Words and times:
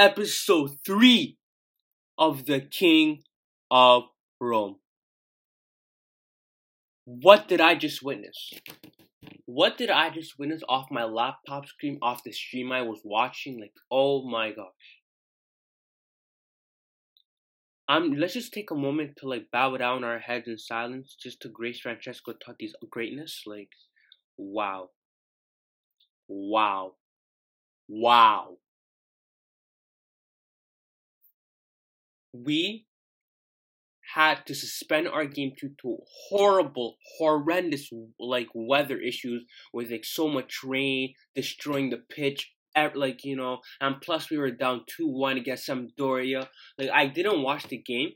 episode 0.00 0.70
3 0.86 1.36
of 2.16 2.46
The 2.46 2.60
King 2.60 3.22
of 3.70 4.04
Rome. 4.40 4.76
What 7.04 7.48
did 7.48 7.60
I 7.60 7.74
just 7.74 8.02
witness? 8.02 8.50
What 9.44 9.76
did 9.76 9.90
I 9.90 10.08
just 10.08 10.38
witness 10.38 10.62
off 10.70 10.90
my 10.90 11.04
laptop 11.04 11.66
screen, 11.66 11.98
off 12.00 12.24
the 12.24 12.32
stream 12.32 12.72
I 12.72 12.80
was 12.80 13.00
watching? 13.04 13.60
Like, 13.60 13.74
oh 13.90 14.26
my 14.26 14.52
gosh. 14.52 15.02
Let's 17.90 18.32
just 18.32 18.54
take 18.54 18.70
a 18.70 18.74
moment 18.74 19.18
to 19.18 19.28
like 19.28 19.50
bow 19.52 19.76
down 19.76 20.02
our 20.02 20.20
heads 20.20 20.48
in 20.48 20.56
silence 20.56 21.14
just 21.22 21.42
to 21.42 21.50
grace 21.50 21.80
Francesco 21.80 22.32
Totti's 22.32 22.74
greatness. 22.90 23.42
Like, 23.46 23.72
wow. 24.38 24.88
Wow. 26.26 26.94
Wow. 27.86 28.56
We 32.32 32.86
had 34.14 34.44
to 34.46 34.54
suspend 34.54 35.08
our 35.08 35.24
game 35.24 35.52
due 35.58 35.74
to 35.82 35.98
horrible, 36.28 36.96
horrendous 37.18 37.90
like 38.18 38.48
weather 38.54 38.98
issues 38.98 39.44
with 39.72 39.90
like 39.90 40.04
so 40.04 40.28
much 40.28 40.64
rain 40.64 41.14
destroying 41.34 41.90
the 41.90 41.98
pitch. 41.98 42.52
Like 42.94 43.24
you 43.24 43.36
know, 43.36 43.58
and 43.80 44.00
plus 44.00 44.30
we 44.30 44.38
were 44.38 44.52
down 44.52 44.84
two 44.86 45.08
one 45.08 45.36
against 45.36 45.68
Sampdoria. 45.68 46.48
Like 46.78 46.90
I 46.90 47.08
didn't 47.08 47.42
watch 47.42 47.66
the 47.66 47.76
game, 47.76 48.12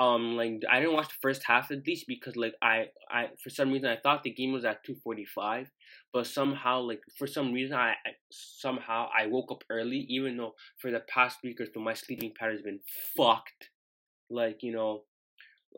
um 0.00 0.34
like 0.36 0.62
I 0.70 0.80
didn't 0.80 0.94
watch 0.94 1.08
the 1.08 1.20
first 1.20 1.42
half 1.44 1.70
at 1.70 1.86
least 1.86 2.06
because 2.08 2.34
like 2.34 2.54
I 2.62 2.86
I 3.10 3.28
for 3.42 3.50
some 3.50 3.70
reason 3.70 3.90
I 3.90 3.96
thought 3.96 4.22
the 4.22 4.30
game 4.32 4.52
was 4.52 4.64
at 4.64 4.84
2:45 4.86 5.66
but 6.12 6.26
somehow 6.26 6.80
like 6.80 7.02
for 7.18 7.26
some 7.26 7.52
reason 7.52 7.76
I, 7.76 7.90
I, 7.90 8.12
somehow 8.30 9.08
I 9.16 9.26
woke 9.26 9.52
up 9.52 9.62
early 9.68 10.06
even 10.08 10.38
though 10.38 10.54
for 10.78 10.90
the 10.90 11.00
past 11.00 11.38
week 11.44 11.60
or 11.60 11.66
so 11.66 11.80
my 11.80 11.92
sleeping 11.92 12.32
pattern 12.38 12.56
has 12.56 12.62
been 12.62 12.80
fucked. 13.14 13.68
Like 14.30 14.62
you 14.62 14.72
know 14.72 15.02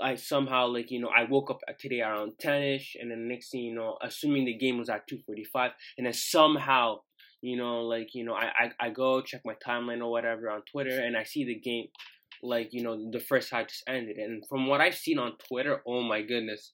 I 0.00 0.14
somehow 0.14 0.68
like 0.68 0.92
you 0.92 1.00
know 1.00 1.11
I 1.14 1.24
woke 1.24 1.50
up 1.50 1.61
today 1.80 2.02
around 2.02 2.34
10ish 2.42 2.94
and 3.00 3.11
then 3.11 3.22
the 3.22 3.34
next 3.34 3.50
thing 3.50 3.62
you 3.64 3.74
know 3.74 3.98
assuming 4.00 4.44
the 4.44 4.56
game 4.56 4.78
was 4.78 4.89
at 4.89 5.08
2:45 5.08 5.72
and 5.98 6.06
then 6.06 6.12
somehow 6.14 7.00
you 7.41 7.56
know 7.56 7.80
like 7.83 8.14
you 8.14 8.24
know 8.24 8.34
I, 8.34 8.52
I 8.56 8.86
I 8.86 8.91
go 8.91 9.20
check 9.20 9.41
my 9.44 9.56
timeline 9.66 10.00
or 10.00 10.12
whatever 10.12 10.48
on 10.48 10.62
Twitter 10.70 11.00
and 11.00 11.16
I 11.16 11.24
see 11.24 11.44
the 11.44 11.58
game 11.58 11.89
like 12.42 12.70
you 12.72 12.82
know 12.82 13.10
the 13.10 13.20
first 13.20 13.50
half 13.50 13.68
just 13.68 13.84
ended. 13.86 14.16
And 14.16 14.44
from 14.48 14.66
what 14.66 14.80
I've 14.80 14.96
seen 14.96 15.18
on 15.18 15.32
Twitter 15.48 15.82
oh 15.86 16.02
my 16.02 16.22
goodness. 16.22 16.72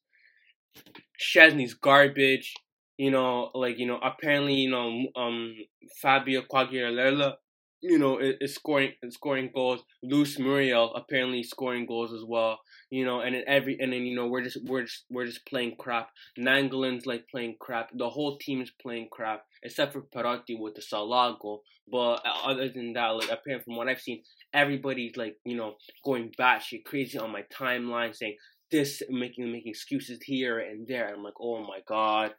Szczesny's 1.20 1.74
garbage 1.74 2.54
you 2.98 3.10
know 3.10 3.50
like 3.54 3.78
you 3.78 3.86
know 3.86 3.98
apparently 4.02 4.54
you 4.54 4.70
know 4.70 5.06
um 5.16 5.54
Fabio 6.02 6.42
Quagliarella 6.42 7.34
you 7.80 7.98
know, 7.98 8.18
is, 8.18 8.34
is 8.40 8.54
scoring 8.54 8.92
is 9.02 9.14
scoring 9.14 9.50
goals. 9.54 9.82
Luis 10.02 10.38
Muriel 10.38 10.94
apparently 10.94 11.42
scoring 11.42 11.86
goals 11.86 12.12
as 12.12 12.22
well. 12.26 12.58
You 12.90 13.04
know, 13.04 13.20
and 13.20 13.34
then 13.34 13.44
every 13.46 13.78
and 13.80 13.92
then 13.92 14.04
you 14.04 14.16
know 14.16 14.26
we're 14.26 14.42
just 14.42 14.58
we're 14.64 14.82
just 14.82 15.04
we're 15.10 15.26
just 15.26 15.46
playing 15.46 15.76
crap. 15.78 16.10
Nainggolan's 16.38 17.06
like 17.06 17.26
playing 17.30 17.56
crap. 17.60 17.90
The 17.94 18.08
whole 18.08 18.38
team 18.38 18.60
is 18.60 18.70
playing 18.82 19.08
crap 19.12 19.44
except 19.62 19.92
for 19.92 20.02
Perotti 20.02 20.58
with 20.58 20.74
the 20.74 20.82
Salah 20.82 21.36
goal. 21.40 21.62
But 21.90 22.26
uh, 22.26 22.32
other 22.44 22.68
than 22.68 22.92
that, 22.94 23.08
like 23.08 23.30
apparently 23.30 23.64
from 23.64 23.76
what 23.76 23.88
I've 23.88 24.00
seen, 24.00 24.22
everybody's 24.52 25.16
like 25.16 25.36
you 25.44 25.56
know 25.56 25.74
going 26.04 26.32
batshit 26.38 26.84
crazy 26.84 27.18
on 27.18 27.32
my 27.32 27.44
timeline 27.52 28.14
saying 28.14 28.36
this 28.70 29.02
making 29.08 29.50
making 29.50 29.70
excuses 29.70 30.18
here 30.22 30.58
and 30.58 30.86
there. 30.86 31.12
I'm 31.14 31.22
like, 31.22 31.40
oh 31.40 31.62
my 31.62 31.80
god, 31.86 32.32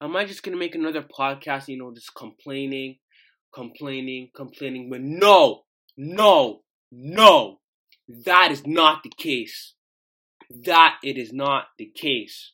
am 0.00 0.16
I 0.16 0.24
just 0.24 0.42
gonna 0.42 0.56
make 0.56 0.74
another 0.74 1.02
podcast? 1.02 1.68
You 1.68 1.78
know, 1.78 1.92
just 1.94 2.14
complaining 2.14 2.96
complaining, 3.54 4.30
complaining, 4.34 4.90
but 4.90 5.00
no, 5.00 5.62
no, 5.96 6.62
no, 6.92 7.60
that 8.24 8.52
is 8.52 8.66
not 8.66 9.02
the 9.02 9.12
case. 9.16 9.74
That 10.64 10.96
it 11.02 11.18
is 11.18 11.32
not 11.32 11.64
the 11.78 11.90
case. 11.94 12.52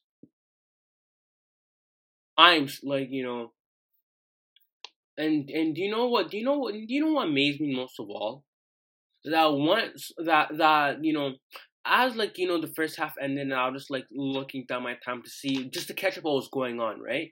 I'm 2.38 2.69
like, 2.82 3.08
you 3.10 3.25
know, 3.25 3.53
and 5.19 5.50
and 5.50 5.75
do 5.75 5.82
you 5.82 5.91
know 5.91 6.08
what? 6.08 6.30
Do 6.30 6.38
you 6.38 6.44
know 6.44 6.58
what? 6.58 6.72
Do 6.72 6.84
you 6.88 7.04
know 7.04 7.12
what 7.12 7.28
amazed 7.28 7.60
me 7.60 7.74
most 7.74 8.00
of 8.00 8.09
all? 8.09 8.44
That 9.24 9.53
once 9.53 10.10
that 10.24 10.56
that 10.56 11.04
you 11.04 11.12
know, 11.12 11.34
as 11.84 12.16
like 12.16 12.38
you 12.38 12.48
know 12.48 12.60
the 12.60 12.72
first 12.74 12.97
half 12.97 13.14
ended, 13.20 13.42
and 13.42 13.54
I 13.54 13.69
was 13.69 13.82
just 13.82 13.91
like 13.91 14.06
looking 14.10 14.64
down 14.66 14.82
my 14.84 14.97
time 15.04 15.22
to 15.22 15.30
see 15.30 15.69
just 15.69 15.88
to 15.88 15.94
catch 15.94 16.16
up 16.16 16.24
what 16.24 16.34
was 16.34 16.48
going 16.48 16.80
on, 16.80 17.00
right? 17.00 17.30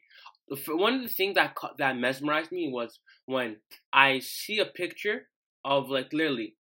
One 0.68 0.94
of 0.94 1.02
the 1.02 1.08
things 1.08 1.36
that 1.36 1.56
that 1.78 1.96
mesmerized 1.96 2.52
me 2.52 2.70
was 2.72 2.98
when 3.26 3.56
I 3.92 4.18
see 4.18 4.58
a 4.58 4.66
picture 4.66 5.28
of 5.64 5.88
like 5.88 6.12
literally 6.12 6.56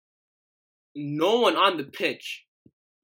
no 0.96 1.40
one 1.40 1.56
on 1.56 1.78
the 1.78 1.84
pitch, 1.84 2.46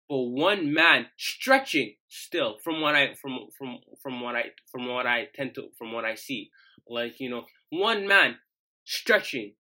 but 0.09 0.17
one 0.17 0.73
man 0.73 1.07
stretching 1.17 1.95
still 2.09 2.57
from 2.63 2.81
what 2.81 2.95
I 2.95 3.13
from 3.13 3.47
from 3.57 3.77
from 4.01 4.21
what 4.21 4.35
I 4.35 4.45
from 4.71 4.87
what 4.87 5.05
I 5.05 5.27
tend 5.33 5.55
to 5.55 5.69
from 5.77 5.93
what 5.93 6.05
I 6.05 6.15
see, 6.15 6.49
like 6.87 7.19
you 7.19 7.29
know 7.29 7.45
one 7.69 8.07
man 8.07 8.37
stretching 8.83 9.53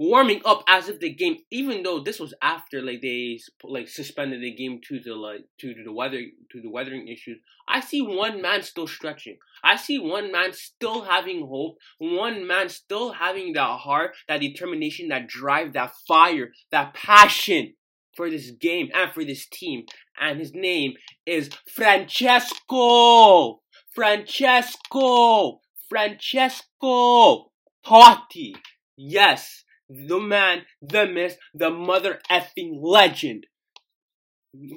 warming 0.00 0.40
up 0.46 0.64
as 0.66 0.88
if 0.88 0.98
the 0.98 1.12
game, 1.12 1.36
even 1.50 1.82
though 1.82 2.00
this 2.00 2.18
was 2.18 2.32
after 2.40 2.80
like 2.80 3.02
they 3.02 3.38
like 3.62 3.86
suspended 3.86 4.40
the 4.40 4.54
game 4.54 4.80
to 4.88 4.98
the 4.98 5.14
like 5.14 5.44
to 5.58 5.74
the 5.84 5.92
weather 5.92 6.22
to 6.50 6.60
the 6.62 6.70
weathering 6.70 7.06
issues. 7.06 7.38
I 7.68 7.80
see 7.80 8.00
one 8.00 8.40
man 8.40 8.62
still 8.62 8.86
stretching. 8.86 9.36
I 9.62 9.76
see 9.76 9.98
one 9.98 10.32
man 10.32 10.54
still 10.54 11.02
having 11.02 11.46
hope. 11.46 11.76
One 11.98 12.46
man 12.46 12.70
still 12.70 13.12
having 13.12 13.52
that 13.52 13.80
heart, 13.80 14.16
that 14.26 14.40
determination, 14.40 15.08
that 15.08 15.28
drive, 15.28 15.74
that 15.74 15.92
fire, 16.08 16.52
that 16.70 16.94
passion 16.94 17.74
for 18.16 18.30
this 18.30 18.50
game 18.52 18.88
and 18.94 19.12
for 19.12 19.22
this 19.22 19.46
team. 19.46 19.84
And 20.18 20.40
his 20.40 20.54
name 20.54 20.94
is 21.26 21.50
Francesco. 21.68 23.60
Francesco. 23.94 25.60
Francesco 25.90 27.52
Totti. 27.84 28.54
Yes, 28.96 29.64
the 29.90 30.20
man, 30.20 30.62
the 30.80 31.06
myth, 31.06 31.36
the 31.52 31.68
mother 31.68 32.20
effing 32.30 32.78
legend. 32.80 33.46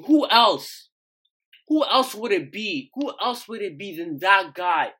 Who 0.06 0.28
else? 0.28 0.90
Who 1.68 1.86
else 1.86 2.16
would 2.16 2.32
it 2.32 2.52
be? 2.52 2.90
Who 2.96 3.14
else 3.22 3.48
would 3.48 3.62
it 3.62 3.78
be 3.78 3.96
than 3.96 4.18
that 4.20 4.54
guy 4.56 4.92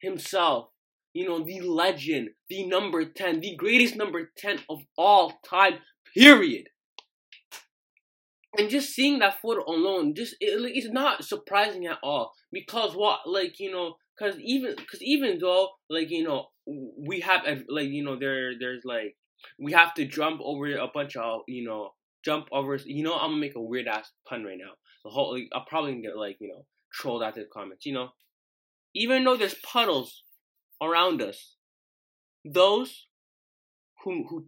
himself? 0.00 0.68
You 1.14 1.28
know, 1.28 1.44
the 1.44 1.60
legend, 1.60 2.30
the 2.48 2.66
number 2.66 3.04
10, 3.04 3.40
the 3.40 3.56
greatest 3.56 3.96
number 3.96 4.30
10 4.36 4.60
of 4.68 4.80
all 4.98 5.40
time, 5.48 5.74
period. 6.14 6.68
And 8.56 8.70
just 8.70 8.90
seeing 8.90 9.18
that 9.20 9.40
photo 9.40 9.64
alone, 9.66 10.14
just 10.14 10.34
it, 10.40 10.60
it's 10.76 10.92
not 10.92 11.24
surprising 11.24 11.86
at 11.86 11.98
all 12.02 12.32
because 12.52 12.94
what, 12.94 13.20
like 13.26 13.58
you 13.58 13.72
know, 13.72 13.96
because 14.16 14.38
even 14.40 14.76
because 14.76 15.02
even 15.02 15.38
though 15.40 15.70
like 15.90 16.10
you 16.10 16.22
know 16.22 16.46
we 16.66 17.20
have 17.20 17.42
like 17.68 17.88
you 17.88 18.04
know 18.04 18.16
there 18.16 18.52
there's 18.58 18.84
like 18.84 19.16
we 19.58 19.72
have 19.72 19.94
to 19.94 20.04
jump 20.04 20.40
over 20.42 20.76
a 20.76 20.88
bunch 20.92 21.16
of 21.16 21.42
you 21.48 21.64
know 21.64 21.90
jump 22.24 22.48
over. 22.50 22.76
You 22.76 23.04
know, 23.04 23.14
I'm 23.14 23.30
gonna 23.30 23.40
make 23.40 23.56
a 23.56 23.60
weird 23.60 23.86
ass 23.86 24.10
pun 24.28 24.44
right 24.44 24.58
now. 24.58 24.72
The 25.04 25.10
whole 25.10 25.34
like, 25.34 25.48
I'll 25.52 25.66
probably 25.66 26.00
get 26.00 26.16
like 26.16 26.36
you 26.40 26.48
know 26.48 26.64
trolled 26.92 27.22
out 27.22 27.34
the 27.34 27.46
comments. 27.52 27.86
You 27.86 27.92
know, 27.92 28.08
even 28.94 29.24
though 29.24 29.36
there's 29.36 29.54
puddles 29.54 30.22
around 30.82 31.22
us, 31.22 31.56
those 32.44 33.06
who 34.02 34.26
who 34.28 34.46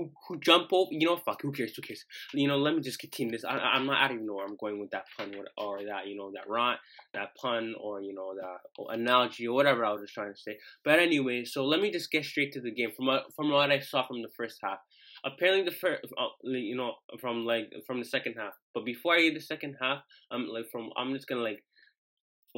who 0.00 0.10
who 0.26 0.40
jump 0.40 0.68
over. 0.72 0.90
You 0.92 1.06
know, 1.06 1.16
fuck. 1.16 1.42
Who 1.42 1.52
cares? 1.52 1.74
Who 1.74 1.82
cares? 1.82 2.04
You 2.32 2.48
know, 2.48 2.56
let 2.56 2.74
me 2.74 2.80
just 2.80 2.98
continue 2.98 3.32
this. 3.32 3.44
I, 3.44 3.76
am 3.76 3.86
not. 3.86 4.02
I 4.02 4.08
don't 4.08 4.18
even 4.18 4.26
know 4.26 4.34
where 4.34 4.46
I'm 4.46 4.56
going 4.56 4.80
with 4.80 4.90
that 4.90 5.04
pun 5.16 5.34
or, 5.56 5.84
that 5.84 6.06
you 6.06 6.16
know 6.16 6.30
that 6.32 6.48
rant, 6.48 6.80
that 7.14 7.34
pun 7.36 7.74
or 7.80 8.00
you 8.00 8.14
know 8.14 8.34
that 8.34 8.94
analogy 8.94 9.46
or 9.46 9.54
whatever 9.54 9.84
I 9.84 9.92
was 9.92 10.02
just 10.02 10.14
trying 10.14 10.32
to 10.32 10.40
say. 10.40 10.58
But 10.84 10.98
anyway, 10.98 11.44
so 11.44 11.64
let 11.64 11.80
me 11.80 11.90
just 11.90 12.10
get 12.10 12.24
straight 12.24 12.52
to 12.52 12.60
the 12.60 12.70
game 12.70 12.90
from 12.96 13.06
what 13.06 13.24
from 13.34 13.50
what 13.50 13.70
I 13.70 13.80
saw 13.80 14.06
from 14.06 14.22
the 14.22 14.28
first 14.36 14.58
half. 14.62 14.78
Apparently, 15.24 15.64
the 15.64 15.76
first, 15.76 16.02
uh, 16.18 16.28
you 16.44 16.76
know, 16.76 16.94
from 17.20 17.44
like 17.44 17.72
from 17.86 17.98
the 17.98 18.06
second 18.06 18.34
half. 18.38 18.54
But 18.74 18.84
before 18.84 19.14
I 19.14 19.22
get 19.22 19.34
the 19.34 19.40
second 19.40 19.76
half, 19.80 20.02
I'm 20.30 20.48
like 20.48 20.70
from 20.70 20.90
I'm 20.96 21.12
just 21.12 21.28
gonna 21.28 21.42
like 21.42 21.62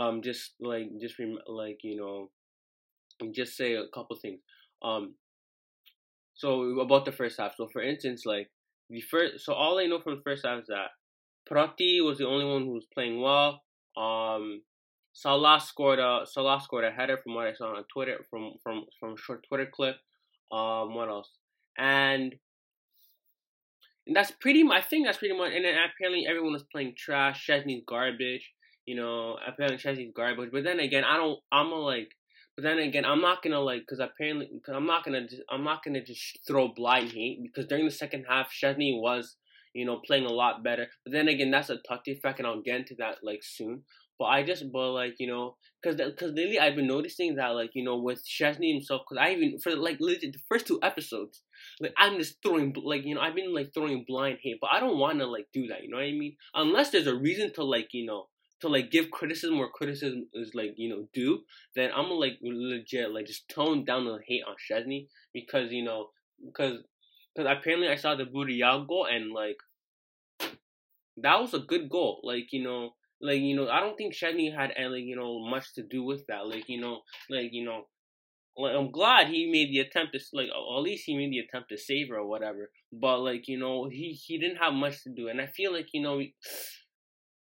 um 0.00 0.22
just 0.22 0.52
like 0.60 0.88
just 1.00 1.18
rem- 1.18 1.38
like 1.46 1.80
you 1.82 1.96
know 1.96 2.30
just 3.30 3.56
say 3.56 3.74
a 3.74 3.86
couple 3.94 4.16
things. 4.16 4.40
Um, 4.82 5.14
so 6.34 6.80
about 6.80 7.04
the 7.04 7.12
first 7.12 7.38
half. 7.38 7.54
So 7.56 7.68
for 7.72 7.82
instance, 7.82 8.24
like 8.26 8.50
the 8.90 9.00
first, 9.00 9.44
so 9.44 9.52
all 9.52 9.78
I 9.78 9.86
know 9.86 10.00
from 10.00 10.16
the 10.16 10.22
first 10.22 10.44
half 10.46 10.60
is 10.60 10.66
that 10.68 10.90
Perotti 11.50 12.04
was 12.04 12.18
the 12.18 12.26
only 12.26 12.44
one 12.44 12.62
who 12.62 12.72
was 12.72 12.86
playing 12.92 13.20
well. 13.20 13.62
Um, 13.96 14.62
Salah 15.12 15.60
scored 15.60 15.98
a 15.98 16.24
Salah 16.24 16.60
scored 16.62 16.84
a 16.84 16.90
header 16.90 17.18
from 17.18 17.34
what 17.34 17.46
I 17.46 17.52
saw 17.52 17.76
on 17.76 17.84
Twitter 17.92 18.24
from 18.30 18.54
from 18.62 18.84
from 18.98 19.16
short 19.16 19.44
Twitter 19.46 19.68
clip. 19.72 19.96
Um, 20.50 20.94
what 20.94 21.08
else? 21.08 21.30
And, 21.78 22.34
and 24.06 24.16
that's 24.16 24.30
pretty. 24.30 24.64
I 24.70 24.80
think 24.80 25.06
that's 25.06 25.18
pretty 25.18 25.36
much. 25.36 25.52
And 25.54 25.64
then 25.64 25.74
apparently 25.74 26.26
everyone 26.26 26.52
was 26.52 26.64
playing 26.64 26.94
trash. 26.96 27.46
Szczesny's 27.46 27.84
garbage. 27.86 28.52
You 28.86 28.96
know, 28.96 29.38
apparently 29.46 29.78
Szczesny's 29.78 30.12
garbage. 30.14 30.50
But 30.52 30.64
then 30.64 30.80
again, 30.80 31.04
I 31.04 31.16
don't. 31.16 31.38
I'm 31.50 31.72
a 31.72 31.76
like 31.76 32.10
But 32.56 32.64
then 32.64 32.78
again, 32.78 33.04
I'm 33.04 33.22
not 33.22 33.42
gonna 33.42 33.60
like 33.60 33.80
because 33.82 33.98
apparently 33.98 34.48
cause 34.64 34.74
I'm 34.74 34.86
not 34.86 35.04
gonna 35.04 35.26
just, 35.26 35.42
I'm 35.50 35.64
not 35.64 35.82
gonna 35.82 36.04
just 36.04 36.38
throw 36.46 36.68
blind 36.68 37.12
hate 37.12 37.42
because 37.42 37.66
during 37.66 37.86
the 37.86 37.90
second 37.90 38.26
half, 38.28 38.50
Szczesny 38.52 39.00
was 39.00 39.36
you 39.74 39.86
know 39.86 40.00
playing 40.04 40.26
a 40.26 40.32
lot 40.32 40.62
better. 40.62 40.88
But 41.04 41.12
then 41.12 41.28
again, 41.28 41.50
that's 41.50 41.70
a 41.70 41.76
Totti 41.76 42.08
effect, 42.08 42.38
and 42.38 42.46
I'll 42.46 42.60
get 42.60 42.80
into 42.80 42.94
that 42.98 43.18
like 43.22 43.42
soon. 43.42 43.84
But 44.18 44.26
I 44.26 44.42
just, 44.42 44.70
but 44.70 44.92
like 44.92 45.14
you 45.18 45.28
know, 45.28 45.56
cause 45.82 45.96
cause 46.18 46.32
lately 46.32 46.58
I've 46.58 46.76
been 46.76 46.86
noticing 46.86 47.36
that 47.36 47.48
like 47.48 47.70
you 47.74 47.84
know 47.84 47.96
with 47.96 48.22
Szczesny 48.22 48.70
himself, 48.74 49.02
cause 49.08 49.16
I 49.18 49.30
even 49.32 49.58
for 49.58 49.74
like 49.74 49.96
legit 49.98 50.34
the 50.34 50.38
first 50.46 50.66
two 50.66 50.78
episodes, 50.82 51.40
like 51.80 51.94
I'm 51.96 52.18
just 52.18 52.36
throwing 52.42 52.74
like 52.84 53.06
you 53.06 53.14
know 53.14 53.22
I've 53.22 53.34
been 53.34 53.54
like 53.54 53.72
throwing 53.72 54.04
blind 54.06 54.38
hate, 54.42 54.58
but 54.60 54.70
I 54.72 54.78
don't 54.80 54.98
want 54.98 55.20
to 55.20 55.26
like 55.26 55.46
do 55.54 55.68
that. 55.68 55.82
You 55.82 55.88
know 55.88 55.96
what 55.96 56.04
I 56.04 56.12
mean? 56.12 56.36
Unless 56.54 56.90
there's 56.90 57.06
a 57.06 57.16
reason 57.16 57.50
to 57.54 57.64
like 57.64 57.88
you 57.92 58.04
know 58.04 58.26
to 58.62 58.68
like 58.68 58.90
give 58.90 59.10
criticism 59.10 59.58
where 59.58 59.68
criticism 59.68 60.28
is 60.34 60.52
like 60.54 60.74
you 60.76 60.88
know 60.88 61.06
due, 61.12 61.40
then 61.76 61.90
I'm 61.94 62.04
gonna 62.04 62.14
like 62.14 62.38
legit 62.42 63.12
like 63.12 63.26
just 63.26 63.48
tone 63.48 63.84
down 63.84 64.06
the 64.06 64.18
hate 64.26 64.42
on 64.48 64.56
Szczesny 64.56 65.06
because 65.32 65.70
you 65.70 65.84
know 65.84 66.08
because 66.44 66.78
because 67.34 67.50
apparently 67.50 67.88
I 67.88 67.96
saw 67.96 68.14
the 68.14 68.24
Villarreal 68.24 68.86
goal 68.88 69.06
and 69.10 69.32
like 69.32 69.58
that 71.18 71.40
was 71.40 71.54
a 71.54 71.58
good 71.58 71.88
goal. 71.88 72.20
Like 72.24 72.48
you 72.52 72.62
know 72.62 72.94
like 73.22 73.40
you 73.40 73.54
know, 73.54 73.68
I 73.68 73.80
don't 73.80 73.96
think 73.96 74.14
Szczesny 74.14 74.54
had 74.54 74.72
any 74.76 75.00
you 75.00 75.16
know 75.16 75.38
much 75.48 75.74
to 75.74 75.82
do 75.82 76.02
with 76.02 76.26
that. 76.26 76.46
Like 76.48 76.68
you 76.68 76.80
know, 76.80 77.02
like 77.30 77.50
you 77.52 77.64
know, 77.64 77.84
like 78.56 78.74
I'm 78.74 78.90
glad 78.90 79.28
he 79.28 79.50
made 79.50 79.70
the 79.70 79.78
attempt 79.78 80.12
to 80.12 80.20
like 80.32 80.48
at 80.48 80.80
least 80.82 81.04
he 81.06 81.16
made 81.16 81.30
the 81.30 81.38
attempt 81.38 81.68
to 81.70 81.78
save 81.78 82.08
her 82.08 82.16
or 82.18 82.26
whatever. 82.26 82.70
But 82.92 83.20
like 83.20 83.46
you 83.46 83.58
know, 83.58 83.88
he 83.88 84.10
he 84.12 84.38
didn't 84.38 84.56
have 84.56 84.74
much 84.74 85.04
to 85.04 85.10
do, 85.10 85.28
and 85.28 85.40
I 85.40 85.46
feel 85.46 85.72
like 85.72 85.88
you 85.94 86.02
know. 86.02 86.16
We, 86.16 86.34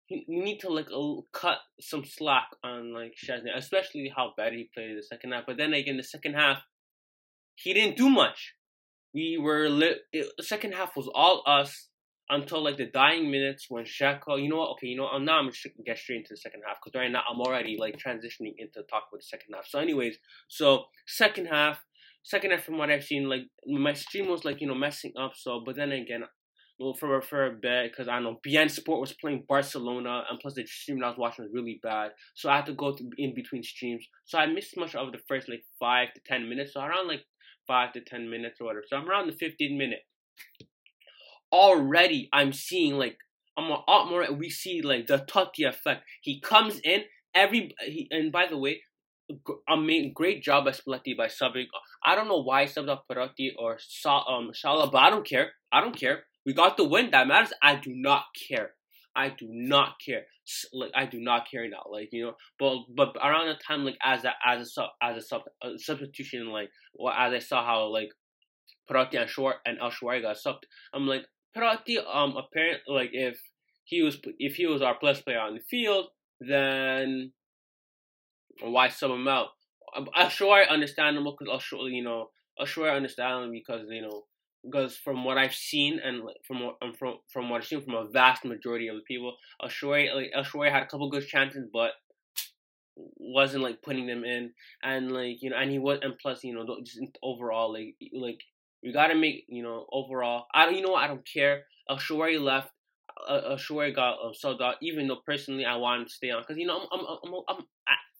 we 0.09 0.25
need 0.27 0.59
to 0.59 0.69
like 0.69 0.87
cut 1.33 1.59
some 1.79 2.03
slack 2.03 2.47
on 2.63 2.93
like 2.93 3.13
Szczesny, 3.23 3.55
especially 3.55 4.11
how 4.15 4.33
bad 4.35 4.53
he 4.53 4.69
played 4.73 4.91
in 4.91 4.95
the 4.95 5.03
second 5.03 5.31
half. 5.31 5.45
But 5.45 5.57
then 5.57 5.73
again, 5.73 5.97
the 5.97 6.03
second 6.03 6.33
half, 6.33 6.63
he 7.55 7.73
didn't 7.73 7.97
do 7.97 8.09
much. 8.09 8.55
We 9.13 9.37
were 9.41 9.69
lit. 9.69 9.99
The 10.13 10.43
second 10.43 10.73
half 10.73 10.95
was 10.95 11.09
all 11.13 11.43
us 11.45 11.89
until 12.29 12.63
like 12.63 12.77
the 12.77 12.85
dying 12.85 13.31
minutes 13.31 13.65
when 13.69 13.85
Dzeko, 13.85 14.41
you 14.41 14.49
know 14.49 14.57
what? 14.57 14.71
Okay, 14.71 14.87
you 14.87 14.97
know, 14.97 15.07
I'm 15.07 15.25
now 15.25 15.39
I'm 15.39 15.45
gonna 15.45 15.73
get 15.85 15.97
straight 15.97 16.17
into 16.17 16.33
the 16.33 16.37
second 16.37 16.61
half 16.65 16.77
because 16.83 16.99
right 16.99 17.11
now 17.11 17.23
I'm 17.29 17.41
already 17.41 17.77
like 17.79 17.97
transitioning 17.97 18.53
into 18.57 18.83
talk 18.83 19.05
about 19.11 19.19
the 19.19 19.23
second 19.23 19.53
half. 19.55 19.67
So, 19.67 19.79
anyways, 19.79 20.17
so 20.47 20.85
second 21.07 21.47
half, 21.47 21.83
second 22.23 22.51
half 22.51 22.63
from 22.63 22.77
what 22.77 22.91
I've 22.91 23.03
seen, 23.03 23.29
like 23.29 23.43
my 23.65 23.93
stream 23.93 24.27
was 24.27 24.45
like 24.45 24.61
you 24.61 24.67
know 24.67 24.75
messing 24.75 25.13
up. 25.19 25.33
So, 25.35 25.61
but 25.65 25.75
then 25.75 25.91
again, 25.91 26.23
well, 26.79 26.93
for 26.93 27.45
a 27.45 27.51
bit 27.51 27.91
because 27.91 28.07
I 28.07 28.19
know 28.19 28.39
beIN 28.45 28.69
Sport 28.69 29.01
was 29.01 29.13
playing 29.13 29.45
Barcelona, 29.47 30.23
and 30.29 30.39
plus 30.39 30.53
the 30.53 30.65
stream 30.65 31.03
I 31.03 31.09
was 31.09 31.17
watching 31.17 31.45
was 31.45 31.53
really 31.53 31.79
bad, 31.83 32.11
so 32.35 32.49
I 32.49 32.57
had 32.57 32.65
to 32.67 32.73
go 32.73 32.97
in 33.17 33.35
between 33.35 33.63
streams. 33.63 34.07
So 34.25 34.37
I 34.37 34.45
missed 34.45 34.77
much 34.77 34.95
of 34.95 35.11
the 35.11 35.19
first 35.27 35.49
like 35.49 35.63
five 35.79 36.13
to 36.13 36.21
ten 36.25 36.47
minutes. 36.47 36.73
So 36.73 36.81
around 36.81 37.07
like 37.07 37.25
five 37.67 37.93
to 37.93 38.01
ten 38.01 38.29
minutes 38.29 38.59
or 38.61 38.65
whatever. 38.65 38.83
So 38.87 38.97
I'm 38.97 39.09
around 39.09 39.27
the 39.27 39.33
15 39.33 39.77
minute 39.77 39.99
already 41.51 42.29
I'm 42.31 42.53
seeing 42.53 42.95
like 42.95 43.17
I'm 43.57 43.69
a 43.71 43.83
lot 43.87 44.09
more. 44.09 44.31
We 44.31 44.49
see 44.49 44.81
like 44.81 45.07
the 45.07 45.17
Totti 45.17 45.67
effect. 45.67 46.03
He 46.21 46.39
comes 46.39 46.79
in 46.79 47.01
every. 47.35 47.75
He, 47.81 48.07
and 48.09 48.31
by 48.31 48.47
the 48.47 48.57
way, 48.57 48.81
I 49.67 49.75
mean 49.75 50.13
great 50.13 50.41
job 50.41 50.65
by 50.65 50.71
Spalletti 50.71 51.17
by 51.17 51.27
subbing. 51.27 51.65
I 52.05 52.15
don't 52.15 52.29
know 52.29 52.41
why 52.41 52.65
he 52.65 52.71
subbed 52.71 52.89
up 52.89 53.05
Perotti 53.11 53.49
or 53.57 53.77
Sa- 53.79 54.25
um 54.27 54.51
but 54.63 54.95
I 54.95 55.09
don't 55.09 55.27
care. 55.27 55.51
I 55.73 55.81
don't 55.81 55.97
care. 55.97 56.23
We 56.45 56.53
got 56.53 56.77
the 56.77 56.83
win. 56.83 57.11
That 57.11 57.27
matters. 57.27 57.53
I 57.61 57.75
do 57.75 57.91
not 57.93 58.23
care. 58.47 58.71
I 59.15 59.29
do 59.29 59.47
not 59.49 59.95
care. 60.03 60.23
Like 60.73 60.91
I 60.95 61.05
do 61.05 61.19
not 61.19 61.49
care 61.49 61.67
now. 61.69 61.83
Like 61.91 62.09
you 62.11 62.25
know, 62.25 62.33
but 62.57 62.79
but 62.95 63.15
around 63.21 63.47
the 63.47 63.55
time 63.55 63.83
like 63.83 63.97
as 64.03 64.23
a 64.23 64.31
as 64.45 64.73
a 64.77 64.87
as 65.01 65.17
a 65.17 65.21
sub 65.21 65.41
a 65.61 65.77
substitution 65.77 66.47
like 66.47 66.69
as 67.17 67.33
I 67.33 67.39
saw 67.39 67.65
how 67.65 67.87
like 67.87 68.09
Perotti 68.89 69.19
and 69.19 69.29
Short 69.29 69.57
and 69.65 69.77
El 69.79 69.91
Shaarawy 69.91 70.21
got 70.21 70.37
subbed, 70.37 70.63
I'm 70.93 71.07
like 71.07 71.25
Perotti, 71.55 71.97
um, 72.11 72.35
apparently, 72.37 72.81
like 72.87 73.09
if 73.13 73.39
he 73.83 74.01
was 74.01 74.19
if 74.37 74.55
he 74.55 74.65
was 74.65 74.81
our 74.81 74.97
plus 74.97 75.21
player 75.21 75.39
on 75.39 75.55
the 75.55 75.61
field, 75.61 76.07
then 76.39 77.31
why 78.61 78.89
sub 78.89 79.11
him 79.11 79.27
out? 79.27 79.49
El 79.95 80.27
Shaarawy 80.27 80.69
understandable 80.69 81.35
because 81.37 81.51
El 81.51 81.59
Shaarawy, 81.59 81.91
you 81.93 82.03
know, 82.03 82.29
El 82.59 82.65
Shaarawy 82.65 82.95
understandable 82.95 83.51
because 83.51 83.85
you 83.89 84.01
know 84.01 84.23
because 84.63 84.97
from 84.97 85.23
what 85.23 85.37
I've 85.37 85.53
seen 85.53 85.99
and 86.03 86.23
from 86.45 86.65
what 86.65 86.75
um, 86.81 86.93
from 86.93 87.15
from 87.31 87.49
what 87.49 87.61
I've 87.61 87.67
seen 87.67 87.81
from 87.81 87.95
a 87.95 88.09
vast 88.09 88.45
majority 88.45 88.87
of 88.87 88.95
the 88.95 89.01
people, 89.01 89.35
Shaarawy 89.63 90.13
like 90.13 90.31
El 90.33 90.63
had 90.63 90.83
a 90.83 90.87
couple 90.87 91.09
good 91.09 91.27
chances, 91.27 91.67
but 91.71 91.91
wasn't 92.95 93.63
like 93.63 93.81
putting 93.81 94.07
them 94.07 94.23
in, 94.23 94.51
and 94.83 95.11
like 95.11 95.41
you 95.41 95.49
know, 95.49 95.57
and 95.57 95.71
he 95.71 95.79
was, 95.79 95.99
and 96.01 96.17
plus 96.17 96.43
you 96.43 96.53
know, 96.53 96.65
just 96.83 96.99
overall 97.23 97.71
like 97.71 97.95
like 98.13 98.41
you 98.81 98.93
gotta 98.93 99.15
make 99.15 99.45
you 99.47 99.63
know 99.63 99.85
overall. 99.91 100.45
I. 100.53 100.69
You 100.69 100.81
know? 100.81 100.95
I 100.95 101.07
don't 101.07 101.27
care. 101.27 101.63
Shaarawy 101.89 102.41
left. 102.41 102.69
Uh, 103.27 103.55
Shaarawy 103.55 103.93
got 103.93 104.13
uh, 104.13 104.33
sold 104.33 104.61
out. 104.61 104.75
Even 104.81 105.07
though 105.07 105.19
personally 105.25 105.65
I 105.65 105.75
want 105.75 106.01
him 106.01 106.07
to 106.07 106.13
stay 106.13 106.31
on 106.31 106.41
because 106.41 106.57
you 106.57 106.67
know 106.67 106.79
I'm 106.79 106.99
I'm 106.99 107.05
I'm 107.23 107.33
I'm 107.47 107.55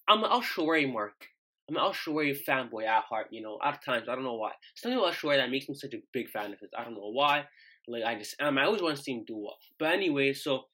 I'm 0.07 0.23
I'm 0.23 0.23
an 0.23 0.41
Shaarawy 0.41 0.91
mark. 0.91 1.27
I'm 1.69 1.77
an 1.77 1.93
Shaarawy 1.93 2.37
fanboy 2.47 2.85
at 2.85 3.03
heart. 3.03 3.27
You 3.31 3.41
know, 3.41 3.59
at 3.63 3.83
times 3.83 4.07
I 4.09 4.15
don't 4.15 4.23
know 4.23 4.35
why. 4.35 4.51
Something 4.75 4.99
about 4.99 5.13
Shaarawy 5.13 5.37
that 5.37 5.51
makes 5.51 5.69
me 5.69 5.75
such 5.75 5.93
a 5.93 6.01
big 6.13 6.29
fan 6.29 6.53
of 6.53 6.59
his. 6.59 6.69
I 6.77 6.83
don't 6.83 6.95
know 6.95 7.11
why. 7.11 7.45
Like 7.87 8.03
I 8.03 8.17
just 8.17 8.35
am. 8.39 8.57
I 8.57 8.65
always 8.65 8.81
want 8.81 8.97
to 8.97 9.03
see 9.03 9.13
him 9.13 9.23
do 9.25 9.37
well. 9.37 9.57
But 9.77 9.93
anyway, 9.93 10.33
so 10.33 10.65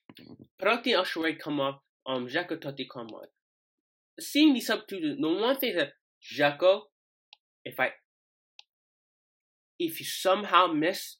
Perotti 0.61 0.97
and 0.97 1.05
Shaarawy 1.05 1.39
come 1.39 1.59
up. 1.59 1.81
Um, 2.07 2.27
Dzeko 2.27 2.61
Totti 2.61 2.85
come 2.91 3.07
on. 3.07 3.25
Seeing 4.19 4.53
these 4.53 4.67
substitutes, 4.67 5.19
the 5.19 5.27
one 5.27 5.57
thing 5.57 5.75
that 5.75 5.93
Dzeko, 6.33 6.81
if 7.63 7.79
I 7.79 7.91
if 9.79 9.99
you 9.99 10.05
somehow 10.05 10.67
miss 10.67 11.17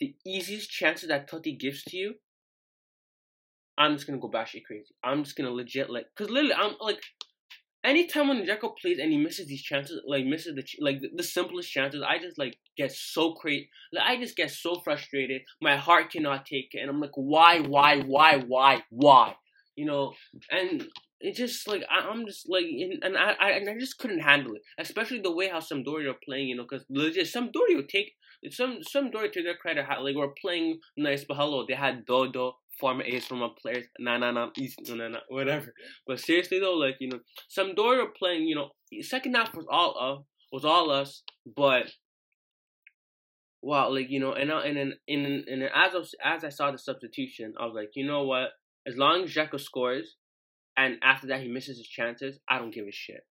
the 0.00 0.14
easiest 0.26 0.70
chances 0.70 1.08
that 1.08 1.30
Totti 1.30 1.58
gives 1.58 1.82
to 1.84 1.96
you, 1.96 2.14
I'm 3.78 3.94
just 3.94 4.06
gonna 4.06 4.18
go 4.18 4.30
batshit 4.30 4.64
crazy. 4.64 4.94
I'm 5.04 5.24
just 5.24 5.36
gonna 5.36 5.50
legit 5.50 5.90
like, 5.90 6.06
cause 6.16 6.30
literally, 6.30 6.54
I'm 6.54 6.74
like, 6.80 7.02
anytime 7.86 8.28
when 8.28 8.44
Dzeko 8.44 8.76
plays 8.76 8.98
and 8.98 9.12
he 9.12 9.18
misses 9.18 9.46
these 9.46 9.62
chances, 9.62 10.02
like 10.06 10.26
misses 10.26 10.54
the 10.54 10.64
like 10.80 11.00
the, 11.00 11.10
the 11.14 11.22
simplest 11.22 11.70
chances, 11.70 12.02
I 12.06 12.18
just 12.18 12.38
like 12.38 12.58
get 12.76 12.92
so 12.92 13.32
crazy. 13.32 13.70
Like 13.92 14.04
I 14.04 14.20
just 14.20 14.36
get 14.36 14.50
so 14.50 14.80
frustrated. 14.80 15.42
My 15.62 15.76
heart 15.76 16.10
cannot 16.10 16.46
take 16.46 16.70
it, 16.72 16.80
and 16.80 16.90
I'm 16.90 17.00
like, 17.00 17.14
why, 17.14 17.60
why, 17.60 18.00
why, 18.00 18.38
why, 18.38 18.82
why? 18.90 19.36
You 19.76 19.86
know, 19.86 20.12
and 20.50 20.86
it 21.20 21.36
just 21.36 21.66
like 21.68 21.82
I, 21.90 22.10
am 22.10 22.26
just 22.26 22.48
like 22.48 22.66
and 23.02 23.16
I, 23.16 23.34
I 23.40 23.50
and 23.52 23.70
I 23.70 23.78
just 23.78 23.98
couldn't 23.98 24.20
handle 24.20 24.54
it, 24.54 24.62
especially 24.78 25.20
the 25.20 25.34
way 25.34 25.48
how 25.48 25.60
Sampdoria 25.60 26.10
are 26.10 26.20
playing. 26.24 26.48
You 26.48 26.56
know, 26.56 26.66
because 26.68 26.84
legit 26.90 27.26
Sampdoria 27.26 27.88
take 27.88 28.14
some 28.50 28.80
Sampdoria 28.82 29.32
to 29.32 29.42
their 29.42 29.56
credit 29.56 29.86
like 29.88 30.16
we're 30.16 30.28
playing 30.40 30.80
nice, 30.96 31.24
but 31.24 31.36
hello, 31.36 31.64
they 31.66 31.74
had 31.74 32.04
Dodo, 32.04 32.56
former 32.78 33.04
AS 33.04 33.30
Roma 33.30 33.50
players, 33.60 33.86
nah 33.98 34.18
nah 34.18 34.30
nah, 34.30 34.50
no 34.56 34.94
nah 34.94 35.08
nah, 35.08 35.18
whatever. 35.28 35.72
But 36.06 36.20
seriously 36.20 36.60
though, 36.60 36.74
like 36.74 36.96
you 37.00 37.08
know, 37.08 37.20
Sampdoria 37.56 38.06
playing. 38.14 38.46
You 38.46 38.56
know, 38.56 38.68
second 39.02 39.34
half 39.34 39.54
was 39.54 39.66
all 39.70 39.96
uh 40.00 40.22
was 40.52 40.64
all 40.64 40.90
us, 40.90 41.22
but 41.56 41.90
wow, 43.62 43.90
like 43.92 44.10
you 44.10 44.20
know, 44.20 44.32
and 44.32 44.50
and 44.50 44.78
and 44.78 44.94
and, 45.08 45.48
and 45.48 45.62
as 45.64 45.94
I, 45.94 46.34
as 46.34 46.44
I 46.44 46.48
saw 46.50 46.70
the 46.70 46.78
substitution, 46.78 47.54
I 47.58 47.64
was 47.64 47.74
like, 47.74 47.90
you 47.94 48.06
know 48.06 48.24
what? 48.24 48.50
As 48.86 48.96
long 48.96 49.24
as 49.24 49.34
Dzeko 49.34 49.60
scores, 49.60 50.16
and 50.76 50.96
after 51.02 51.26
that 51.28 51.42
he 51.42 51.48
misses 51.48 51.78
his 51.78 51.88
chances, 51.88 52.38
I 52.48 52.58
don't 52.58 52.72
give 52.72 52.86
a 52.86 52.92
shit. 52.92 53.26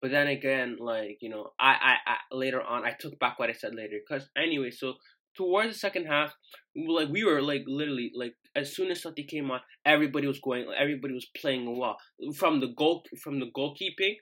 But 0.00 0.10
then 0.10 0.26
again, 0.26 0.78
like 0.80 1.18
you 1.20 1.28
know, 1.28 1.52
I 1.60 1.70
I, 1.70 1.94
I 2.06 2.34
later 2.34 2.60
on 2.60 2.84
I 2.84 2.92
took 2.98 3.18
back 3.20 3.38
what 3.38 3.50
I 3.50 3.52
said 3.52 3.74
later 3.74 3.98
because 4.06 4.28
anyway, 4.36 4.70
so 4.72 4.94
towards 5.36 5.72
the 5.72 5.78
second 5.78 6.06
half, 6.06 6.34
like 6.74 7.08
we 7.08 7.24
were 7.24 7.42
like 7.42 7.64
literally 7.66 8.12
like 8.14 8.34
as 8.54 8.74
soon 8.74 8.90
as 8.90 9.02
Totti 9.02 9.26
came 9.26 9.50
on, 9.50 9.60
everybody 9.84 10.26
was 10.26 10.40
going, 10.40 10.66
everybody 10.78 11.14
was 11.14 11.26
playing 11.36 11.78
well. 11.78 11.96
From 12.34 12.60
the 12.60 12.68
goal 12.68 13.04
from 13.22 13.40
the 13.40 13.50
goalkeeping 13.56 14.16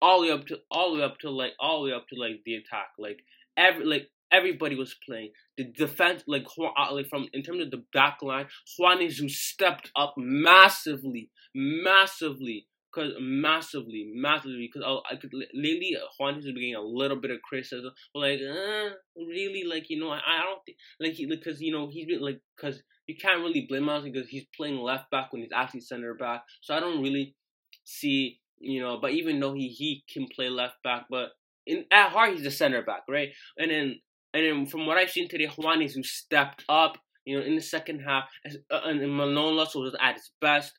all 0.00 0.22
the 0.22 0.28
way 0.28 0.32
up 0.32 0.46
to 0.46 0.58
all 0.70 0.92
the 0.92 0.98
way 0.98 1.04
up 1.04 1.18
to 1.20 1.30
like 1.30 1.52
all 1.60 1.82
the 1.82 1.90
way 1.90 1.96
up 1.96 2.06
to 2.08 2.20
like 2.20 2.42
the 2.44 2.54
attack, 2.54 2.88
like 2.98 3.18
every 3.56 3.84
like 3.84 4.08
everybody 4.32 4.76
was 4.76 4.94
playing. 5.06 5.30
The 5.56 5.64
defense, 5.76 6.22
like, 6.26 6.46
uh, 6.58 6.92
like 6.92 7.08
from 7.08 7.28
in 7.32 7.42
terms 7.42 7.62
of 7.62 7.70
the 7.70 7.84
back 7.92 8.18
line, 8.22 8.46
Juan 8.78 9.00
Jesus 9.00 9.40
stepped 9.40 9.90
up 9.96 10.14
massively, 10.16 11.30
massively, 11.54 12.66
cause 12.96 13.12
massively, 13.20 14.10
massively. 14.14 14.70
Because 14.72 14.86
I, 14.86 15.14
I 15.14 15.16
could 15.16 15.32
lately 15.32 15.96
Juan 16.18 16.34
Jesus 16.34 16.46
was 16.48 16.54
getting 16.54 16.74
a 16.74 16.80
little 16.80 17.20
bit 17.20 17.30
of 17.30 17.42
criticism, 17.42 17.92
but 18.12 18.20
like, 18.20 18.40
uh, 18.40 18.90
really, 19.16 19.64
like 19.64 19.90
you 19.90 20.00
know, 20.00 20.10
I, 20.10 20.20
I 20.26 20.44
don't 20.44 20.64
think 20.64 20.78
like 20.98 21.16
because 21.28 21.60
you 21.60 21.72
know 21.72 21.88
he's 21.90 22.06
been 22.06 22.20
like 22.20 22.40
because 22.56 22.82
you 23.06 23.16
can't 23.16 23.42
really 23.42 23.66
blame 23.68 23.88
him 23.88 24.02
because 24.02 24.28
he's 24.28 24.46
playing 24.56 24.78
left 24.78 25.10
back 25.10 25.32
when 25.32 25.42
he's 25.42 25.52
actually 25.54 25.80
center 25.80 26.14
back. 26.14 26.42
So 26.62 26.74
I 26.74 26.80
don't 26.80 27.02
really 27.02 27.36
see 27.84 28.40
you 28.58 28.80
know, 28.80 28.98
but 29.00 29.12
even 29.12 29.40
though 29.40 29.54
he 29.54 29.68
he 29.68 30.04
can 30.12 30.26
play 30.34 30.48
left 30.48 30.82
back, 30.82 31.06
but 31.10 31.30
in 31.66 31.84
at 31.90 32.10
heart 32.10 32.32
he's 32.32 32.46
a 32.46 32.50
center 32.50 32.82
back, 32.82 33.02
right? 33.08 33.30
And 33.58 33.70
then 33.70 33.96
and 34.34 34.44
then 34.44 34.66
from 34.66 34.86
what 34.86 34.98
I've 34.98 35.10
seen 35.10 35.28
today, 35.28 35.46
Juan 35.46 35.80
Jesus 35.80 36.10
stepped 36.10 36.64
up, 36.68 36.98
you 37.24 37.38
know, 37.38 37.44
in 37.44 37.54
the 37.54 37.62
second 37.62 38.00
half, 38.00 38.24
uh, 38.70 38.80
and 38.84 39.00
Manolas 39.00 39.74
was 39.74 39.96
at 40.00 40.14
his 40.14 40.30
best. 40.40 40.72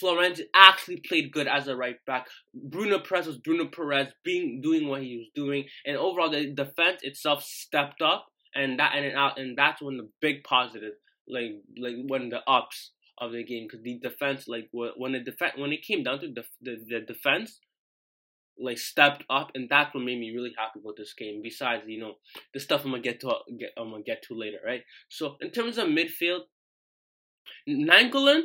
Florenzi 0.00 0.42
actually 0.54 1.00
played 1.06 1.32
good 1.32 1.46
as 1.46 1.68
a 1.68 1.76
right 1.76 1.96
back. 2.06 2.26
Bruno 2.54 2.98
Peres 2.98 3.26
was 3.26 3.38
Bruno 3.38 3.66
Peres, 3.66 4.08
being 4.24 4.60
doing 4.60 4.88
what 4.88 5.02
he 5.02 5.18
was 5.18 5.28
doing, 5.34 5.64
and 5.86 5.96
overall 5.96 6.30
the 6.30 6.52
defense 6.52 7.00
itself 7.02 7.42
stepped 7.42 8.02
up, 8.02 8.26
and 8.54 8.78
that 8.78 8.94
and 8.94 9.16
out, 9.16 9.38
and 9.38 9.56
that's 9.56 9.82
when 9.82 9.96
the 9.96 10.08
big 10.20 10.44
positive, 10.44 10.94
like 11.28 11.62
like 11.78 11.96
when 12.06 12.28
the 12.28 12.40
ups 12.48 12.92
of 13.18 13.32
the 13.32 13.44
game, 13.44 13.66
because 13.66 13.82
the 13.82 13.98
defense, 14.00 14.48
like 14.48 14.68
when 14.72 15.12
the 15.12 15.20
defense, 15.20 15.54
when 15.56 15.72
it 15.72 15.82
came 15.82 16.02
down 16.02 16.20
to 16.20 16.28
the, 16.28 16.44
the 16.62 16.76
the 16.88 17.00
defense, 17.00 17.60
like 18.58 18.78
stepped 18.78 19.24
up, 19.30 19.50
and 19.54 19.68
that's 19.68 19.94
what 19.94 20.04
made 20.04 20.18
me 20.18 20.34
really 20.34 20.54
happy 20.56 20.80
with 20.82 20.96
this 20.96 21.14
game. 21.14 21.40
Besides, 21.42 21.84
you 21.86 22.00
know, 22.00 22.14
the 22.52 22.60
stuff 22.60 22.84
I'm 22.84 22.90
gonna 22.90 23.02
get 23.02 23.20
to 23.20 23.32
get 23.58 23.70
I'm 23.76 23.90
gonna 23.90 24.02
get 24.02 24.22
to 24.24 24.34
later, 24.34 24.58
right? 24.64 24.82
So 25.08 25.36
in 25.40 25.50
terms 25.50 25.78
of 25.78 25.88
midfield, 25.88 26.42
Nainggolan 27.68 28.44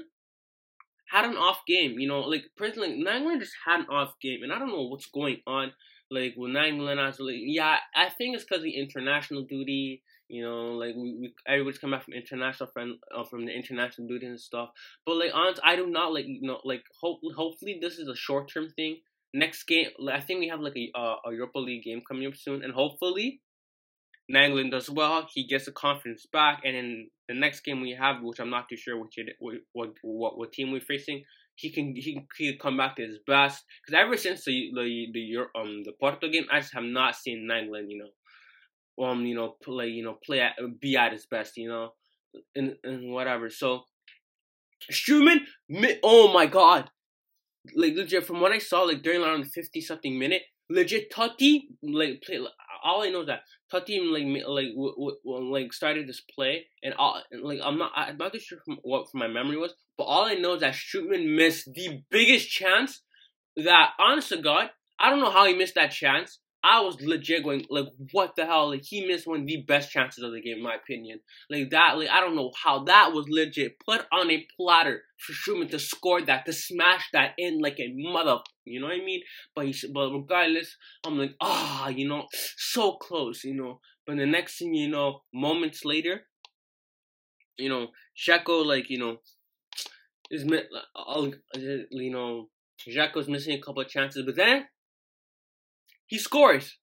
had 1.10 1.26
an 1.26 1.38
off 1.38 1.62
game. 1.68 2.00
You 2.00 2.08
know, 2.08 2.22
like 2.22 2.46
personally, 2.58 3.02
Nainggolan 3.04 3.40
just 3.40 3.54
had 3.66 3.82
an 3.82 3.88
off 3.90 4.14
game, 4.22 4.44
and 4.44 4.52
I 4.52 4.60
don't 4.60 4.70
know 4.70 4.88
what's 4.88 5.08
going 5.08 5.42
on. 5.48 5.74
Like 6.12 6.34
with 6.38 6.52
Nainggolan, 6.52 7.00
I 7.00 7.12
yeah, 7.46 7.78
I 7.96 8.10
think 8.10 8.36
it's 8.36 8.44
because 8.44 8.64
the 8.64 8.76
international 8.78 9.44
duty. 9.44 10.04
You 10.28 10.44
know, 10.44 10.74
like 10.74 10.94
we, 10.96 11.18
we 11.20 11.34
everybody's 11.48 11.80
come 11.80 11.92
back 11.92 12.04
from 12.04 12.14
international 12.14 12.70
friend 12.72 12.98
uh, 13.16 13.24
from 13.24 13.46
the 13.46 13.52
international 13.52 14.08
duty 14.08 14.28
and 14.28 14.40
stuff. 14.40 14.70
But 15.04 15.18
like, 15.18 15.32
honest, 15.34 15.60
I 15.64 15.76
do 15.76 15.88
not 15.88 16.14
like 16.14 16.26
you 16.28 16.42
know 16.44 16.60
like 16.64 16.84
hope 17.02 17.20
hopefully 17.36 17.80
this 17.82 17.98
is 17.98 18.08
a 18.08 18.16
short 18.16 18.52
term 18.52 18.70
thing. 18.76 18.98
Next 19.34 19.64
game, 19.64 19.88
I 20.12 20.20
think 20.22 20.40
we 20.40 20.48
have 20.50 20.60
like 20.60 20.76
a 20.78 20.92
uh, 20.96 21.16
a 21.26 21.32
Europa 21.34 21.60
League 21.60 21.84
game 21.84 22.02
coming 22.08 22.28
up 22.28 22.36
soon, 22.36 22.64
and 22.64 22.74
hopefully 22.74 23.42
Nainggolan 24.34 24.72
does 24.72 24.90
well. 24.90 25.28
He 25.34 25.48
gets 25.48 25.66
the 25.66 25.72
confidence 25.72 26.26
back, 26.32 26.62
and 26.64 26.76
in 26.76 27.10
the 27.28 27.34
next 27.34 27.62
game 27.62 27.82
we 27.82 27.92
have, 27.92 28.18
which 28.22 28.40
I'm 28.40 28.50
not 28.52 28.70
too 28.70 28.78
sure 28.78 29.00
which 29.02 29.18
it, 29.18 29.36
what, 29.40 29.90
what 30.04 30.38
what 30.38 30.54
team 30.54 30.72
we're 30.72 30.82
facing, 30.82 31.24
he 31.56 31.72
can 31.72 31.96
he 31.96 32.14
can, 32.14 32.28
he 32.38 32.52
can 32.52 32.60
come 32.60 32.78
back 32.78 32.96
to 32.98 33.06
his 33.06 33.20
best. 33.26 33.64
Because 33.86 34.00
ever 34.00 34.18
since 34.18 34.46
the 34.46 34.70
the 34.76 35.08
the 35.14 35.60
um 35.60 35.84
the 35.84 35.94
Porto 36.00 36.30
game, 36.30 36.46
I 36.52 36.60
just 36.60 36.74
have 36.74 36.84
not 36.84 37.16
seen 37.16 37.48
Nainggolan, 37.50 37.86
you 37.90 37.98
know, 38.04 39.06
um 39.06 39.26
you 39.26 39.36
know 39.36 39.56
play 39.64 39.88
you 39.88 40.04
know 40.04 40.18
play 40.24 40.42
at, 40.42 40.54
be 40.80 40.96
at 40.96 41.12
his 41.14 41.26
best, 41.26 41.58
you 41.58 41.70
know, 41.70 41.94
and 42.56 42.76
and 42.84 43.12
whatever. 43.12 43.50
So 43.50 43.84
Strootman, 44.92 45.40
oh 46.04 46.32
my 46.34 46.46
god, 46.46 46.90
like 47.76 47.96
legit 47.96 48.26
from 48.26 48.42
what 48.42 48.52
I 48.52 48.60
saw, 48.60 48.84
like 48.84 49.02
during 49.02 49.22
around 49.22 49.44
the 49.44 49.50
fifty 49.50 49.82
something 49.82 50.18
minute, 50.18 50.44
legit 50.70 51.12
Totti 51.12 51.62
like 51.82 52.22
play 52.26 52.40
all 52.84 53.04
I 53.04 53.10
know 53.10 53.22
is 53.22 53.28
that 53.28 53.42
Totti 53.72 54.00
like 54.00 54.24
like 54.48 54.70
w- 54.76 54.96
w- 55.24 55.52
like 55.52 55.74
started 55.74 56.08
this 56.08 56.22
play, 56.22 56.66
and 56.84 56.94
all 56.96 57.22
like 57.42 57.60
I'm 57.64 57.78
not 57.78 57.92
I'm 57.96 58.18
not 58.18 58.34
too 58.34 58.40
sure 58.40 58.60
from 58.66 58.78
what 58.84 59.10
from 59.10 59.20
my 59.20 59.28
memory 59.28 59.58
was, 59.58 59.74
but 59.98 60.06
all 60.06 60.26
I 60.26 60.36
know 60.36 60.54
is 60.54 60.62
that 60.62 60.74
Strootman 60.74 61.36
missed 61.36 61.74
the 61.74 62.02
biggest 62.10 62.50
chance. 62.50 63.02
That 63.58 63.92
honest 64.00 64.30
to 64.30 64.38
God, 64.38 64.70
I 65.00 65.10
don't 65.10 65.20
know 65.20 65.32
how 65.32 65.46
he 65.46 65.54
missed 65.56 65.76
that 65.76 65.92
chance. 65.92 66.40
I 66.64 66.82
was 66.82 67.00
legit 67.02 67.44
going 67.44 67.66
like, 67.70 67.88
what 68.12 68.36
the 68.36 68.46
hell? 68.46 68.70
Like 68.70 68.84
he 68.84 69.06
missed 69.06 69.26
one 69.26 69.42
of 69.42 69.48
the 69.48 69.62
best 69.62 69.92
chances 69.92 70.24
of 70.24 70.34
the 70.34 70.42
game, 70.42 70.58
in 70.58 70.64
my 70.64 70.76
opinion. 70.76 71.22
Like 71.50 71.70
that, 71.70 71.98
like 71.98 72.10
I 72.10 72.20
don't 72.20 72.36
know 72.36 72.52
how 72.62 72.84
that 72.84 73.14
was 73.14 73.28
legit 73.30 73.80
put 73.86 74.06
on 74.12 74.30
a 74.30 74.46
platter 74.58 75.04
for 75.18 75.34
Strootman 75.34 75.70
to 75.72 75.80
score 75.80 76.22
that, 76.22 76.46
to 76.46 76.54
smash 76.54 77.10
that 77.14 77.32
in 77.38 77.60
like 77.60 77.80
a 77.80 77.94
mother. 77.96 78.40
You 78.66 78.82
know 78.82 78.88
what 78.88 79.02
I 79.02 79.06
mean? 79.06 79.22
But 79.56 79.68
he, 79.68 79.88
but 79.94 80.12
regardless, 80.12 80.76
I'm 81.06 81.18
like, 81.18 81.36
ah, 81.42 81.86
oh, 81.86 81.90
you 81.90 82.08
know, 82.08 82.28
so 82.58 82.94
close, 82.94 83.44
you 83.46 83.56
know. 83.56 83.80
But 84.06 84.18
the 84.18 84.26
next 84.26 84.60
thing 84.60 84.74
you 84.74 84.90
know, 84.90 85.22
moments 85.34 85.86
later, 85.86 86.24
you 87.58 87.70
know, 87.70 87.88
Dzeko, 88.18 88.66
like 88.66 88.90
you 88.90 89.00
know, 89.00 89.18
is 90.30 90.44
you 91.92 92.12
know, 92.12 92.50
Dzeko's 92.88 93.30
missing 93.30 93.58
a 93.58 93.62
couple 93.62 93.82
of 93.82 93.90
chances, 93.90 94.26
but 94.26 94.36
then 94.36 94.66
he 96.10 96.18
scores. 96.18 96.78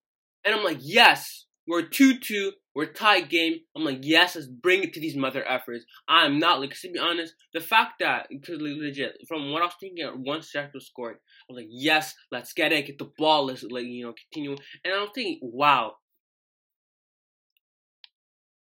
And 0.44 0.54
I'm 0.54 0.64
like, 0.64 0.78
yes, 0.80 1.46
we're 1.66 1.82
2 1.82 2.20
2, 2.20 2.52
we're 2.74 2.86
tied 2.92 3.28
game. 3.28 3.56
I'm 3.74 3.84
like, 3.84 3.98
yes, 4.02 4.36
let's 4.36 4.46
bring 4.46 4.84
it 4.84 4.94
to 4.94 5.00
these 5.00 5.16
mother 5.16 5.46
efforts. 5.46 5.84
I'm 6.08 6.38
not, 6.38 6.60
like, 6.60 6.78
to 6.80 6.92
be 6.92 6.98
honest, 6.98 7.34
the 7.52 7.60
fact 7.60 7.94
that, 7.98 8.28
because 8.30 8.60
legit, 8.60 9.16
from 9.28 9.50
what 9.50 9.62
I 9.62 9.66
was 9.66 9.74
thinking, 9.80 10.08
once 10.24 10.50
Shackle 10.50 10.80
scored, 10.80 11.16
I 11.16 11.52
was 11.52 11.62
like, 11.62 11.68
yes, 11.70 12.14
let's 12.30 12.52
get 12.52 12.72
it, 12.72 12.86
get 12.86 12.98
the 12.98 13.10
ball, 13.18 13.46
let's, 13.46 13.64
like, 13.64 13.84
you 13.84 14.06
know, 14.06 14.14
continue. 14.30 14.56
And 14.84 14.94
I'm 14.94 15.08
thinking, 15.12 15.40
wow. 15.42 15.96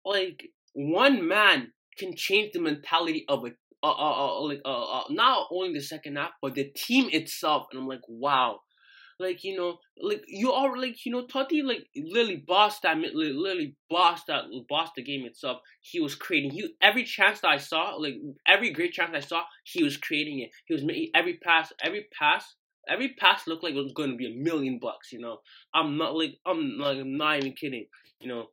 Like, 0.04 0.50
one 0.74 1.26
man 1.26 1.72
can 1.98 2.14
change 2.14 2.52
the 2.52 2.60
mentality 2.60 3.24
of 3.28 3.44
a 3.44 3.50
uh, 3.82 3.90
uh, 3.90 4.26
uh, 4.26 4.40
like 4.42 4.60
uh, 4.66 4.98
uh, 4.98 5.04
not 5.08 5.46
only 5.50 5.72
the 5.72 5.80
second 5.80 6.16
half, 6.16 6.32
but 6.42 6.54
the 6.54 6.64
team 6.64 7.08
itself. 7.12 7.66
And 7.70 7.80
I'm 7.80 7.88
like, 7.88 8.02
wow, 8.08 8.60
like 9.20 9.44
you 9.44 9.56
know, 9.56 9.78
like 10.00 10.24
you 10.26 10.52
are 10.52 10.76
like 10.76 11.04
you 11.04 11.12
know, 11.12 11.26
Totti 11.26 11.62
like 11.62 11.86
literally 11.94 12.42
bossed 12.46 12.82
that 12.82 12.96
literally 12.96 13.76
bossed 13.88 14.26
that 14.28 14.44
bossed 14.68 14.94
the 14.96 15.02
game 15.02 15.24
itself. 15.26 15.60
He 15.82 16.00
was 16.00 16.14
creating. 16.14 16.50
He 16.52 16.74
every 16.80 17.04
chance 17.04 17.40
that 17.40 17.48
I 17.48 17.58
saw, 17.58 17.94
like 17.96 18.14
every 18.46 18.70
great 18.72 18.92
chance 18.92 19.10
I 19.14 19.20
saw, 19.20 19.42
he 19.64 19.84
was 19.84 19.96
creating 19.96 20.40
it. 20.40 20.50
He 20.66 20.74
was 20.74 20.82
making 20.82 21.10
every 21.14 21.34
pass, 21.34 21.72
every 21.82 22.06
pass. 22.18 22.54
Every 22.88 23.10
pass 23.10 23.46
looked 23.46 23.62
like 23.62 23.74
it 23.74 23.82
was 23.82 23.92
going 23.92 24.10
to 24.10 24.16
be 24.16 24.26
a 24.26 24.42
million 24.42 24.78
bucks, 24.80 25.12
you 25.12 25.20
know. 25.20 25.38
I'm 25.74 25.98
not 25.98 26.16
like 26.16 26.38
I'm 26.46 26.78
like 26.78 26.98
I'm 26.98 27.16
not 27.16 27.36
even 27.36 27.52
kidding, 27.52 27.86
you 28.20 28.28
know. 28.28 28.46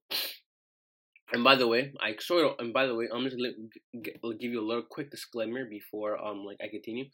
And 1.34 1.44
by 1.44 1.56
the 1.56 1.68
way, 1.68 1.92
I 2.02 2.16
sort 2.20 2.46
of, 2.46 2.52
and 2.60 2.74
by 2.74 2.86
the 2.86 2.96
way, 2.96 3.10
I'm 3.14 3.24
just 3.26 3.36
gonna 3.36 4.36
give 4.36 4.52
you 4.52 4.62
a 4.62 4.68
little 4.68 4.84
quick 4.84 5.12
disclaimer 5.12 5.66
before 5.66 6.18
um 6.24 6.46
like 6.46 6.58
I 6.64 6.68
continue. 6.70 7.06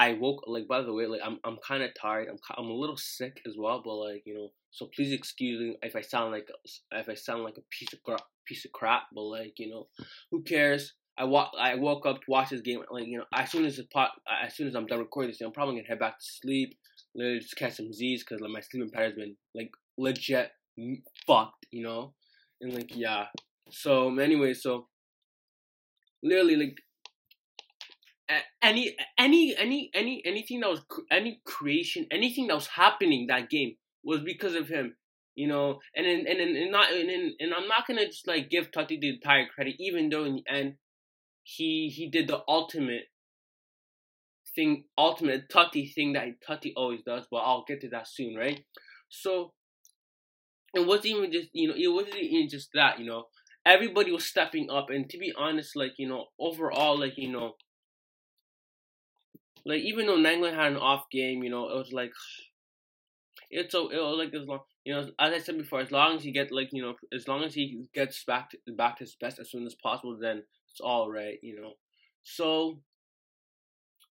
I 0.00 0.14
woke 0.14 0.44
like 0.46 0.66
by 0.66 0.80
the 0.80 0.94
way, 0.94 1.04
like 1.04 1.20
I'm 1.22 1.38
I'm 1.44 1.58
kind 1.58 1.82
of 1.82 1.90
tired. 2.00 2.28
I'm 2.30 2.38
I'm 2.56 2.70
a 2.70 2.74
little 2.74 2.96
sick 2.96 3.42
as 3.46 3.56
well, 3.58 3.82
but 3.84 3.96
like 3.96 4.22
you 4.24 4.32
know, 4.32 4.48
so 4.70 4.88
please 4.96 5.12
excuse 5.12 5.60
me 5.60 5.76
if 5.82 5.94
I 5.94 6.00
sound 6.00 6.32
like 6.32 6.48
if 6.92 7.10
I 7.10 7.12
sound 7.12 7.44
like 7.44 7.58
a 7.58 7.62
piece 7.70 7.92
of 7.92 8.02
crap, 8.02 8.22
piece 8.46 8.64
of 8.64 8.72
crap. 8.72 9.02
But 9.14 9.24
like 9.24 9.58
you 9.58 9.68
know, 9.68 9.88
who 10.30 10.42
cares? 10.42 10.94
I 11.18 11.24
walk 11.24 11.52
I 11.60 11.74
woke 11.74 12.06
up 12.06 12.16
to 12.16 12.30
watch 12.30 12.48
this 12.48 12.62
game. 12.62 12.82
Like 12.90 13.08
you 13.08 13.18
know, 13.18 13.26
as 13.34 13.50
soon 13.50 13.66
as 13.66 13.76
the 13.76 13.84
pot, 13.92 14.12
as 14.42 14.56
soon 14.56 14.68
as 14.68 14.74
I'm 14.74 14.86
done 14.86 15.00
recording 15.00 15.32
this, 15.32 15.42
I'm 15.42 15.52
probably 15.52 15.74
gonna 15.74 15.88
head 15.88 15.98
back 15.98 16.18
to 16.18 16.24
sleep. 16.24 16.78
Literally 17.14 17.40
just 17.40 17.56
catch 17.56 17.74
some 17.74 17.92
Z's 17.92 18.24
because 18.24 18.40
like 18.40 18.52
my 18.52 18.60
sleeping 18.60 18.88
pattern's 18.90 19.16
been 19.16 19.36
like 19.54 19.70
legit 19.98 20.50
fucked. 21.26 21.66
You 21.70 21.82
know, 21.82 22.14
and 22.62 22.72
like 22.72 22.96
yeah. 22.96 23.26
So 23.70 24.18
anyway, 24.18 24.54
so 24.54 24.86
literally 26.22 26.56
like 26.56 26.78
any 28.62 28.96
any 29.18 29.56
any 29.56 29.90
any 29.94 30.22
anything 30.24 30.60
that 30.60 30.70
was 30.70 30.82
any 31.10 31.40
creation, 31.44 32.06
anything 32.10 32.46
that 32.48 32.54
was 32.54 32.68
happening 32.68 33.26
that 33.26 33.50
game 33.50 33.76
was 34.04 34.20
because 34.20 34.54
of 34.54 34.68
him. 34.68 34.96
You 35.34 35.48
know, 35.48 35.78
and 35.94 36.06
and 36.06 36.26
and, 36.26 36.40
and 36.40 36.70
not 36.72 36.92
and, 36.92 37.32
and 37.38 37.54
I'm 37.54 37.68
not 37.68 37.86
gonna 37.86 38.06
just 38.06 38.26
like 38.26 38.50
give 38.50 38.70
Totti 38.70 39.00
the 39.00 39.10
entire 39.10 39.46
credit, 39.54 39.76
even 39.78 40.08
though 40.08 40.24
in 40.24 40.36
the 40.36 40.44
end 40.52 40.74
he 41.42 41.92
he 41.94 42.10
did 42.10 42.28
the 42.28 42.40
ultimate 42.48 43.04
thing, 44.54 44.84
ultimate 44.98 45.48
Totti 45.48 45.92
thing 45.94 46.12
that 46.14 46.26
Totti 46.46 46.72
always 46.76 47.02
does. 47.06 47.26
But 47.30 47.38
I'll 47.38 47.64
get 47.66 47.80
to 47.82 47.88
that 47.90 48.08
soon, 48.08 48.34
right? 48.34 48.64
So 49.08 49.52
it 50.74 50.86
wasn't 50.86 51.06
even 51.06 51.32
just 51.32 51.48
you 51.52 51.68
know 51.68 51.74
it 51.76 51.88
wasn't 51.88 52.16
even 52.16 52.48
just 52.48 52.70
that 52.74 52.98
you 52.98 53.06
know 53.06 53.24
everybody 53.66 54.12
was 54.12 54.24
stepping 54.24 54.70
up 54.70 54.86
and 54.90 55.08
to 55.10 55.18
be 55.18 55.32
honest 55.36 55.76
like 55.76 55.92
you 55.98 56.08
know 56.08 56.26
overall 56.38 56.98
like 56.98 57.14
you 57.16 57.30
know 57.30 57.52
like 59.64 59.80
even 59.80 60.06
though 60.06 60.16
Nainggolan 60.16 60.54
had 60.54 60.72
an 60.72 60.78
off 60.78 61.04
game 61.10 61.42
you 61.42 61.50
know 61.50 61.68
it 61.68 61.76
was 61.76 61.92
like 61.92 62.12
it's 63.50 63.72
so 63.72 63.88
it 63.88 63.96
was 63.96 64.18
like 64.18 64.34
as 64.34 64.46
long 64.46 64.60
you 64.84 64.94
know 64.94 65.00
as 65.00 65.32
I 65.32 65.38
said 65.38 65.58
before 65.58 65.80
as 65.80 65.90
long 65.90 66.16
as 66.16 66.24
he 66.24 66.32
get 66.32 66.52
like 66.52 66.70
you 66.72 66.82
know 66.82 66.94
as 67.14 67.26
long 67.28 67.42
as 67.42 67.54
he 67.54 67.84
gets 67.94 68.22
back 68.24 68.50
to, 68.50 68.72
back 68.72 68.98
to 68.98 69.04
his 69.04 69.16
best 69.20 69.38
as 69.38 69.50
soon 69.50 69.66
as 69.66 69.74
possible 69.74 70.16
then 70.20 70.42
it's 70.70 70.80
all 70.80 71.10
right 71.10 71.38
you 71.42 71.60
know 71.60 71.72
so 72.22 72.80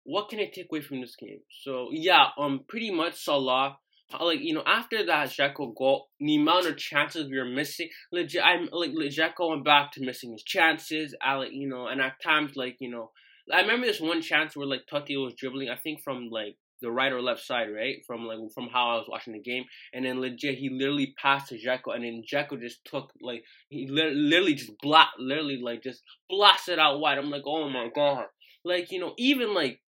what 0.04 0.28
can 0.28 0.40
I 0.40 0.46
take 0.52 0.66
away 0.72 0.80
from 0.80 1.02
this 1.02 1.14
game? 1.14 1.40
So 1.62 1.90
yeah, 1.92 2.28
um, 2.38 2.64
pretty 2.66 2.90
much 2.90 3.22
Salah 3.22 3.76
like 4.18 4.40
you 4.40 4.54
know 4.54 4.62
after 4.66 5.04
that 5.06 5.28
Dzeko 5.28 5.74
goal, 5.76 6.08
the 6.18 6.36
amount 6.36 6.66
of 6.66 6.76
chances 6.76 7.28
we 7.30 7.38
were 7.38 7.44
missing, 7.44 7.88
legit, 8.12 8.42
I'm 8.44 8.68
like 8.72 8.90
legit 8.92 9.36
going 9.36 9.62
back 9.62 9.92
to 9.92 10.04
missing 10.04 10.32
his 10.32 10.42
chances. 10.42 11.14
I 11.22 11.34
like 11.34 11.52
you 11.52 11.68
know, 11.68 11.86
and 11.86 12.00
at 12.00 12.20
times 12.22 12.56
like 12.56 12.76
you 12.80 12.90
know, 12.90 13.10
I 13.52 13.60
remember 13.60 13.86
this 13.86 14.00
one 14.00 14.22
chance 14.22 14.56
where 14.56 14.66
like 14.66 14.82
Totti 14.90 15.22
was 15.22 15.34
dribbling, 15.34 15.68
I 15.68 15.76
think 15.76 16.02
from 16.02 16.28
like 16.30 16.56
the 16.80 16.90
right 16.90 17.12
or 17.12 17.20
left 17.20 17.44
side, 17.44 17.68
right? 17.74 17.96
From 18.06 18.24
like 18.24 18.38
from 18.54 18.68
how 18.68 18.90
I 18.90 18.96
was 18.96 19.06
watching 19.08 19.32
the 19.32 19.40
game, 19.40 19.64
and 19.92 20.04
then 20.04 20.20
legit 20.20 20.58
he 20.58 20.70
literally 20.70 21.14
passed 21.20 21.48
to 21.48 21.56
Dzeko, 21.56 21.94
and 21.94 22.04
then 22.04 22.22
Dzeko 22.30 22.60
just 22.60 22.84
took 22.84 23.10
like 23.20 23.44
he 23.68 23.86
literally 23.88 24.54
just 24.54 24.72
blast, 24.82 25.10
literally 25.18 25.60
like 25.62 25.82
just 25.82 26.02
blasted 26.28 26.78
out 26.78 27.00
wide. 27.00 27.18
I'm 27.18 27.30
like, 27.30 27.42
oh 27.46 27.68
my 27.68 27.88
god, 27.94 28.26
like 28.64 28.90
you 28.90 29.00
know, 29.00 29.14
even 29.18 29.54
like 29.54 29.80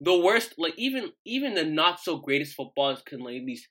the 0.00 0.18
worst, 0.18 0.54
like 0.58 0.74
even 0.76 1.12
even 1.24 1.54
the 1.54 1.64
not 1.64 2.00
so 2.00 2.18
greatest 2.18 2.54
footballers 2.54 3.02
can 3.04 3.20
like 3.20 3.36
at 3.36 3.44
least 3.44 3.68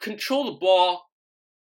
control 0.00 0.44
the 0.44 0.58
ball, 0.58 1.07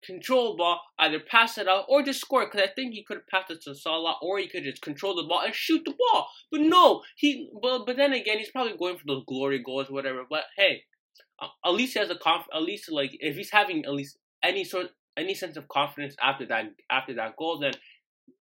control 0.06 0.52
the 0.52 0.58
ball, 0.58 0.80
either 0.98 1.20
pass 1.20 1.58
it 1.58 1.68
out 1.68 1.84
or 1.88 2.02
just 2.02 2.20
score. 2.20 2.44
Because 2.44 2.62
I 2.62 2.72
think 2.72 2.94
he 2.94 3.04
could 3.04 3.18
have 3.18 3.26
passed 3.26 3.50
it 3.50 3.62
to 3.62 3.74
Salah, 3.74 4.16
or 4.22 4.38
he 4.38 4.48
could 4.48 4.64
just 4.64 4.82
control 4.82 5.14
the 5.14 5.24
ball 5.24 5.42
and 5.44 5.54
shoot 5.54 5.82
the 5.84 5.94
ball. 5.98 6.28
But 6.50 6.62
no, 6.62 7.02
he. 7.16 7.50
But 7.60 7.86
but 7.86 7.96
then 7.96 8.12
again, 8.12 8.38
he's 8.38 8.50
probably 8.50 8.76
going 8.76 8.96
for 8.96 9.06
those 9.06 9.24
glory 9.26 9.62
goals, 9.62 9.90
whatever. 9.90 10.24
But 10.28 10.44
hey, 10.56 10.84
at 11.64 11.70
least 11.70 11.94
he 11.94 11.98
has 11.98 12.10
a 12.10 12.16
conf. 12.16 12.46
At 12.54 12.62
least 12.62 12.90
like 12.90 13.10
if 13.20 13.36
he's 13.36 13.50
having 13.50 13.84
at 13.84 13.92
least 13.92 14.18
any 14.42 14.64
sort 14.64 14.88
any 15.16 15.34
sense 15.34 15.56
of 15.56 15.68
confidence 15.68 16.14
after 16.22 16.46
that 16.46 16.64
after 16.90 17.14
that 17.14 17.36
goal, 17.36 17.58
then 17.58 17.72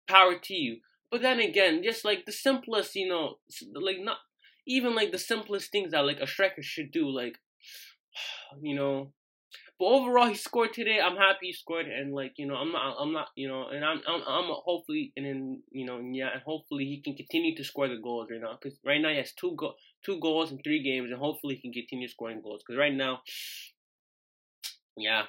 power 0.09 0.37
to 0.39 0.55
you. 0.55 0.79
But 1.11 1.23
then 1.23 1.41
again, 1.41 1.83
just 1.83 2.05
like 2.05 2.25
the 2.25 2.33
simplest, 2.33 2.95
you 2.95 3.09
know, 3.09 3.37
like 3.75 3.99
not 4.01 4.19
even 4.67 4.95
like 4.95 5.13
the 5.13 5.19
simplest 5.19 5.71
things 5.71 5.93
that 5.93 6.07
like 6.07 6.21
a 6.21 6.27
striker 6.27 6.63
should 6.63 6.91
do, 6.91 7.09
like 7.09 7.37
you 8.63 8.75
know, 8.75 9.13
but 9.83 9.89
overall, 9.89 10.29
he 10.29 10.37
scored 10.37 10.73
today. 10.73 11.01
I'm 11.01 11.17
happy 11.17 11.47
he 11.47 11.53
scored, 11.53 11.87
and 11.87 12.15
like 12.15 12.35
you 12.37 12.47
know, 12.47 12.55
I'm 12.55 12.71
not, 12.71 12.95
I'm 13.01 13.13
not, 13.13 13.31
you 13.35 13.49
know, 13.49 13.67
and 13.67 13.85
I'm, 13.85 14.01
I'm, 14.07 14.23
I'm 14.29 14.45
hopefully, 14.65 15.13
and 15.17 15.27
then 15.27 15.63
you 15.73 15.85
know, 15.85 15.99
yeah, 15.99 16.29
and 16.33 16.43
hopefully 16.43 16.85
he 16.85 17.03
can 17.03 17.17
continue 17.17 17.57
to 17.57 17.65
score 17.65 17.89
the 17.89 17.97
goals 17.97 18.29
right 18.31 18.41
now, 18.41 18.57
because 18.63 18.79
right 18.87 19.01
now 19.01 19.09
he 19.09 19.17
has 19.17 19.33
two 19.33 19.57
go, 19.57 19.73
two 20.07 20.21
goals 20.21 20.53
in 20.53 20.59
three 20.63 20.85
games, 20.85 21.11
and 21.11 21.19
hopefully 21.19 21.57
he 21.57 21.63
can 21.63 21.73
continue 21.73 22.07
scoring 22.07 22.41
goals, 22.41 22.63
because 22.65 22.79
right 22.79 22.95
now, 22.95 23.23
yeah, 24.97 25.25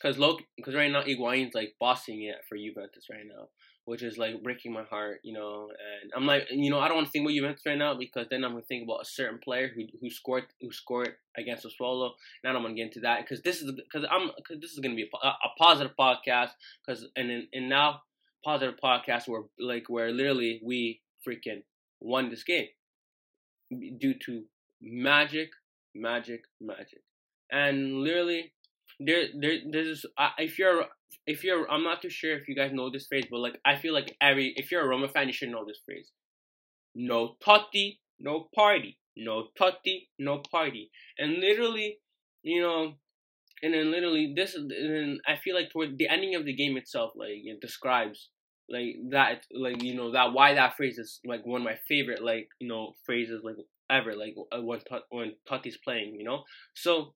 because 0.00 0.16
look, 0.16 0.40
because 0.56 0.74
right 0.74 0.90
now 0.90 1.02
Higuain's 1.02 1.54
like 1.54 1.74
bossing 1.78 2.22
it 2.22 2.36
for 2.48 2.56
Juventus 2.56 3.04
right 3.10 3.26
now 3.28 3.48
which 3.90 4.04
is 4.04 4.16
like 4.16 4.40
breaking 4.44 4.72
my 4.72 4.84
heart, 4.84 5.18
you 5.24 5.32
know. 5.32 5.68
And 6.02 6.12
I'm 6.14 6.24
like, 6.24 6.46
you 6.48 6.70
know, 6.70 6.78
I 6.78 6.86
don't 6.86 6.98
want 6.98 7.08
to 7.08 7.10
think 7.10 7.24
about 7.24 7.34
Juventus 7.34 7.66
right 7.66 7.76
now 7.76 7.92
because 7.94 8.28
then 8.30 8.44
I'm 8.44 8.52
gonna 8.52 8.62
think 8.62 8.84
about 8.84 9.02
a 9.02 9.04
certain 9.04 9.40
player 9.40 9.68
who 9.74 9.82
who 10.00 10.08
scored 10.08 10.44
who 10.60 10.70
scored 10.70 11.16
against 11.36 11.66
Sassuolo. 11.66 12.12
And 12.44 12.48
I 12.48 12.52
don't 12.52 12.62
want 12.62 12.76
to 12.76 12.80
get 12.80 12.86
into 12.86 13.00
that 13.00 13.22
because 13.22 13.42
this 13.42 13.60
is 13.60 13.72
because 13.72 14.06
I'm 14.08 14.30
because 14.36 14.60
this 14.60 14.70
is 14.70 14.78
gonna 14.78 14.94
be 14.94 15.10
a, 15.12 15.26
a 15.26 15.48
positive 15.58 15.96
podcast 15.98 16.50
because 16.86 17.04
and 17.16 17.48
and 17.52 17.68
now 17.68 18.02
positive 18.44 18.76
podcast 18.82 19.26
where 19.26 19.42
like 19.58 19.86
where 19.88 20.12
literally 20.12 20.60
we 20.64 21.00
freaking 21.26 21.64
won 21.98 22.30
this 22.30 22.44
game 22.44 22.68
due 23.98 24.14
to 24.26 24.44
magic, 24.80 25.50
magic, 25.96 26.44
magic, 26.60 27.02
and 27.50 28.04
literally 28.04 28.52
there 29.00 29.24
there 29.38 29.58
there's 29.70 30.04
if 30.38 30.58
you're 30.58 30.84
if 31.26 31.44
you're 31.44 31.70
I'm 31.70 31.82
not 31.82 32.02
too 32.02 32.10
sure 32.10 32.36
if 32.36 32.48
you 32.48 32.54
guys 32.54 32.72
know 32.72 32.90
this 32.90 33.06
phrase, 33.06 33.24
but 33.30 33.40
like 33.40 33.58
I 33.64 33.76
feel 33.76 33.94
like 33.94 34.16
every 34.20 34.52
if 34.56 34.70
you're 34.70 34.82
a 34.82 34.88
Roma 34.88 35.08
fan, 35.08 35.26
you 35.26 35.32
should 35.32 35.50
know 35.50 35.64
this 35.66 35.80
phrase. 35.84 36.10
No 36.94 37.36
Totti, 37.44 37.98
no 38.18 38.48
party. 38.54 38.98
No 39.16 39.48
Totti, 39.58 40.08
no 40.18 40.42
party. 40.50 40.90
And 41.18 41.38
literally, 41.38 41.98
you 42.42 42.60
know, 42.60 42.94
and 43.62 43.74
then 43.74 43.90
literally 43.90 44.32
this 44.34 44.54
and 44.54 45.20
I 45.26 45.36
feel 45.36 45.54
like 45.54 45.70
toward 45.70 45.98
the 45.98 46.08
ending 46.08 46.34
of 46.34 46.44
the 46.44 46.54
game 46.54 46.76
itself, 46.76 47.12
like 47.16 47.30
it 47.44 47.60
describes 47.60 48.28
like 48.68 48.96
that 49.10 49.44
like 49.52 49.82
you 49.82 49.94
know 49.94 50.12
that 50.12 50.32
why 50.32 50.54
that 50.54 50.76
phrase 50.76 50.96
is 50.98 51.20
like 51.24 51.44
one 51.44 51.60
of 51.60 51.64
my 51.64 51.76
favorite 51.88 52.22
like 52.22 52.48
you 52.60 52.68
know 52.68 52.94
phrases 53.04 53.42
like 53.42 53.56
ever 53.90 54.14
like 54.14 54.36
uh, 54.52 54.62
when 54.62 54.80
when 55.10 55.32
Totti's 55.48 55.76
playing, 55.76 56.14
you 56.14 56.24
know. 56.24 56.44
So 56.74 57.14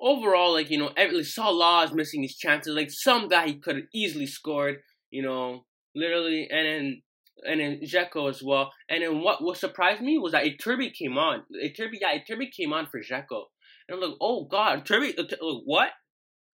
overall, 0.00 0.52
like 0.52 0.70
you 0.70 0.78
know, 0.78 0.90
every, 0.96 1.18
like, 1.18 1.26
Salah 1.26 1.84
is 1.84 1.92
missing 1.92 2.22
his 2.22 2.36
chances. 2.36 2.74
Like 2.74 2.90
some 2.90 3.28
that 3.28 3.46
he 3.46 3.54
could 3.54 3.76
have 3.76 3.86
easily 3.94 4.26
scored, 4.26 4.78
you 5.10 5.22
know, 5.22 5.64
literally, 5.94 6.48
and 6.50 6.66
then 6.66 7.02
and 7.46 7.60
then 7.60 7.80
Dzeko 7.82 8.28
as 8.28 8.42
well. 8.42 8.72
And 8.88 9.02
then 9.02 9.20
what 9.20 9.42
what 9.42 9.58
surprised 9.58 10.02
me 10.02 10.18
was 10.18 10.32
that 10.32 10.44
Iturbe 10.44 10.92
came 10.94 11.18
on. 11.18 11.42
Iturbe, 11.62 11.98
yeah, 12.00 12.18
Iturbe 12.18 12.50
came 12.50 12.72
on 12.72 12.86
for 12.86 13.00
Dzeko. 13.00 13.44
And 13.88 13.94
I'm 13.94 14.00
like, 14.00 14.18
oh 14.20 14.44
god, 14.44 14.84
Iturbe, 14.84 15.14
what? 15.64 15.90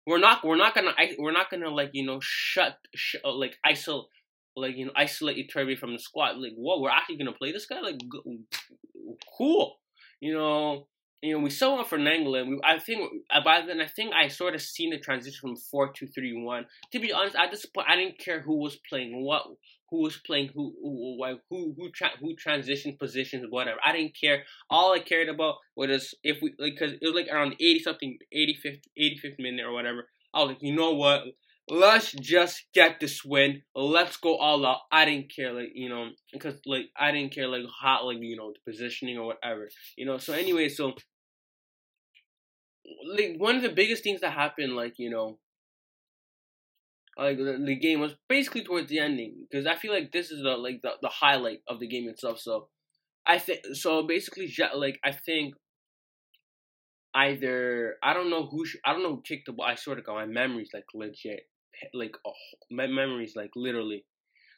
We're 0.07 0.19
not 0.19 0.43
we're 0.43 0.57
not 0.57 0.73
gonna 0.73 0.93
we're 1.19 1.31
not 1.31 1.51
gonna 1.51 1.69
like 1.69 1.91
you 1.93 2.05
know 2.05 2.19
shut, 2.21 2.77
uh, 3.23 3.33
like 3.33 3.57
isolate 3.63 4.07
like 4.55 4.75
you 4.75 4.85
know 4.85 4.91
isolate 4.95 5.49
Iturbe 5.49 5.77
from 5.77 5.93
the 5.93 5.99
squad. 5.99 6.37
Like 6.37 6.53
what? 6.55 6.81
We're 6.81 6.89
actually 6.89 7.17
gonna 7.17 7.33
play 7.33 7.51
this 7.51 7.67
guy? 7.67 7.79
Like 7.81 8.01
cool, 9.37 9.77
you 10.19 10.33
know 10.33 10.87
you 11.21 11.33
know, 11.33 11.39
we 11.39 11.51
saw 11.51 11.75
one 11.75 11.85
for 11.85 11.99
Nainggolan. 11.99 12.49
We, 12.49 12.59
I 12.63 12.79
think 12.79 13.11
uh, 13.29 13.43
by 13.43 13.61
then, 13.61 13.79
I 13.79 13.87
think 13.87 14.13
I 14.13 14.27
sort 14.27 14.55
of 14.55 14.61
seen 14.61 14.89
the 14.89 14.97
transition 14.99 15.39
from 15.39 15.55
four 15.55 15.91
two 15.93 16.07
three 16.07 16.33
one. 16.33 16.65
To 16.91 16.99
be 16.99 17.13
honest, 17.13 17.35
at 17.35 17.51
this 17.51 17.65
point, 17.65 17.87
I 17.89 17.95
didn't 17.95 18.17
care 18.17 18.41
who 18.41 18.57
was 18.57 18.77
playing 18.89 19.23
what, 19.23 19.43
who 19.91 20.01
was 20.01 20.17
playing 20.17 20.49
who, 20.55 20.73
who, 20.81 21.37
who, 21.49 21.75
who, 21.77 21.91
tra- 21.91 22.17
who 22.19 22.35
transitioned 22.35 22.97
positions, 22.97 23.45
whatever. 23.49 23.77
I 23.85 23.91
didn't 23.91 24.15
care. 24.19 24.43
All 24.69 24.93
I 24.93 24.99
cared 24.99 25.29
about 25.29 25.55
was 25.75 26.15
if 26.23 26.41
we 26.41 26.53
like, 26.57 26.79
cause 26.79 26.93
it 26.93 27.05
was 27.05 27.13
like 27.13 27.27
around 27.31 27.53
eighty 27.59 27.79
something, 27.79 28.17
85th, 28.35 28.81
85th 28.99 29.39
minute 29.39 29.65
or 29.65 29.73
whatever. 29.73 30.07
I 30.33 30.39
was 30.39 30.49
like, 30.49 30.61
you 30.61 30.75
know 30.75 30.93
what? 30.93 31.23
Let's 31.69 32.11
just 32.13 32.65
get 32.73 32.99
this 32.99 33.23
win. 33.23 33.61
Let's 33.75 34.17
go 34.17 34.35
all 34.37 34.65
out. 34.65 34.79
I 34.91 35.05
didn't 35.05 35.31
care, 35.33 35.53
like 35.53 35.69
you 35.75 35.87
know, 35.87 36.09
because 36.33 36.55
like 36.65 36.85
I 36.97 37.11
didn't 37.11 37.33
care, 37.33 37.47
like 37.47 37.63
hot, 37.69 38.05
like 38.05 38.17
you 38.19 38.35
know, 38.35 38.51
the 38.51 38.71
positioning 38.71 39.17
or 39.17 39.27
whatever, 39.27 39.69
you 39.95 40.05
know. 40.05 40.17
So 40.17 40.33
anyway, 40.33 40.67
so 40.67 40.93
like 43.05 43.35
one 43.37 43.55
of 43.55 43.61
the 43.61 43.69
biggest 43.69 44.03
things 44.03 44.21
that 44.21 44.33
happened, 44.33 44.75
like 44.75 44.95
you 44.97 45.09
know, 45.09 45.39
like 47.17 47.37
the, 47.37 47.61
the 47.65 47.75
game 47.75 47.99
was 47.99 48.15
basically 48.29 48.63
towards 48.63 48.89
the 48.89 48.99
ending 48.99 49.47
because 49.49 49.65
I 49.65 49.75
feel 49.75 49.93
like 49.93 50.11
this 50.11 50.31
is 50.31 50.41
the 50.43 50.51
like 50.57 50.81
the, 50.81 50.91
the 51.01 51.09
highlight 51.09 51.59
of 51.67 51.79
the 51.79 51.87
game 51.87 52.09
itself. 52.09 52.39
So 52.39 52.69
I 53.25 53.37
think 53.37 53.59
so. 53.73 54.03
Basically, 54.07 54.53
like 54.75 54.99
I 55.03 55.11
think 55.11 55.55
either 57.13 57.95
I 58.01 58.13
don't 58.13 58.29
know 58.29 58.47
who 58.47 58.65
sh- 58.65 58.77
I 58.85 58.93
don't 58.93 59.03
know 59.03 59.15
who 59.15 59.21
kicked 59.21 59.47
the 59.47 59.53
ball. 59.53 59.65
I 59.65 59.75
sort 59.75 59.99
of 59.99 60.05
got 60.05 60.15
my 60.15 60.25
memories 60.25 60.69
like 60.73 60.85
legit, 60.93 61.41
like 61.93 62.15
oh, 62.25 62.33
my 62.71 62.87
memories 62.87 63.33
like 63.35 63.51
literally 63.55 64.05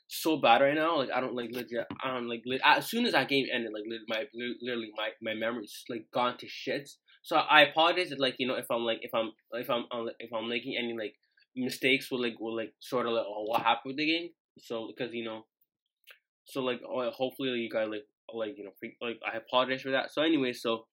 so 0.08 0.38
bad 0.38 0.62
right 0.62 0.76
now. 0.76 0.98
Like 0.98 1.10
I 1.14 1.20
don't 1.20 1.36
like 1.36 1.50
legit. 1.52 1.86
I 2.04 2.14
don't 2.14 2.30
like 2.30 2.44
as 2.64 2.90
soon 2.90 3.06
as 3.06 3.14
that 3.14 3.30
game 3.30 3.48
ended, 3.54 3.72
like 3.74 3.84
my 4.08 4.26
literally 4.62 4.92
my 4.96 5.10
my 5.22 5.34
memories 5.34 5.84
like 5.90 6.06
gone 6.14 6.38
to 6.38 6.46
shits. 6.48 6.98
So 7.24 7.38
I 7.38 7.62
apologize 7.62 8.12
if 8.12 8.20
like 8.20 8.36
you 8.38 8.48
know 8.48 8.56
if 8.56 8.70
I'm 8.70 8.82
like 8.84 9.00
if 9.02 9.12
I'm 9.14 9.32
if 9.54 9.70
I'm 9.70 9.86
if 10.20 10.32
I'm 10.34 10.50
making 10.50 10.76
any 10.78 10.94
like 10.94 11.16
mistakes 11.56 12.12
with 12.12 12.22
like 12.22 12.36
with 12.40 12.56
like 12.56 12.74
sort 12.80 13.06
of 13.06 13.14
like 13.14 13.26
oh, 13.28 13.44
what 13.46 13.62
happened 13.62 13.92
with 13.92 13.98
the 13.98 14.06
game. 14.06 14.30
So 14.60 14.88
because 14.88 15.14
you 15.14 15.24
know, 15.24 15.46
so 16.46 16.62
like 16.62 16.82
oh, 16.88 17.10
hopefully 17.12 17.50
you 17.52 17.70
guys 17.70 17.88
like 17.90 18.04
like 18.34 18.58
you 18.58 18.66
know 18.66 18.72
like 19.02 19.20
I 19.26 19.38
apologize 19.38 19.82
for 19.82 19.92
that. 19.92 20.12
So 20.12 20.22
anyway, 20.22 20.54
so 20.54 20.86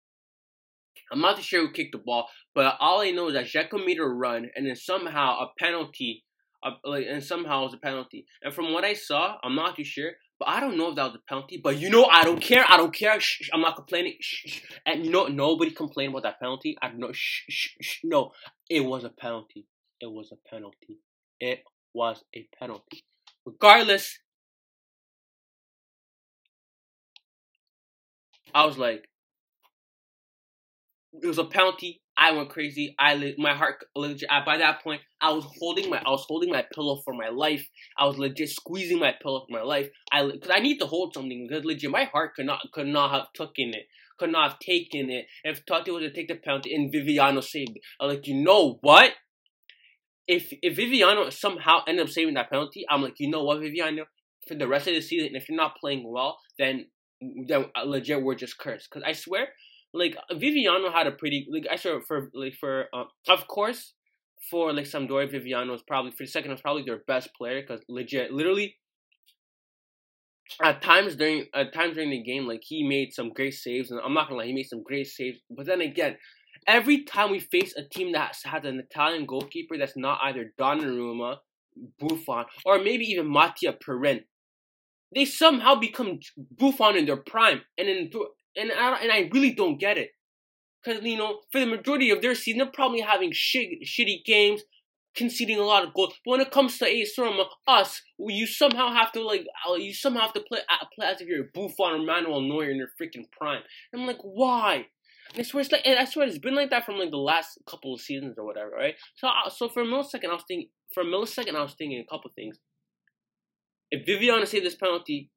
I'm 1.12 1.20
not 1.20 1.36
too 1.36 1.42
sure 1.42 1.66
who 1.66 1.72
kicked 1.72 1.92
the 1.92 1.98
ball, 1.98 2.28
but 2.54 2.76
all 2.78 3.00
I 3.00 3.10
know 3.10 3.28
is 3.28 3.34
that 3.34 3.46
Dzeko 3.46 3.84
made 3.84 3.98
a 3.98 4.04
run 4.04 4.50
and 4.54 4.66
then 4.66 4.76
somehow 4.76 5.40
a 5.40 5.48
penalty, 5.58 6.24
uh, 6.62 6.72
like 6.84 7.06
and 7.08 7.22
somehow 7.22 7.62
it 7.62 7.64
was 7.64 7.74
a 7.74 7.78
penalty. 7.78 8.26
And 8.42 8.54
from 8.54 8.72
what 8.72 8.84
I 8.84 8.94
saw, 8.94 9.36
I'm 9.42 9.56
not 9.56 9.76
too 9.76 9.84
sure, 9.84 10.12
but 10.40 10.48
I 10.48 10.58
don't 10.58 10.78
know 10.78 10.88
if 10.88 10.96
that 10.96 11.04
was 11.04 11.16
a 11.16 11.28
penalty. 11.28 11.60
But 11.62 11.78
you 11.78 11.90
know, 11.90 12.06
I 12.06 12.24
don't 12.24 12.40
care. 12.40 12.64
I 12.66 12.78
don't 12.78 12.94
care. 12.94 13.20
Shh, 13.20 13.42
shh, 13.42 13.50
I'm 13.52 13.60
not 13.60 13.76
complaining. 13.76 14.16
Shh, 14.20 14.62
and 14.86 15.04
you 15.04 15.12
know, 15.12 15.26
nobody 15.26 15.70
complained 15.70 16.12
about 16.12 16.22
that 16.22 16.40
penalty. 16.40 16.78
I 16.82 16.88
know. 16.88 17.12
no, 18.04 18.32
it 18.70 18.80
was 18.80 19.04
a 19.04 19.10
penalty. 19.10 19.66
It 20.00 20.10
was 20.10 20.32
a 20.32 20.50
penalty. 20.50 20.98
It 21.40 21.62
was 21.92 22.24
a 22.34 22.48
penalty. 22.58 23.04
Regardless, 23.44 24.18
I 28.54 28.64
was 28.64 28.78
like, 28.78 29.06
it 31.22 31.26
was 31.26 31.38
a 31.38 31.44
penalty. 31.44 32.00
I 32.20 32.32
went 32.32 32.50
crazy. 32.50 32.94
I 32.98 33.34
my 33.38 33.54
heart 33.54 33.82
legit. 33.96 34.28
By 34.44 34.58
that 34.58 34.82
point, 34.84 35.00
I 35.22 35.32
was 35.32 35.46
holding 35.58 35.88
my 35.88 36.02
I 36.04 36.10
was 36.10 36.26
holding 36.28 36.50
my 36.50 36.64
pillow 36.74 37.00
for 37.02 37.14
my 37.14 37.30
life. 37.30 37.66
I 37.98 38.04
was 38.06 38.18
legit 38.18 38.50
squeezing 38.50 38.98
my 38.98 39.14
pillow 39.22 39.46
for 39.48 39.56
my 39.56 39.62
life. 39.62 39.88
I 40.12 40.26
because 40.30 40.50
I 40.54 40.58
need 40.60 40.78
to 40.80 40.86
hold 40.86 41.14
something 41.14 41.46
because 41.48 41.64
legit 41.64 41.90
my 41.90 42.04
heart 42.04 42.34
could 42.36 42.44
not 42.44 42.60
could 42.74 42.88
not 42.88 43.10
have 43.10 43.32
taken 43.32 43.72
it. 43.74 43.86
Could 44.18 44.32
not 44.32 44.50
have 44.50 44.58
taken 44.58 45.08
it 45.08 45.24
if 45.44 45.64
Totti 45.64 45.88
was 45.88 46.02
to 46.02 46.12
take 46.12 46.28
the 46.28 46.34
penalty 46.34 46.74
and 46.74 46.92
Viviano 46.92 47.42
saved 47.42 47.76
it. 47.76 47.82
I 47.98 48.04
was 48.04 48.16
like, 48.16 48.26
you 48.26 48.34
know 48.34 48.78
what? 48.82 49.12
If 50.28 50.52
if 50.62 50.76
Viviano 50.76 51.32
somehow 51.32 51.80
ended 51.88 52.04
up 52.04 52.12
saving 52.12 52.34
that 52.34 52.50
penalty, 52.50 52.84
I'm 52.90 53.00
like, 53.00 53.14
you 53.18 53.30
know 53.30 53.44
what, 53.44 53.60
Viviano? 53.60 54.02
For 54.46 54.54
the 54.54 54.68
rest 54.68 54.88
of 54.88 54.94
the 54.94 55.00
season, 55.00 55.36
if 55.36 55.48
you're 55.48 55.56
not 55.56 55.76
playing 55.80 56.04
well, 56.06 56.38
then 56.58 56.86
then 57.46 57.66
uh, 57.74 57.84
legit 57.84 58.22
we're 58.22 58.34
just 58.34 58.58
cursed. 58.58 58.88
Because 58.90 59.04
I 59.06 59.12
swear, 59.12 59.48
like 59.92 60.16
Viviano 60.32 60.92
had 60.92 61.06
a 61.06 61.12
pretty 61.12 61.46
like 61.50 61.66
I 61.70 61.76
swear 61.76 62.00
for 62.00 62.30
like 62.34 62.54
for 62.54 62.86
uh, 62.92 63.04
of 63.28 63.46
course 63.48 63.94
for 64.50 64.72
like 64.72 64.86
Sampdoria 64.86 65.32
Viviano 65.32 65.70
was 65.70 65.82
probably 65.82 66.12
for 66.12 66.24
the 66.24 66.30
second 66.30 66.50
was 66.50 66.60
probably 66.60 66.84
their 66.84 67.00
best 67.06 67.30
player 67.36 67.60
because 67.60 67.82
legit 67.88 68.32
literally 68.32 68.76
at 70.62 70.82
times 70.82 71.16
during 71.16 71.46
at 71.54 71.72
times 71.72 71.94
during 71.94 72.10
the 72.10 72.22
game 72.22 72.46
like 72.46 72.62
he 72.64 72.86
made 72.86 73.12
some 73.12 73.30
great 73.30 73.54
saves 73.54 73.90
and 73.90 74.00
I'm 74.04 74.14
not 74.14 74.28
gonna 74.28 74.40
lie 74.40 74.46
he 74.46 74.52
made 74.52 74.68
some 74.68 74.82
great 74.82 75.06
saves 75.06 75.40
but 75.50 75.66
then 75.66 75.80
again 75.80 76.16
every 76.66 77.04
time 77.04 77.30
we 77.30 77.40
face 77.40 77.74
a 77.76 77.82
team 77.82 78.12
that 78.12 78.36
has 78.44 78.64
an 78.64 78.80
Italian 78.80 79.26
goalkeeper 79.26 79.76
that's 79.76 79.96
not 79.96 80.20
either 80.22 80.52
Donnarumma 80.58 81.36
Buffon 81.98 82.44
or 82.64 82.78
maybe 82.78 83.04
even 83.04 83.30
Mattia 83.30 83.72
Perin 83.72 84.20
they 85.14 85.24
somehow 85.24 85.74
become 85.74 86.20
Buffon 86.36 86.96
in 86.96 87.06
their 87.06 87.16
prime 87.16 87.62
and 87.76 87.88
then 87.88 88.10
and 88.56 88.72
I, 88.72 88.98
and 89.00 89.12
I 89.12 89.30
really 89.32 89.52
don't 89.52 89.78
get 89.78 89.98
it. 89.98 90.10
Because, 90.82 91.02
you 91.02 91.18
know, 91.18 91.40
for 91.52 91.60
the 91.60 91.66
majority 91.66 92.10
of 92.10 92.22
their 92.22 92.34
season, 92.34 92.58
they're 92.58 92.66
probably 92.72 93.00
having 93.00 93.32
shit, 93.32 93.82
shitty 93.84 94.24
games, 94.24 94.62
conceding 95.14 95.58
a 95.58 95.64
lot 95.64 95.84
of 95.84 95.92
goals. 95.92 96.14
But 96.24 96.30
when 96.30 96.40
it 96.40 96.50
comes 96.50 96.78
to 96.78 96.86
AS 96.86 97.12
Roma, 97.18 97.44
us, 97.66 98.00
you 98.18 98.46
somehow 98.46 98.90
have 98.90 99.12
to, 99.12 99.22
like, 99.22 99.46
uh, 99.68 99.74
you 99.74 99.92
somehow 99.92 100.22
have 100.22 100.32
to 100.34 100.40
play, 100.40 100.60
uh, 100.70 100.86
play 100.94 101.06
as 101.06 101.20
if 101.20 101.28
you're 101.28 101.48
Buffon 101.52 102.00
or 102.00 102.04
Manuel 102.04 102.40
Neuer 102.40 102.70
in 102.70 102.76
your 102.76 102.88
freaking 103.00 103.30
prime. 103.30 103.62
And 103.92 104.00
I'm 104.00 104.06
like, 104.06 104.20
why? 104.22 104.86
And 105.32 105.40
I 105.40 105.42
swear, 105.42 105.60
it's 105.60 105.70
like, 105.70 105.86
I 105.86 106.04
swear 106.06 106.26
it's 106.26 106.38
been 106.38 106.54
like 106.54 106.70
that 106.70 106.86
from, 106.86 106.96
like, 106.96 107.10
the 107.10 107.18
last 107.18 107.58
couple 107.68 107.94
of 107.94 108.00
seasons 108.00 108.36
or 108.38 108.46
whatever, 108.46 108.70
right? 108.70 108.94
So, 109.16 109.28
uh, 109.28 109.50
so 109.50 109.68
for 109.68 109.82
a 109.82 109.86
millisecond, 109.86 110.30
I 110.30 110.34
was 110.34 110.44
thinking, 110.48 110.70
for 110.94 111.02
a 111.02 111.06
millisecond, 111.06 111.54
I 111.54 111.62
was 111.62 111.74
thinking 111.74 112.00
a 112.00 112.10
couple 112.10 112.30
things. 112.34 112.58
If 113.90 114.06
Viviano 114.06 114.46
saved 114.46 114.64
this 114.64 114.76
penalty, 114.76 115.30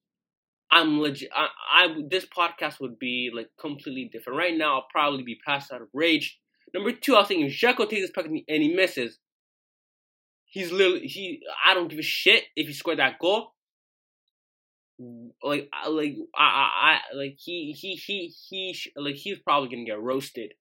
I'm 0.74 1.00
legit. 1.00 1.30
I, 1.36 1.48
I 1.72 1.96
this 2.10 2.26
podcast 2.26 2.80
would 2.80 2.98
be 2.98 3.30
like 3.34 3.50
completely 3.60 4.10
different. 4.12 4.40
Right 4.40 4.58
now, 4.58 4.76
I'll 4.76 4.88
probably 4.90 5.22
be 5.22 5.38
passed 5.46 5.72
out 5.72 5.84
of 5.84 5.88
rage. 5.94 6.40
Number 6.74 6.92
two, 6.92 7.16
I 7.16 7.20
was 7.20 7.28
thinking 7.28 7.46
if 7.46 7.60
takes 7.60 8.02
this 8.02 8.10
puck 8.10 8.26
and 8.26 8.44
he 8.48 8.74
misses, 8.74 9.20
he's 10.46 10.72
literally 10.72 11.06
he. 11.06 11.44
I 11.64 11.76
don't 11.76 11.90
give 11.90 12.00
a 12.00 12.04
shit 12.04 12.46
if 12.56 12.66
he 12.66 12.74
scored 12.74 12.98
that 12.98 13.20
goal. 13.20 13.54
Like, 15.44 15.70
like 15.88 16.16
I, 16.36 16.44
I, 16.44 16.92
I 16.92 17.16
like 17.16 17.38
he, 17.38 17.72
he, 17.74 17.94
he, 17.96 18.34
he, 18.50 18.76
like 18.96 19.16
he's 19.16 19.38
probably 19.40 19.70
gonna 19.70 19.86
get 19.86 20.02
roasted. 20.02 20.54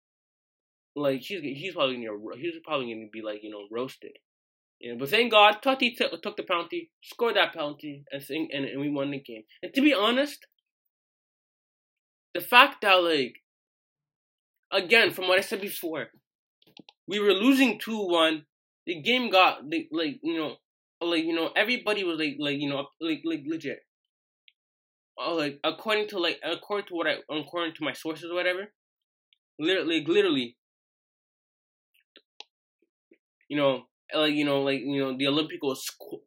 Like 0.94 1.22
he's, 1.22 1.40
he's 1.40 1.72
probably 1.72 1.96
gonna 1.96 2.36
he's 2.36 2.54
probably 2.62 2.92
gonna 2.92 3.08
be 3.10 3.22
like 3.22 3.42
you 3.42 3.50
know 3.50 3.66
roasted. 3.70 4.12
But 4.98 5.10
thank 5.10 5.30
God, 5.30 5.62
Totti 5.62 5.96
t- 5.96 6.08
took 6.22 6.36
the 6.36 6.42
penalty, 6.42 6.90
scored 7.02 7.36
that 7.36 7.52
penalty, 7.52 8.04
and, 8.10 8.22
think, 8.22 8.50
and, 8.52 8.64
and 8.64 8.80
we 8.80 8.90
won 8.90 9.12
the 9.12 9.20
game. 9.20 9.44
And 9.62 9.72
to 9.74 9.80
be 9.80 9.94
honest, 9.94 10.46
the 12.34 12.40
fact 12.40 12.82
that 12.82 12.94
like, 12.94 13.36
again, 14.72 15.12
from 15.12 15.28
what 15.28 15.38
I 15.38 15.42
said 15.42 15.60
before, 15.60 16.08
we 17.06 17.20
were 17.20 17.32
losing 17.32 17.78
two 17.78 18.06
one. 18.08 18.46
The 18.86 19.00
game 19.00 19.30
got 19.30 19.62
like 19.92 20.18
you 20.22 20.36
know, 20.36 20.56
like 21.00 21.24
you 21.24 21.34
know, 21.34 21.50
everybody 21.54 22.02
was 22.02 22.18
like 22.18 22.36
like 22.40 22.58
you 22.58 22.68
know 22.68 22.86
like 23.00 23.22
like 23.24 23.44
legit. 23.46 23.80
Oh, 25.16 25.34
like 25.34 25.60
according 25.62 26.08
to 26.08 26.18
like 26.18 26.40
according 26.42 26.88
to 26.88 26.94
what 26.94 27.06
I 27.06 27.16
according 27.30 27.74
to 27.74 27.84
my 27.84 27.92
sources 27.92 28.30
or 28.30 28.34
whatever, 28.34 28.72
literally 29.60 30.00
like, 30.00 30.08
literally, 30.08 30.56
you 33.48 33.56
know, 33.56 33.84
like 34.14 34.34
you 34.34 34.44
know, 34.44 34.62
like 34.62 34.80
you 34.80 35.00
know, 35.00 35.16
the 35.16 35.26
Olympic 35.26 35.62
was 35.62 35.84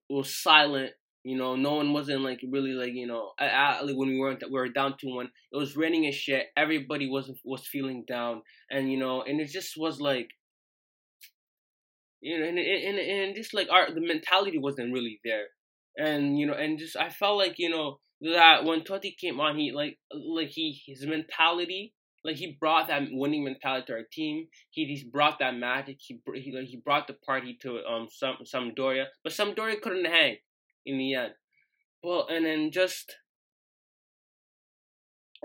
was 0.09 0.41
silent. 0.41 0.91
You 1.23 1.35
know, 1.37 1.55
no 1.55 1.75
one 1.75 1.91
wasn't 1.91 2.21
like 2.21 2.39
really 2.47 2.73
like 2.73 2.93
you 2.93 3.07
know, 3.07 3.31
like 3.39 3.95
when 3.95 4.09
we 4.09 4.19
weren't 4.19 4.43
we 4.45 4.53
were 4.53 4.69
down 4.69 4.95
to 4.99 5.07
one. 5.07 5.29
It 5.51 5.57
was 5.57 5.75
raining 5.75 6.05
as 6.07 6.15
shit. 6.15 6.47
Everybody 6.55 7.09
was 7.09 7.31
was 7.43 7.67
feeling 7.67 8.05
down, 8.07 8.43
and 8.69 8.91
you 8.91 8.99
know, 8.99 9.23
and 9.23 9.41
it 9.41 9.49
just 9.49 9.73
was 9.75 9.99
like, 9.99 10.29
you 12.21 12.39
know, 12.39 12.45
and 12.45 12.59
and 12.59 12.99
and 12.99 13.35
just 13.35 13.55
like 13.55 13.69
our 13.71 13.91
the 13.91 14.01
mentality 14.01 14.59
wasn't 14.59 14.93
really 14.93 15.19
there, 15.23 15.45
and 15.97 16.37
you 16.37 16.45
know, 16.45 16.53
and 16.53 16.77
just 16.77 16.95
I 16.95 17.09
felt 17.09 17.39
like 17.39 17.55
you 17.57 17.71
know 17.71 17.99
that 18.21 18.63
when 18.63 18.81
Totti 18.81 19.17
came 19.17 19.39
on, 19.39 19.57
he 19.57 19.71
like 19.71 19.97
like 20.13 20.49
he 20.49 20.79
his 20.85 21.07
mentality 21.07 21.94
like 22.25 22.37
he 22.37 22.57
brought 22.59 22.87
that 22.87 23.03
winning 23.11 23.43
mentality 23.43 23.85
to 23.87 23.93
our 23.93 24.03
team. 24.11 24.47
He 24.71 24.85
he's 24.85 25.03
brought 25.03 25.39
that 25.39 25.55
magic. 25.55 25.97
He 25.99 26.19
he 26.33 26.51
like 26.51 26.65
he 26.65 26.77
brought 26.77 27.07
the 27.07 27.13
party 27.13 27.57
to 27.61 27.85
um 27.85 28.07
some 28.11 28.37
Sampdoria, 28.43 29.05
but 29.23 29.31
Sampdoria 29.31 29.79
couldn't 29.79 30.05
hang 30.05 30.37
in 30.85 30.97
the 30.97 31.13
end. 31.13 31.33
Well, 32.03 32.27
and 32.29 32.45
then 32.45 32.71
just 32.71 33.15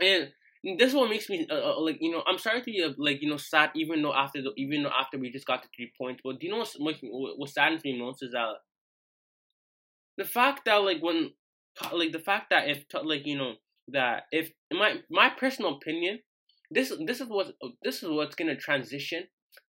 and 0.01 0.31
this 0.79 0.95
one 0.95 1.11
makes 1.11 1.29
me 1.29 1.47
uh, 1.51 1.73
uh, 1.73 1.81
like 1.81 1.99
you 2.01 2.11
know 2.11 2.23
I'm 2.27 2.39
sorry 2.39 2.61
to 2.61 2.65
be 2.65 2.83
uh, 2.83 2.93
like 2.97 3.21
you 3.21 3.29
know 3.29 3.37
sad 3.37 3.71
even 3.75 4.03
though 4.03 4.15
after 4.15 4.41
the 4.41 4.53
even 4.57 4.83
though 4.83 4.93
after 4.99 5.19
we 5.19 5.31
just 5.31 5.47
got 5.47 5.63
the 5.63 5.69
three 5.77 5.93
points. 5.99 6.23
But 6.25 6.41
do 6.41 6.47
you 6.47 6.53
know 6.53 6.65
what 6.79 6.97
what 7.39 7.51
saddens 7.51 7.85
me 7.85 7.99
most 7.99 8.23
is 8.23 8.33
that 8.33 8.55
the 10.17 10.25
fact 10.25 10.65
that 10.65 10.77
like 10.77 11.03
when 11.03 11.33
like 11.93 12.13
the 12.13 12.19
fact 12.19 12.51
that 12.51 12.69
if 12.69 12.85
like 13.05 13.27
you 13.27 13.37
know 13.37 13.55
that 13.89 14.25
if 14.33 14.51
my 14.73 15.01
my 15.11 15.29
personal 15.29 15.77
opinion 15.77 16.21
this 16.71 16.93
this 17.07 17.21
is 17.21 17.29
what 17.29 17.55
this 17.83 18.03
is 18.03 18.09
what's 18.09 18.35
gonna 18.35 18.57
transition 18.57 19.25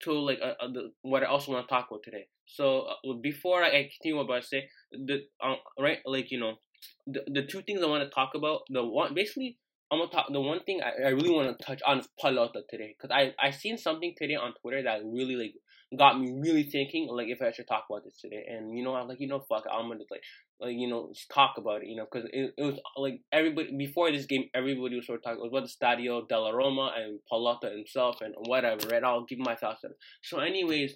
to 0.03 0.13
like 0.13 0.39
uh, 0.43 0.55
uh, 0.61 0.69
the, 0.73 0.93
what 1.03 1.23
I 1.23 1.27
also 1.27 1.53
want 1.53 1.69
to 1.69 1.75
talk 1.75 1.89
about 1.91 2.03
today. 2.03 2.27
So 2.47 2.87
uh, 3.05 3.15
before 3.21 3.63
I 3.63 3.89
continue 4.03 4.33
I 4.33 4.41
say, 4.41 4.69
the 4.93 5.25
uh, 5.43 5.57
right 5.79 5.99
like 6.05 6.31
you 6.31 6.41
know 6.41 6.55
the 7.07 7.23
the 7.27 7.47
two 7.47 7.63
things 7.63 7.83
I 7.83 7.87
want 7.87 8.05
to 8.05 8.11
talk 8.11 8.31
about. 8.35 8.63
The 8.71 8.85
one 8.85 9.15
basically 9.15 9.59
I'm 9.91 10.01
gonna 10.01 10.11
talk. 10.11 10.27
The 10.33 10.41
one 10.41 10.61
thing 10.65 10.81
I, 10.83 11.07
I 11.07 11.11
really 11.11 11.31
want 11.31 11.57
to 11.57 11.65
touch 11.65 11.81
on 11.87 12.01
is 12.01 12.09
Pallotta 12.23 12.63
today 12.69 12.97
because 12.97 13.15
I 13.15 13.35
I 13.41 13.51
seen 13.51 13.79
something 13.79 14.15
today 14.17 14.35
on 14.35 14.55
Twitter 14.61 14.83
that 14.83 15.01
really 15.05 15.37
like 15.37 15.55
got 15.97 16.21
me 16.21 16.33
really 16.33 16.65
thinking 16.65 17.09
like 17.09 17.29
if 17.29 17.41
I 17.41 17.51
should 17.51 17.67
talk 17.67 17.85
about 17.91 18.05
this 18.05 18.19
today. 18.21 18.45
And 18.49 18.77
you 18.77 18.85
know 18.85 18.95
I'm 18.95 19.09
like 19.09 19.21
you 19.21 19.29
know 19.29 19.41
fuck 19.49 19.65
I'm 19.71 19.89
gonna 19.89 20.01
like 20.11 20.23
like 20.61 20.75
you 20.77 20.89
know 20.89 21.13
talk 21.33 21.55
about 21.57 21.83
it. 21.83 21.89
You 21.89 21.97
know 21.97 22.07
because 22.11 22.29
it, 22.33 22.55
it 22.57 22.63
was 22.63 22.79
like 22.97 23.21
everybody 23.33 23.77
before 23.77 24.11
this 24.11 24.27
game 24.27 24.45
everybody 24.55 24.97
was 24.97 25.07
sort 25.07 25.21
of 25.21 25.25
talking 25.25 25.41
was 25.41 25.51
about 25.51 25.67
the 25.67 25.87
Stadio 25.87 26.29
della 26.29 26.55
Roma 26.55 26.93
and 26.97 27.21
Pallotta 27.31 27.73
himself 27.75 28.21
and 28.21 28.35
whatever. 28.47 28.89
Right? 28.89 29.05
I'll 29.05 29.25
give 29.25 29.39
my 29.39 29.55
thoughts 29.55 29.85
on 29.85 29.93
it. 29.93 29.99
So 30.23 30.39
anyways. 30.39 30.95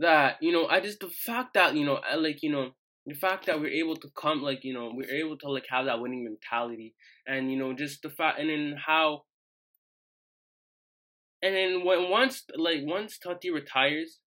That 0.00 0.36
you 0.40 0.52
know, 0.52 0.68
I 0.68 0.78
just 0.78 1.00
the 1.00 1.08
fact 1.08 1.54
that 1.54 1.74
you 1.74 1.84
know, 1.84 1.96
I 1.96 2.14
like 2.14 2.44
you 2.44 2.52
know, 2.52 2.70
the 3.04 3.14
fact 3.14 3.46
that 3.46 3.60
we're 3.60 3.66
able 3.66 3.96
to 3.96 4.08
come 4.16 4.42
like 4.42 4.62
you 4.62 4.72
know 4.72 4.92
we're 4.94 5.10
able 5.10 5.36
to 5.38 5.50
like 5.50 5.64
have 5.70 5.86
that 5.86 5.98
winning 5.98 6.22
mentality 6.22 6.94
and 7.26 7.50
you 7.50 7.58
know 7.58 7.72
just 7.72 8.02
the 8.02 8.10
fact 8.10 8.38
and 8.38 8.48
then 8.48 8.76
how 8.86 9.22
and 11.42 11.54
then 11.54 11.84
when 11.84 12.10
once 12.10 12.44
like 12.56 12.80
once 12.82 13.18
Totti 13.24 13.52
retires 13.52 14.18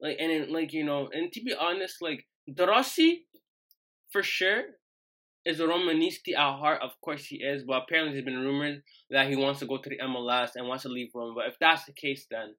like 0.00 0.16
and 0.20 0.30
then 0.30 0.52
like 0.52 0.72
you 0.72 0.84
know 0.84 1.08
and 1.12 1.32
to 1.32 1.42
be 1.42 1.54
honest 1.58 1.96
like 2.00 2.26
De 2.52 2.66
Rossi 2.66 3.26
for 4.10 4.22
sure 4.22 4.62
is 5.44 5.60
a 5.60 5.64
Romanisti 5.64 6.32
at 6.36 6.58
heart 6.58 6.80
of 6.82 6.90
course 7.00 7.26
he 7.26 7.36
is 7.36 7.64
but 7.66 7.82
apparently 7.82 8.14
there's 8.14 8.24
been 8.24 8.38
rumors 8.38 8.82
that 9.10 9.28
he 9.28 9.36
wants 9.36 9.60
to 9.60 9.66
go 9.66 9.78
to 9.78 9.88
the 9.88 9.98
MLS 9.98 10.50
and 10.54 10.68
wants 10.68 10.82
to 10.82 10.88
leave 10.88 11.10
Rome 11.14 11.34
but 11.34 11.46
if 11.46 11.54
that's 11.60 11.84
the 11.84 11.92
case 11.92 12.26
then 12.30 12.54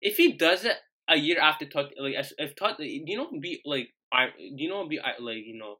if 0.00 0.16
he 0.16 0.32
does 0.32 0.64
it 0.64 0.76
a 1.08 1.16
year 1.16 1.40
after 1.40 1.66
Totti 1.66 1.92
like 1.98 2.14
if 2.38 2.54
Totti 2.54 3.02
you 3.04 3.16
know 3.16 3.28
be 3.40 3.60
like 3.64 3.88
I 4.12 4.26
you 4.38 4.68
know 4.68 4.86
be 4.88 5.00
like 5.20 5.36
you 5.44 5.58
know 5.58 5.76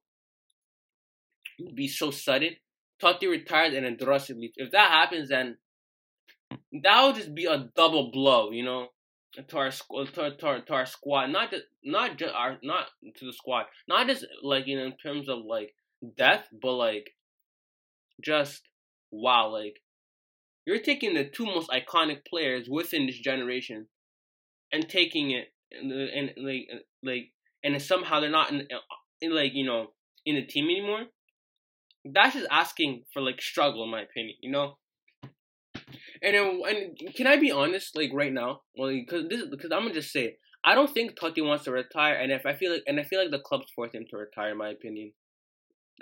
be 1.75 1.89
so 1.89 2.11
sudden. 2.11 2.57
Totti 3.03 3.29
retired 3.29 3.75
and 3.75 3.85
then 3.85 3.97
De 3.97 4.07
Rossi 4.07 4.35
leaves. 4.35 4.55
If 4.57 4.73
that 4.73 4.91
happens, 4.91 5.29
then 5.29 5.59
that 6.83 7.05
would 7.05 7.17
just 7.17 7.35
be 7.35 7.47
a 7.47 7.69
double 7.75 8.11
blow, 8.11 8.51
you 8.51 8.65
know, 8.65 8.89
to 9.49 9.57
our 9.57 9.71
to, 9.71 10.07
to, 10.13 10.63
to 10.67 10.73
our 10.73 10.87
squad. 10.87 11.27
Not 11.27 11.51
just 11.51 11.65
not 11.85 12.19
just 12.19 12.35
our 12.35 12.59
not 12.63 12.87
to 13.17 13.27
the 13.27 13.33
squad. 13.33 13.67
Not 13.89 14.07
just 14.07 14.27
like 14.43 14.67
you 14.67 14.79
know 14.79 14.87
in 14.87 14.97
terms 14.97 15.29
of 15.29 15.39
like 15.47 15.75
death, 16.17 16.47
but 16.61 16.73
like 16.73 17.11
just 18.23 18.63
wow, 19.11 19.49
like 19.49 19.77
you're 20.67 20.81
taking 20.81 21.15
the 21.15 21.25
two 21.25 21.47
most 21.47 21.71
iconic 21.71 22.27
players 22.29 22.69
within 22.69 23.07
this 23.07 23.19
generation 23.19 23.87
and 24.73 24.89
taking 24.89 25.31
it 25.31 25.49
and, 25.71 25.93
and 25.93 26.31
like 26.39 26.69
like 27.03 27.33
and 27.63 27.81
somehow 27.81 28.21
they're 28.21 28.31
not 28.31 28.51
in, 28.51 28.61
uh, 28.61 28.79
in 29.21 29.35
like 29.35 29.53
you 29.55 29.67
know 29.67 29.89
in 30.25 30.37
the 30.37 30.47
team 30.47 30.65
anymore. 30.65 31.07
That's 32.05 32.35
just 32.35 32.47
asking 32.51 33.03
for 33.13 33.21
like 33.21 33.41
struggle, 33.41 33.85
in 33.85 33.91
my 33.91 34.03
opinion. 34.03 34.37
You 34.41 34.53
know. 34.53 34.79
And 36.23 36.35
then, 36.35 36.61
and 36.69 37.15
can 37.15 37.27
I 37.27 37.37
be 37.37 37.51
honest, 37.51 37.97
like 37.97 38.11
right 38.13 38.33
now, 38.33 38.61
well, 38.77 38.91
because 38.91 39.29
this, 39.29 39.45
because 39.51 39.71
I'm 39.73 39.83
gonna 39.83 39.95
just 39.95 40.13
say, 40.13 40.25
it. 40.25 40.41
I 40.65 40.75
don't 40.75 40.93
think 40.93 41.17
Totti 41.17 41.47
wants 41.47 41.65
to 41.65 41.73
retire, 41.73 42.15
and 42.15 42.33
if 42.33 42.45
I 42.45 42.55
feel 42.55 42.73
like, 42.73 42.83
and 42.87 42.99
I 42.99 43.05
feel 43.05 43.21
like 43.21 43.31
the 43.31 43.39
club's 43.39 43.71
forced 43.75 43.95
him 43.95 44.07
to 44.11 44.17
retire, 44.17 44.51
in 44.51 44.59
my 44.59 44.71
opinion. 44.71 45.13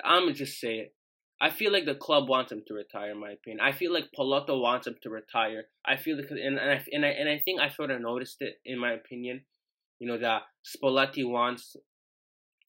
I'm 0.04 0.22
gonna 0.22 0.34
just 0.34 0.58
say 0.58 0.76
it. 0.76 0.94
I 1.40 1.50
feel 1.50 1.72
like 1.72 1.84
the 1.84 1.94
club 1.94 2.28
wants 2.28 2.52
him 2.52 2.62
to 2.66 2.74
retire, 2.74 3.10
in 3.10 3.20
my 3.20 3.32
opinion. 3.32 3.60
I 3.60 3.72
feel 3.72 3.92
like 3.92 4.10
Pallotta 4.18 4.58
wants 4.60 4.86
him 4.86 4.96
to 5.02 5.10
retire. 5.10 5.64
I 5.84 5.96
feel 5.96 6.16
like, 6.16 6.30
and, 6.30 6.58
and 6.58 6.58
I 6.58 6.84
and 6.92 7.04
I 7.04 7.08
and 7.08 7.28
I 7.28 7.38
think 7.44 7.60
I 7.60 7.68
sort 7.68 7.90
of 7.90 8.00
noticed 8.00 8.36
it, 8.40 8.60
in 8.64 8.78
my 8.78 8.92
opinion 8.92 9.42
you 9.98 10.08
know, 10.08 10.18
that 10.18 10.42
Spalletti 10.64 11.28
wants. 11.28 11.76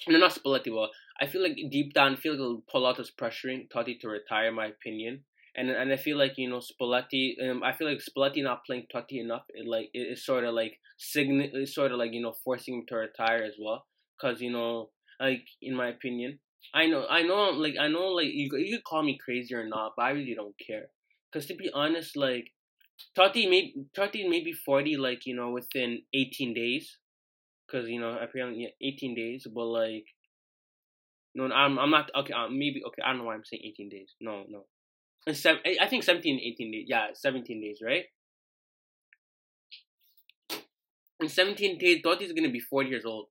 No, 0.07 0.17
not 0.17 0.33
Spalletti. 0.33 0.73
Well, 0.73 0.89
I 1.19 1.25
feel 1.25 1.41
like 1.41 1.57
deep 1.69 1.93
down, 1.93 2.13
I 2.13 2.15
feel 2.15 2.35
like 2.37 2.63
Pallotta's 2.73 3.11
pressuring 3.11 3.67
Totti 3.69 3.99
to 3.99 4.07
retire. 4.07 4.49
In 4.49 4.55
my 4.55 4.67
opinion, 4.67 5.23
and 5.57 5.69
and 5.69 5.91
I 5.91 5.97
feel 5.97 6.17
like 6.17 6.33
you 6.37 6.49
know 6.49 6.59
Spalletti. 6.59 7.35
Um, 7.43 7.63
I 7.63 7.73
feel 7.73 7.87
like 7.87 7.99
Spalletti 7.99 8.43
not 8.43 8.65
playing 8.65 8.87
Totti 8.93 9.19
enough. 9.21 9.43
It 9.49 9.67
like 9.67 9.89
it 9.93 10.07
is 10.13 10.25
sort 10.25 10.43
of 10.43 10.53
like 10.53 10.79
sign. 10.97 11.49
It's 11.53 11.75
sort 11.75 11.91
of 11.91 11.97
like 11.97 12.13
you 12.13 12.21
know 12.21 12.33
forcing 12.43 12.75
him 12.75 12.85
to 12.89 12.95
retire 12.95 13.43
as 13.43 13.55
well. 13.59 13.85
Cause 14.19 14.41
you 14.41 14.51
know, 14.51 14.89
like 15.19 15.45
in 15.61 15.75
my 15.75 15.89
opinion, 15.89 16.39
I 16.73 16.87
know, 16.87 17.05
I 17.09 17.23
know, 17.23 17.49
like 17.51 17.75
I 17.79 17.87
know, 17.87 18.07
like 18.07 18.27
you 18.31 18.49
you 18.57 18.77
could 18.77 18.85
call 18.85 19.03
me 19.03 19.17
crazy 19.23 19.53
or 19.55 19.67
not, 19.67 19.93
but 19.97 20.03
I 20.03 20.11
really 20.11 20.35
don't 20.35 20.55
care. 20.65 20.87
Cause 21.33 21.45
to 21.47 21.55
be 21.55 21.69
honest, 21.73 22.15
like 22.15 22.51
Totti 23.17 23.49
may 23.49 23.73
Totti 23.97 24.29
may 24.29 24.41
be 24.43 24.53
forty, 24.53 24.95
like 24.95 25.25
you 25.25 25.35
know, 25.35 25.51
within 25.51 26.03
eighteen 26.13 26.53
days 26.53 26.97
because 27.65 27.89
you 27.89 27.99
know 27.99 28.17
apparently 28.21 28.73
18 28.81 29.15
days, 29.15 29.47
but 29.53 29.65
like 29.65 30.05
no, 31.33 31.45
I'm 31.53 31.77
I'm 31.77 31.91
not 31.91 32.11
okay. 32.15 32.33
Uh, 32.33 32.47
maybe 32.49 32.81
okay. 32.87 33.01
I 33.03 33.09
don't 33.09 33.19
know 33.19 33.23
why 33.25 33.33
I'm 33.33 33.43
saying 33.43 33.61
18 33.65 33.89
days. 33.89 34.15
No, 34.21 34.45
no. 34.47 34.65
Seven, 35.33 35.61
I 35.81 35.87
think 35.87 36.03
17, 36.03 36.39
18 36.39 36.71
days. 36.71 36.85
Yeah, 36.87 37.07
17 37.13 37.61
days, 37.61 37.79
right? 37.83 38.05
In 41.19 41.29
17 41.29 41.77
days, 41.77 42.01
Totti's 42.03 42.33
gonna 42.33 42.49
be 42.49 42.59
40 42.59 42.89
years 42.89 43.05
old, 43.05 43.27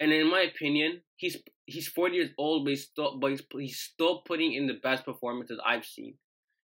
and 0.00 0.12
in 0.12 0.28
my 0.30 0.40
opinion, 0.40 1.02
he's 1.16 1.36
he's 1.66 1.86
40 1.88 2.16
years 2.16 2.30
old, 2.38 2.64
but 2.64 2.70
he's 2.70 2.84
still 2.84 3.18
but 3.18 3.30
he's, 3.30 3.42
he's 3.52 3.78
still 3.78 4.22
putting 4.22 4.54
in 4.54 4.66
the 4.66 4.80
best 4.82 5.04
performances 5.04 5.60
I've 5.64 5.84
seen. 5.84 6.14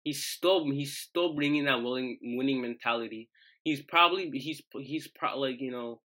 He's 0.03 0.23
still 0.23 0.69
he's 0.69 0.97
still 0.97 1.33
bringing 1.33 1.65
that 1.65 1.81
willing 1.81 2.19
winning 2.21 2.61
mentality. 2.61 3.29
He's 3.63 3.81
probably 3.81 4.29
he's 4.33 4.61
he's 4.79 5.07
probably 5.07 5.51
like 5.51 5.61
you 5.61 5.71
know 5.71 6.01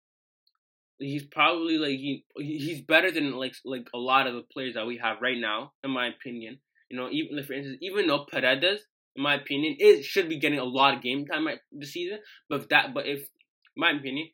he's 0.98 1.24
probably 1.24 1.78
like 1.78 1.98
he 1.98 2.24
he's 2.36 2.80
better 2.80 3.10
than 3.10 3.32
like 3.32 3.54
like 3.64 3.88
a 3.94 3.98
lot 3.98 4.26
of 4.26 4.34
the 4.34 4.42
players 4.42 4.74
that 4.74 4.86
we 4.86 4.98
have 4.98 5.20
right 5.20 5.38
now, 5.38 5.72
in 5.84 5.90
my 5.90 6.08
opinion. 6.08 6.58
You 6.90 6.96
know, 6.96 7.08
even 7.10 7.42
for 7.44 7.52
instance, 7.52 7.78
even 7.82 8.06
though 8.06 8.26
Paredes, 8.30 8.82
in 9.14 9.22
my 9.22 9.34
opinion, 9.34 9.76
is 9.78 10.06
should 10.06 10.28
be 10.28 10.38
getting 10.38 10.58
a 10.58 10.64
lot 10.64 10.94
of 10.94 11.02
game 11.02 11.26
time 11.26 11.46
this 11.72 11.92
season. 11.92 12.18
But 12.48 12.62
if 12.62 12.68
that, 12.68 12.94
but 12.94 13.06
if, 13.06 13.28
my 13.76 13.90
opinion, 13.90 14.28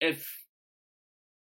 if 0.00 0.42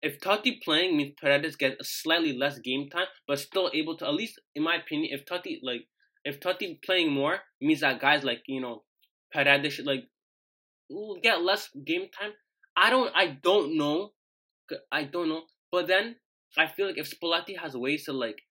if 0.02 0.18
Totti 0.18 0.60
playing 0.60 0.96
means 0.96 1.14
Paredes 1.20 1.56
gets 1.56 1.80
a 1.80 1.84
slightly 1.84 2.36
less 2.36 2.58
game 2.58 2.90
time, 2.90 3.06
but 3.28 3.38
still 3.38 3.70
able 3.72 3.96
to 3.98 4.06
at 4.06 4.14
least, 4.14 4.40
in 4.54 4.64
my 4.64 4.76
opinion, 4.76 5.10
if 5.12 5.24
Totti 5.24 5.60
like 5.62 5.86
if 6.24 6.40
Totti 6.40 6.82
playing 6.82 7.12
more 7.12 7.38
means 7.60 7.80
that 7.80 8.00
guys 8.00 8.24
like 8.24 8.42
you 8.46 8.60
know 8.60 8.82
Paredes 9.32 9.74
should 9.74 9.86
like 9.86 10.08
get 11.22 11.42
less 11.42 11.70
game 11.86 12.08
time. 12.18 12.32
I 12.76 12.90
don't 12.90 13.12
I 13.14 13.38
don't 13.42 13.76
know, 13.76 14.12
I 14.90 15.04
don't 15.04 15.28
know. 15.28 15.42
But 15.70 15.86
then 15.86 16.16
I 16.58 16.66
feel 16.66 16.86
like 16.86 16.98
if 16.98 17.10
Spalletti 17.10 17.58
has 17.58 17.76
ways 17.76 18.04
to 18.06 18.12
like 18.12 18.42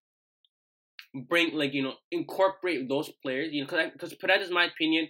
bring 1.13 1.53
like 1.53 1.73
you 1.73 1.83
know 1.83 1.93
incorporate 2.11 2.87
those 2.87 3.09
players, 3.21 3.49
you 3.51 3.61
know, 3.61 3.67
because 3.67 3.91
because 3.91 4.13
Paredes, 4.15 4.51
my 4.51 4.65
opinion, 4.65 5.09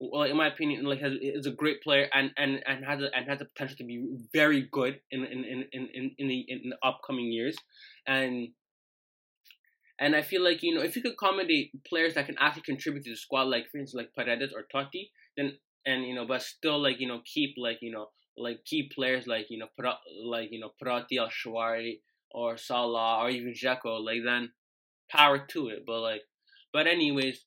well, 0.00 0.22
in 0.22 0.36
my 0.36 0.48
opinion, 0.48 0.84
like 0.84 1.00
has 1.00 1.12
is 1.20 1.46
a 1.46 1.50
great 1.50 1.82
player 1.82 2.08
and 2.12 2.30
and 2.36 2.60
and 2.66 2.84
has 2.84 3.00
a, 3.00 3.14
and 3.14 3.28
has 3.28 3.38
the 3.38 3.46
potential 3.46 3.76
to 3.78 3.84
be 3.84 4.06
very 4.32 4.68
good 4.70 5.00
in 5.10 5.24
in 5.24 5.44
in 5.44 5.64
in 5.72 6.10
in 6.18 6.28
the 6.28 6.44
in 6.48 6.70
the 6.70 6.76
upcoming 6.86 7.32
years, 7.32 7.56
and 8.06 8.48
and 9.98 10.14
I 10.14 10.22
feel 10.22 10.42
like 10.42 10.62
you 10.62 10.74
know 10.74 10.82
if 10.82 10.96
you 10.96 11.02
could 11.02 11.12
accommodate 11.12 11.72
players 11.84 12.14
that 12.14 12.26
can 12.26 12.36
actually 12.38 12.62
contribute 12.62 13.04
to 13.04 13.10
the 13.10 13.16
squad, 13.16 13.44
like 13.44 13.68
for 13.70 13.78
instance 13.78 13.94
like 13.94 14.14
Paredes 14.16 14.52
or 14.54 14.64
Totti, 14.72 15.10
then 15.36 15.58
and 15.84 16.04
you 16.04 16.14
know 16.14 16.26
but 16.26 16.42
still 16.42 16.80
like 16.80 17.00
you 17.00 17.08
know 17.08 17.20
keep 17.24 17.54
like 17.58 17.78
you 17.82 17.90
know 17.90 18.08
like 18.36 18.64
key 18.64 18.90
players 18.94 19.26
like 19.26 19.46
you 19.50 19.58
know 19.58 19.68
like 20.24 20.48
you 20.50 20.60
know 20.60 20.70
Perotti, 20.80 21.18
El 21.18 21.28
Shaarawy, 21.28 22.00
or 22.30 22.56
Salah 22.56 23.22
or 23.22 23.30
even 23.30 23.52
Dzeko, 23.52 24.04
like 24.04 24.20
then 24.24 24.50
power 25.10 25.38
to 25.38 25.68
it. 25.68 25.84
But 25.86 26.00
like, 26.00 26.22
but 26.72 26.86
anyways, 26.86 27.44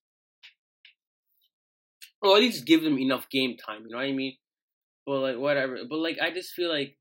or 2.21 2.35
at 2.35 2.41
least 2.41 2.65
give 2.65 2.83
them 2.83 2.97
enough 2.97 3.29
game 3.29 3.57
time. 3.57 3.83
You 3.85 3.91
know 3.91 3.97
what 3.97 4.07
I 4.07 4.11
mean? 4.13 4.37
But 5.05 5.19
like 5.19 5.37
whatever. 5.37 5.77
But 5.89 5.97
like 5.97 6.17
I 6.21 6.31
just 6.31 6.53
feel 6.53 6.69
like. 6.69 6.97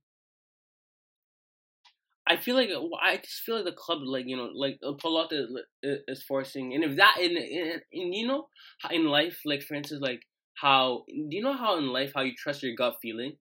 I 2.26 2.36
feel 2.36 2.54
like 2.54 2.68
uh, 2.70 2.82
I 3.02 3.16
just 3.16 3.40
feel 3.40 3.56
like 3.56 3.64
the 3.64 3.72
club, 3.72 4.00
like 4.04 4.26
you 4.26 4.36
know, 4.36 4.50
like 4.54 4.78
uh, 4.86 4.92
Pallotta 4.92 5.46
uh, 5.84 5.88
is 6.06 6.22
forcing, 6.22 6.74
and 6.74 6.84
if 6.84 6.96
that 6.96 7.16
in, 7.20 7.32
in, 7.36 7.80
in 7.90 8.12
you 8.12 8.28
know, 8.28 8.46
in 8.88 9.06
life, 9.06 9.40
like 9.44 9.62
for 9.62 9.74
instance, 9.74 10.00
like 10.00 10.22
how 10.54 11.04
do 11.08 11.36
you 11.36 11.42
know 11.42 11.56
how 11.56 11.76
in 11.78 11.88
life 11.88 12.12
how 12.14 12.20
you 12.20 12.32
trust 12.36 12.62
your 12.62 12.76
gut 12.76 12.94
feeling, 13.02 13.36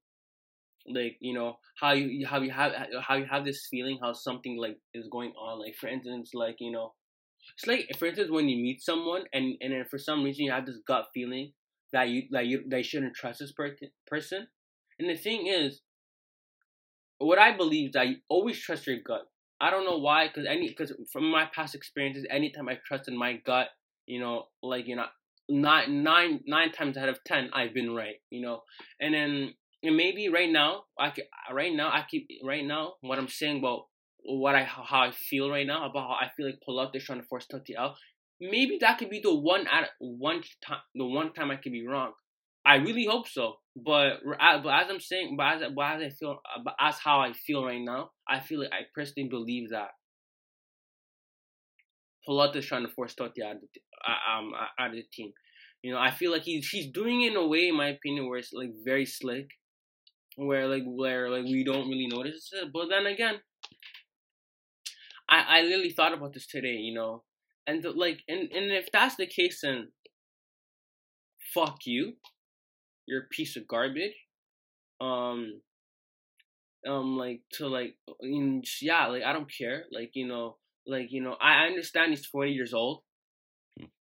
like 0.87 1.17
you 1.19 1.33
know 1.33 1.57
how 1.79 1.91
you 1.91 2.25
how 2.25 2.41
you 2.41 2.51
have 2.51 2.73
how 3.07 3.15
you 3.15 3.25
have 3.25 3.45
this 3.45 3.67
feeling 3.69 3.99
how 4.01 4.13
something 4.13 4.57
like 4.57 4.77
is 4.93 5.07
going 5.11 5.33
on, 5.33 5.59
like 5.59 5.75
for 5.75 5.87
instance, 5.87 6.31
like 6.33 6.55
you 6.59 6.71
know, 6.71 6.93
it's 7.55 7.67
like 7.67 7.89
for 7.97 8.05
instance 8.05 8.29
when 8.31 8.47
you 8.49 8.61
meet 8.61 8.81
someone 8.81 9.23
and 9.33 9.55
and 9.61 9.73
then 9.73 9.85
for 9.89 9.97
some 9.97 10.23
reason 10.23 10.45
you 10.45 10.51
have 10.51 10.65
this 10.65 10.79
gut 10.87 11.05
feeling 11.13 11.51
that 11.91 12.09
you 12.09 12.23
that 12.31 12.45
you 12.45 12.63
they 12.67 12.83
shouldn't 12.83 13.15
trust 13.15 13.39
this 13.39 13.51
per- 13.51 13.75
person. 14.07 14.47
And 14.99 15.09
the 15.09 15.15
thing 15.15 15.47
is, 15.47 15.81
what 17.17 17.39
I 17.39 17.55
believe 17.55 17.89
is 17.89 17.93
that 17.93 18.07
you 18.07 18.17
always 18.27 18.59
trust 18.59 18.87
your 18.87 18.97
gut. 19.05 19.21
I 19.61 19.71
don't 19.71 19.85
know 19.85 19.97
why, 19.97 20.27
because 20.27 20.45
any 20.45 20.69
because 20.69 20.93
from 21.11 21.29
my 21.29 21.49
past 21.53 21.75
experiences, 21.75 22.25
anytime 22.29 22.69
I 22.69 22.77
trusted 22.85 23.13
my 23.13 23.37
gut, 23.45 23.67
you 24.05 24.19
know, 24.19 24.45
like 24.61 24.87
you 24.87 24.95
know, 24.95 25.05
nine 25.49 26.03
nine 26.03 26.41
nine 26.45 26.71
times 26.71 26.97
out 26.97 27.09
of 27.09 27.23
ten, 27.23 27.49
I've 27.53 27.73
been 27.73 27.93
right, 27.93 28.15
you 28.29 28.41
know, 28.41 28.61
and 28.99 29.13
then 29.13 29.53
and 29.81 29.95
maybe 29.95 30.29
right 30.29 30.49
now, 30.49 30.83
I 30.97 31.11
right 31.51 31.73
now 31.73 31.89
I 31.89 32.05
keep 32.09 32.27
right 32.43 32.65
now 32.65 32.93
what 33.01 33.19
I'm 33.19 33.27
saying 33.27 33.59
about 33.59 33.85
what 34.29 34.55
I 34.55 34.63
how 34.63 35.01
I 35.01 35.11
feel 35.11 35.49
right 35.49 35.65
now 35.65 35.89
about 35.89 36.07
how 36.07 36.13
I 36.13 36.29
feel 36.35 36.45
like 36.45 36.59
Pallotta 36.67 36.95
is 36.95 37.03
trying 37.03 37.21
to 37.21 37.27
force 37.27 37.47
Totti 37.51 37.75
out 37.77 37.95
maybe 38.39 38.77
that 38.81 38.97
could 38.97 39.09
be 39.09 39.19
the 39.19 39.33
one 39.33 39.67
at 39.67 39.89
one 39.99 40.41
time 40.65 40.79
the 40.95 41.05
one 41.05 41.33
time 41.33 41.51
I 41.51 41.57
could 41.57 41.71
be 41.71 41.85
wrong. 41.85 42.13
I 42.65 42.75
really 42.75 43.05
hope 43.05 43.27
so. 43.27 43.55
But 43.75 44.19
but 44.25 44.73
as 44.73 44.89
I'm 44.89 44.99
saying, 44.99 45.35
but 45.37 45.63
as, 45.63 45.71
but 45.75 45.95
as 45.95 46.01
I 46.01 46.09
feel, 46.09 46.39
but 46.63 46.75
as 46.79 46.97
how 46.99 47.19
I 47.19 47.33
feel 47.33 47.65
right 47.65 47.81
now, 47.81 48.11
I 48.27 48.39
feel 48.39 48.59
like 48.59 48.71
I 48.71 48.83
personally 48.93 49.29
believe 49.29 49.69
that 49.71 49.89
Pallotta 52.27 52.57
is 52.57 52.65
trying 52.65 52.85
to 52.85 52.93
force 52.93 53.15
Totti 53.15 53.43
out 53.43 53.55
of 53.55 53.61
the, 53.61 53.81
um 54.31 54.51
out 54.79 54.89
of 54.89 54.95
the 54.95 55.05
team. 55.13 55.31
You 55.81 55.93
know, 55.93 55.99
I 55.99 56.11
feel 56.11 56.31
like 56.31 56.43
he's 56.43 56.67
he's 56.67 56.91
doing 56.91 57.21
it 57.21 57.31
in 57.31 57.37
a 57.37 57.47
way, 57.47 57.69
in 57.69 57.75
my 57.75 57.89
opinion, 57.89 58.27
where 58.27 58.39
it's 58.39 58.53
like 58.53 58.71
very 58.83 59.05
slick, 59.05 59.47
where 60.35 60.67
like 60.67 60.83
where 60.85 61.29
like 61.29 61.45
we 61.45 61.63
don't 61.63 61.89
really 61.89 62.07
notice 62.07 62.49
it. 62.53 62.69
But 62.73 62.89
then 62.89 63.05
again, 63.05 63.35
I 65.29 65.59
I 65.59 65.61
literally 65.61 65.91
thought 65.91 66.13
about 66.13 66.33
this 66.33 66.47
today. 66.47 66.75
You 66.75 66.93
know, 66.93 67.23
and 67.67 67.83
the, 67.83 67.91
like 67.91 68.21
and, 68.27 68.51
and 68.51 68.71
if 68.71 68.91
that's 68.91 69.15
the 69.15 69.27
case 69.27 69.61
then 69.61 69.89
fuck 71.53 71.85
you. 71.85 72.13
You're 73.05 73.23
a 73.23 73.27
piece 73.31 73.55
of 73.55 73.67
garbage. 73.67 74.13
Um 75.01 75.61
um 76.87 77.17
like 77.17 77.41
to 77.53 77.67
like 77.67 77.95
yeah 78.81 79.07
like 79.07 79.23
i 79.23 79.33
don't 79.33 79.51
care. 79.51 79.85
Like 79.91 80.11
you 80.13 80.27
know 80.27 80.57
like 80.87 81.11
you 81.11 81.21
know 81.21 81.35
I, 81.41 81.63
i 81.63 81.67
understand 81.67 82.11
he's 82.11 82.25
40 82.25 82.51
years 82.51 82.73
old. 82.73 83.03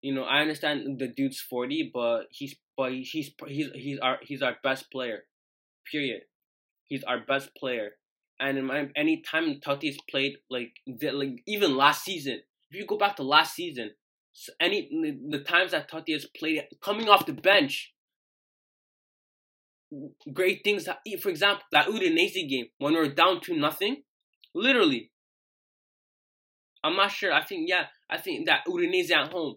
You 0.03 0.15
know 0.15 0.25
i 0.25 0.41
understand 0.41 0.99
the 0.99 1.09
dude's 1.09 1.41
40 1.41 1.91
but 1.95 2.27
he's 2.31 2.57
but 2.77 2.93
he's 2.93 3.31
he's 3.47 3.71
he's 3.75 3.99
our 4.01 4.19
he's 4.23 4.43
our 4.43 4.57
best 4.63 4.91
player 4.91 5.25
period. 5.91 6.23
He's 6.85 7.05
our 7.05 7.21
best 7.21 7.55
player 7.57 7.91
and 8.41 8.59
in 8.59 8.67
my, 8.67 8.89
any 8.97 9.23
time 9.23 9.61
Totti's 9.61 9.99
played 10.11 10.35
like 10.51 10.73
like 10.87 11.43
even 11.47 11.77
last 11.77 12.05
season 12.05 12.41
if 12.71 12.79
you 12.79 12.87
go 12.87 12.99
back 12.99 13.17
to 13.17 13.23
last 13.23 13.55
season, 13.55 13.91
any 14.61 14.89
the 15.31 15.41
times 15.41 15.73
that 15.73 15.91
Totti 15.91 16.13
has 16.13 16.27
played 16.39 16.65
coming 16.83 17.09
off 17.09 17.27
the 17.27 17.33
bench, 17.33 17.95
great 20.33 20.61
things. 20.65 20.87
For 21.21 21.31
example, 21.31 21.65
that 21.73 21.87
Udinese 21.87 22.49
game 22.49 22.67
when 22.79 22.93
we 22.93 23.01
were 23.01 23.09
down 23.09 23.41
to 23.43 23.57
nothing, 23.57 24.03
literally. 24.55 25.11
I'm 26.85 26.97
not 26.97 27.11
sure. 27.11 27.33
I 27.33 27.43
think 27.43 27.69
yeah. 27.69 27.87
I 28.11 28.19
think 28.19 28.47
that 28.47 28.67
Udinese 28.67 29.11
at 29.11 29.33
home. 29.33 29.57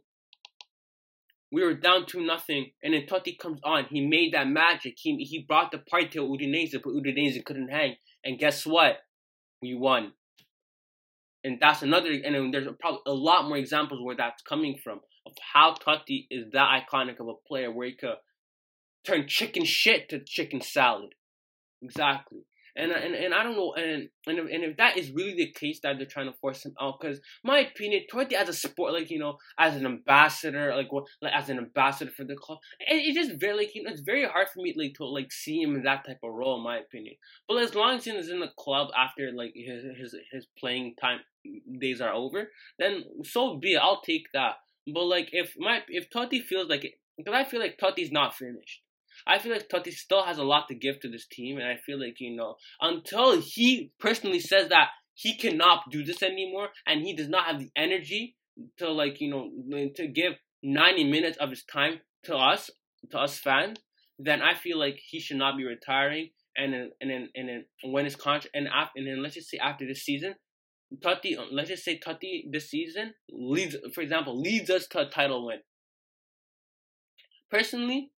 We 1.53 1.65
were 1.65 1.73
down 1.73 2.05
to 2.07 2.25
nothing, 2.25 2.71
and 2.81 2.93
then 2.93 3.05
Totti 3.07 3.37
comes 3.37 3.59
on. 3.65 3.85
He 3.89 4.07
made 4.07 4.33
that 4.33 4.47
magic. 4.47 4.93
He 4.97 5.17
he 5.17 5.43
brought 5.45 5.71
the 5.71 5.79
party 5.79 6.07
to 6.11 6.19
Udinese, 6.19 6.71
but 6.81 6.93
Udinese 6.93 7.43
couldn't 7.43 7.67
hang. 7.67 7.97
And 8.23 8.39
guess 8.39 8.65
what? 8.65 8.97
We 9.61 9.75
won 9.75 10.13
and 11.43 11.57
that's 11.59 11.81
another 11.81 12.11
and 12.11 12.53
there's 12.53 12.67
probably 12.79 12.99
a 13.07 13.13
lot 13.13 13.47
more 13.47 13.57
examples 13.57 14.01
where 14.01 14.15
that's 14.15 14.41
coming 14.43 14.77
from 14.83 14.99
of 15.25 15.33
how 15.53 15.73
Totti 15.75 16.27
is 16.29 16.45
that 16.53 16.81
iconic 16.81 17.19
of 17.19 17.27
a 17.27 17.47
player 17.47 17.71
where 17.71 17.87
he 17.87 17.95
could 17.95 18.15
turn 19.05 19.27
chicken 19.27 19.65
shit 19.65 20.09
to 20.09 20.19
chicken 20.23 20.61
salad. 20.61 21.13
Exactly. 21.81 22.39
And, 22.75 22.91
uh, 22.91 22.95
and 22.95 23.13
and 23.15 23.33
I 23.33 23.43
don't 23.43 23.55
know, 23.55 23.73
and 23.73 24.09
and 24.27 24.39
if, 24.39 24.45
and 24.45 24.63
if 24.63 24.77
that 24.77 24.97
is 24.97 25.11
really 25.11 25.35
the 25.35 25.51
case 25.51 25.79
that 25.83 25.97
they're 25.97 26.05
trying 26.05 26.31
to 26.31 26.37
force 26.39 26.65
him 26.65 26.73
out, 26.79 26.99
because 26.99 27.19
my 27.43 27.59
opinion, 27.59 28.03
Totti 28.11 28.33
as 28.33 28.49
a 28.49 28.53
sport, 28.53 28.93
like 28.93 29.09
you 29.09 29.19
know, 29.19 29.37
as 29.57 29.75
an 29.75 29.85
ambassador, 29.85 30.73
like 30.75 30.87
like 31.21 31.33
as 31.33 31.49
an 31.49 31.57
ambassador 31.57 32.11
for 32.11 32.23
the 32.23 32.35
club, 32.35 32.59
it, 32.79 32.95
it's 32.95 33.17
just 33.17 33.39
very 33.39 33.57
like 33.57 33.75
you 33.75 33.83
know, 33.83 33.91
it's 33.91 34.01
very 34.01 34.25
hard 34.25 34.47
for 34.53 34.61
me 34.61 34.73
like 34.77 34.93
to 34.95 35.05
like 35.05 35.31
see 35.31 35.61
him 35.61 35.75
in 35.75 35.83
that 35.83 36.05
type 36.05 36.19
of 36.23 36.31
role, 36.33 36.57
in 36.57 36.63
my 36.63 36.77
opinion. 36.77 37.15
But 37.47 37.57
as 37.57 37.75
long 37.75 37.97
as 37.97 38.05
he's 38.05 38.29
in 38.29 38.39
the 38.39 38.51
club 38.57 38.89
after 38.97 39.31
like 39.35 39.53
his 39.55 39.83
his 39.97 40.15
his 40.31 40.47
playing 40.57 40.95
time 41.01 41.19
days 41.79 42.01
are 42.01 42.13
over, 42.13 42.49
then 42.79 43.03
so 43.23 43.57
be 43.57 43.73
it. 43.73 43.79
I'll 43.81 44.01
take 44.01 44.27
that. 44.33 44.55
But 44.93 45.05
like 45.05 45.29
if 45.31 45.53
my 45.57 45.81
if 45.87 46.09
Totti 46.09 46.41
feels 46.41 46.69
like 46.69 46.85
it, 46.85 46.93
because 47.17 47.33
I 47.33 47.43
feel 47.43 47.59
like 47.59 47.77
Totti's 47.77 48.11
not 48.11 48.35
finished. 48.35 48.81
I 49.27 49.39
feel 49.39 49.51
like 49.51 49.69
Totti 49.69 49.91
still 49.91 50.23
has 50.23 50.37
a 50.37 50.43
lot 50.43 50.67
to 50.67 50.75
give 50.75 50.99
to 51.01 51.09
this 51.09 51.27
team, 51.27 51.57
and 51.57 51.67
I 51.67 51.77
feel 51.77 51.99
like 51.99 52.19
you 52.19 52.35
know 52.35 52.55
until 52.79 53.39
he 53.39 53.91
personally 53.99 54.39
says 54.39 54.69
that 54.69 54.89
he 55.13 55.37
cannot 55.37 55.89
do 55.91 56.03
this 56.03 56.23
anymore, 56.23 56.69
and 56.87 57.01
he 57.01 57.15
does 57.15 57.29
not 57.29 57.45
have 57.45 57.59
the 57.59 57.69
energy 57.75 58.35
to 58.77 58.89
like 58.89 59.21
you 59.21 59.29
know 59.29 59.89
to 59.95 60.07
give 60.07 60.33
90 60.63 61.09
minutes 61.09 61.37
of 61.37 61.49
his 61.49 61.63
time 61.63 61.99
to 62.23 62.35
us 62.35 62.69
to 63.09 63.17
us 63.17 63.39
fans, 63.39 63.79
then 64.19 64.41
I 64.41 64.53
feel 64.53 64.77
like 64.77 64.99
he 65.03 65.19
should 65.19 65.37
not 65.37 65.57
be 65.57 65.65
retiring. 65.65 66.29
And 66.55 66.73
then 66.73 66.91
and 66.99 67.09
then 67.09 67.29
and 67.33 67.49
then 67.49 67.65
when 67.83 68.05
his 68.05 68.17
contract 68.17 68.53
and 68.53 68.67
after 68.67 68.91
and 68.97 69.07
then 69.07 69.23
let's 69.23 69.35
just 69.35 69.49
say 69.49 69.57
after 69.57 69.87
this 69.87 70.03
season, 70.03 70.35
Totti, 70.99 71.37
let's 71.49 71.69
just 71.69 71.85
say 71.85 71.97
Totti 71.97 72.43
this 72.51 72.69
season 72.69 73.13
leads, 73.31 73.77
for 73.93 74.01
example, 74.01 74.39
leads 74.39 74.69
us 74.69 74.87
to 74.87 74.99
a 74.99 75.09
title 75.09 75.45
win. 75.45 75.59
Personally, 77.49 78.11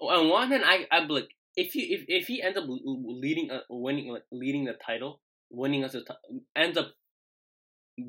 on 0.00 0.28
one 0.28 0.50
hand, 0.50 0.64
I 0.64 0.86
I 0.90 1.04
like 1.04 1.28
if 1.56 1.72
he 1.72 1.94
if, 1.94 2.04
if 2.08 2.26
he 2.26 2.42
ends 2.42 2.58
up 2.58 2.64
leading 2.66 3.50
uh, 3.50 3.60
winning 3.68 4.16
leading 4.32 4.64
the 4.64 4.74
title, 4.74 5.20
winning 5.50 5.84
us 5.84 5.94
a 5.94 6.00
t- 6.00 6.40
ends 6.56 6.78
up 6.78 6.92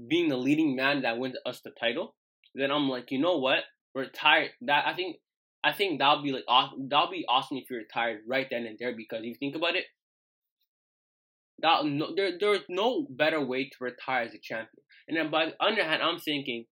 being 0.07 0.29
the 0.29 0.37
leading 0.37 0.75
man 0.75 1.01
that 1.01 1.17
wins 1.17 1.35
us 1.45 1.61
the 1.61 1.71
title, 1.71 2.15
then 2.55 2.71
I'm 2.71 2.89
like, 2.89 3.11
you 3.11 3.19
know 3.19 3.37
what, 3.37 3.63
retire. 3.93 4.49
That 4.61 4.87
I 4.87 4.93
think 4.93 5.17
I 5.63 5.73
think 5.73 5.99
that'll 5.99 6.23
be 6.23 6.31
like 6.31 6.45
awesome. 6.47 6.87
that'll 6.89 7.11
be 7.11 7.25
awesome 7.27 7.57
if 7.57 7.69
you 7.69 7.77
retired 7.77 8.21
right 8.27 8.47
then 8.49 8.65
and 8.65 8.77
there 8.79 8.95
because 8.95 9.19
if 9.19 9.25
you 9.25 9.35
think 9.39 9.55
about 9.55 9.75
it, 9.75 9.85
that 11.59 11.85
no, 11.85 12.15
there 12.15 12.37
there's 12.39 12.61
no 12.69 13.07
better 13.09 13.43
way 13.43 13.65
to 13.65 13.75
retire 13.79 14.23
as 14.23 14.33
a 14.33 14.39
champion. 14.39 14.83
And 15.07 15.17
then 15.17 15.29
by 15.29 15.47
the 15.47 15.55
other 15.59 15.83
hand, 15.83 16.01
I'm 16.01 16.19
thinking 16.19 16.65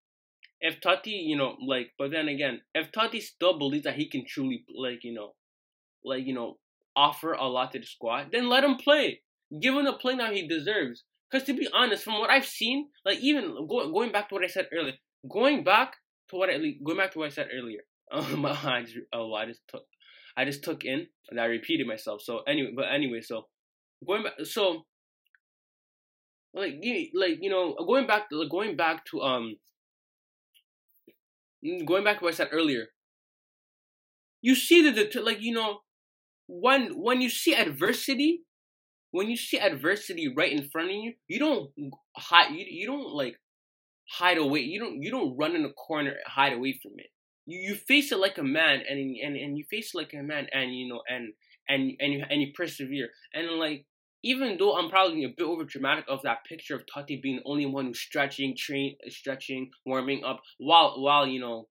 if 0.61 0.81
Totti, 0.81 1.23
you 1.25 1.37
know, 1.37 1.55
like, 1.65 1.91
but 1.97 2.11
then 2.11 2.27
again, 2.27 2.61
if 2.73 2.91
Totti 2.91 3.21
still 3.21 3.57
believes 3.57 3.85
that 3.85 3.95
he 3.95 4.09
can 4.09 4.25
truly, 4.27 4.65
like, 4.75 5.03
you 5.03 5.13
know, 5.13 5.33
like, 6.03 6.25
you 6.25 6.33
know, 6.33 6.57
offer 6.95 7.33
a 7.33 7.45
lot 7.47 7.71
to 7.71 7.79
the 7.79 7.85
squad, 7.85 8.27
then 8.31 8.49
let 8.49 8.63
him 8.63 8.75
play. 8.75 9.21
Give 9.61 9.75
him 9.75 9.85
the 9.85 9.93
play 9.93 10.15
now 10.15 10.31
he 10.31 10.47
deserves. 10.47 11.03
Because 11.29 11.45
to 11.47 11.53
be 11.53 11.67
honest, 11.73 12.03
from 12.03 12.19
what 12.19 12.29
I've 12.29 12.45
seen, 12.45 12.89
like, 13.05 13.19
even 13.19 13.67
go, 13.67 13.91
going 13.91 14.11
back 14.11 14.29
to 14.29 14.35
what 14.35 14.43
I 14.43 14.47
said 14.47 14.67
earlier, 14.73 14.93
going 15.29 15.63
back 15.63 15.95
to 16.29 16.35
what 16.35 16.49
I 16.49 16.57
going 16.83 16.97
back 16.97 17.11
to 17.13 17.19
what 17.19 17.27
I 17.27 17.29
said 17.29 17.47
earlier. 17.53 17.81
Um, 18.11 18.43
I 18.43 18.81
just, 18.81 18.97
oh, 19.13 19.35
I 19.35 19.45
just 19.45 19.61
took, 19.67 19.83
I 20.35 20.43
just 20.43 20.63
took 20.63 20.83
in 20.83 21.05
and 21.29 21.39
I 21.39 21.45
repeated 21.45 21.85
myself. 21.85 22.23
So 22.23 22.39
anyway, 22.47 22.71
but 22.75 22.85
anyway, 22.91 23.21
so 23.21 23.45
going 24.03 24.23
back, 24.23 24.33
so 24.45 24.81
like, 26.55 26.83
like 27.13 27.37
you 27.39 27.51
know, 27.51 27.75
going 27.85 28.07
back, 28.07 28.31
to 28.31 28.49
going 28.49 28.75
back 28.75 29.05
to 29.11 29.21
um 29.21 29.57
Mm, 31.65 31.85
going 31.85 32.03
back 32.03 32.19
to 32.19 32.23
what 32.23 32.33
I 32.33 32.37
said 32.37 32.49
earlier, 32.51 32.87
you 34.41 34.55
see 34.55 34.89
the 34.89 35.21
like 35.21 35.41
you 35.41 35.53
know 35.53 35.79
when 36.47 36.99
when 36.99 37.21
you 37.21 37.29
see 37.29 37.53
adversity, 37.53 38.43
when 39.11 39.29
you 39.29 39.37
see 39.37 39.59
adversity 39.59 40.33
right 40.35 40.51
in 40.51 40.69
front 40.69 40.89
of 40.89 40.95
you, 40.95 41.13
you 41.27 41.39
don't 41.39 41.71
hide. 42.15 42.51
You, 42.51 42.65
you 42.67 42.87
don't 42.87 43.13
like 43.13 43.35
hide 44.09 44.37
away. 44.37 44.61
You 44.61 44.79
don't 44.79 45.01
you 45.01 45.11
don't 45.11 45.37
run 45.37 45.55
in 45.55 45.65
a 45.65 45.73
corner 45.73 46.15
hide 46.25 46.53
away 46.53 46.79
from 46.81 46.93
it. 46.97 47.07
You 47.45 47.59
you 47.59 47.75
face 47.75 48.11
it 48.11 48.19
like 48.19 48.37
a 48.37 48.43
man, 48.43 48.81
and 48.89 48.99
and 48.99 49.35
and 49.35 49.57
you 49.57 49.65
face 49.69 49.91
it 49.93 49.97
like 49.97 50.13
a 50.13 50.23
man, 50.23 50.47
and 50.51 50.73
you 50.75 50.87
know 50.87 51.01
and 51.07 51.33
and 51.67 51.91
and 51.99 52.13
you 52.13 52.23
and 52.29 52.41
you 52.41 52.51
persevere. 52.55 53.09
And 53.33 53.47
like 53.59 53.85
even 54.23 54.57
though 54.57 54.77
I'm 54.77 54.89
probably 54.89 55.23
a 55.23 55.29
bit 55.29 55.45
over 55.45 55.63
dramatic 55.63 56.05
of 56.07 56.21
that 56.23 56.43
picture 56.45 56.75
of 56.75 56.83
Totti 56.85 57.21
being 57.21 57.37
the 57.37 57.49
only 57.49 57.65
one 57.65 57.85
who's 57.85 57.99
stretching, 57.99 58.55
train, 58.57 58.95
stretching, 59.07 59.71
warming 59.85 60.23
up, 60.23 60.41
while 60.57 61.01
while 61.01 61.25
you 61.25 61.39
know, 61.39 61.67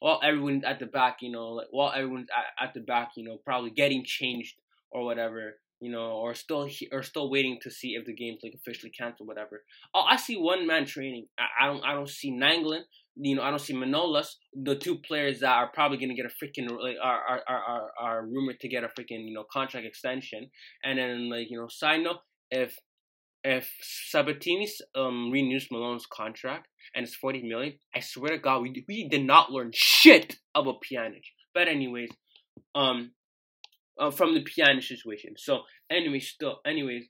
while 0.00 0.20
everyone's 0.22 0.64
at 0.64 0.78
the 0.78 0.86
back, 0.86 1.18
you 1.20 1.30
know, 1.30 1.48
like 1.50 1.68
while 1.70 1.92
everyone's 1.94 2.28
at, 2.36 2.68
at 2.68 2.74
the 2.74 2.80
back, 2.80 3.10
you 3.16 3.24
know, 3.24 3.38
probably 3.44 3.70
getting 3.70 4.04
changed 4.04 4.56
or 4.90 5.04
whatever, 5.04 5.54
you 5.80 5.90
know, 5.90 6.12
or 6.12 6.34
still 6.34 6.64
he, 6.66 6.88
or 6.92 7.02
still 7.02 7.30
waiting 7.30 7.58
to 7.62 7.70
see 7.70 7.94
if 7.94 8.04
the 8.04 8.14
game's 8.14 8.40
like 8.42 8.54
officially 8.54 8.90
canceled, 8.90 9.28
whatever. 9.28 9.64
Oh, 9.94 10.02
I 10.08 10.16
see 10.16 10.36
one 10.36 10.66
man 10.66 10.84
training. 10.84 11.26
I, 11.38 11.64
I 11.64 11.66
don't 11.68 11.84
I 11.84 11.94
don't 11.94 12.08
see 12.08 12.30
Nainggolan 12.30 12.82
you 13.16 13.36
know, 13.36 13.42
I 13.42 13.50
don't 13.50 13.60
see 13.60 13.74
Manolas, 13.74 14.36
the 14.52 14.74
two 14.74 14.98
players 14.98 15.40
that 15.40 15.54
are 15.54 15.70
probably 15.72 15.98
going 15.98 16.08
to 16.08 16.14
get 16.14 16.26
a 16.26 16.44
freaking 16.44 16.70
like 16.70 16.96
are, 17.02 17.20
are 17.28 17.42
are 17.48 17.90
are 18.00 18.26
rumored 18.26 18.60
to 18.60 18.68
get 18.68 18.84
a 18.84 18.88
freaking 18.88 19.26
you 19.26 19.34
know 19.34 19.44
contract 19.52 19.86
extension. 19.86 20.50
And 20.82 20.98
then 20.98 21.30
like 21.30 21.48
you 21.50 21.58
know, 21.58 21.68
side 21.68 22.02
note, 22.02 22.18
if 22.50 22.76
if 23.44 23.70
Sabatini 23.80 24.68
um 24.94 25.30
renews 25.30 25.68
Malone's 25.70 26.06
contract 26.06 26.68
and 26.94 27.04
it's 27.04 27.14
forty 27.14 27.42
million, 27.42 27.74
I 27.94 28.00
swear 28.00 28.32
to 28.32 28.38
God, 28.38 28.62
we 28.62 28.84
we 28.88 29.08
did 29.08 29.24
not 29.24 29.52
learn 29.52 29.70
shit 29.72 30.36
about 30.54 30.82
Pjanic. 30.82 31.22
But 31.54 31.68
anyways, 31.68 32.10
um, 32.74 33.12
uh, 33.98 34.10
from 34.10 34.34
the 34.34 34.44
Pjanic 34.44 34.82
situation. 34.82 35.34
So 35.36 35.62
anyway, 35.88 36.18
still, 36.18 36.58
anyways, 36.66 37.04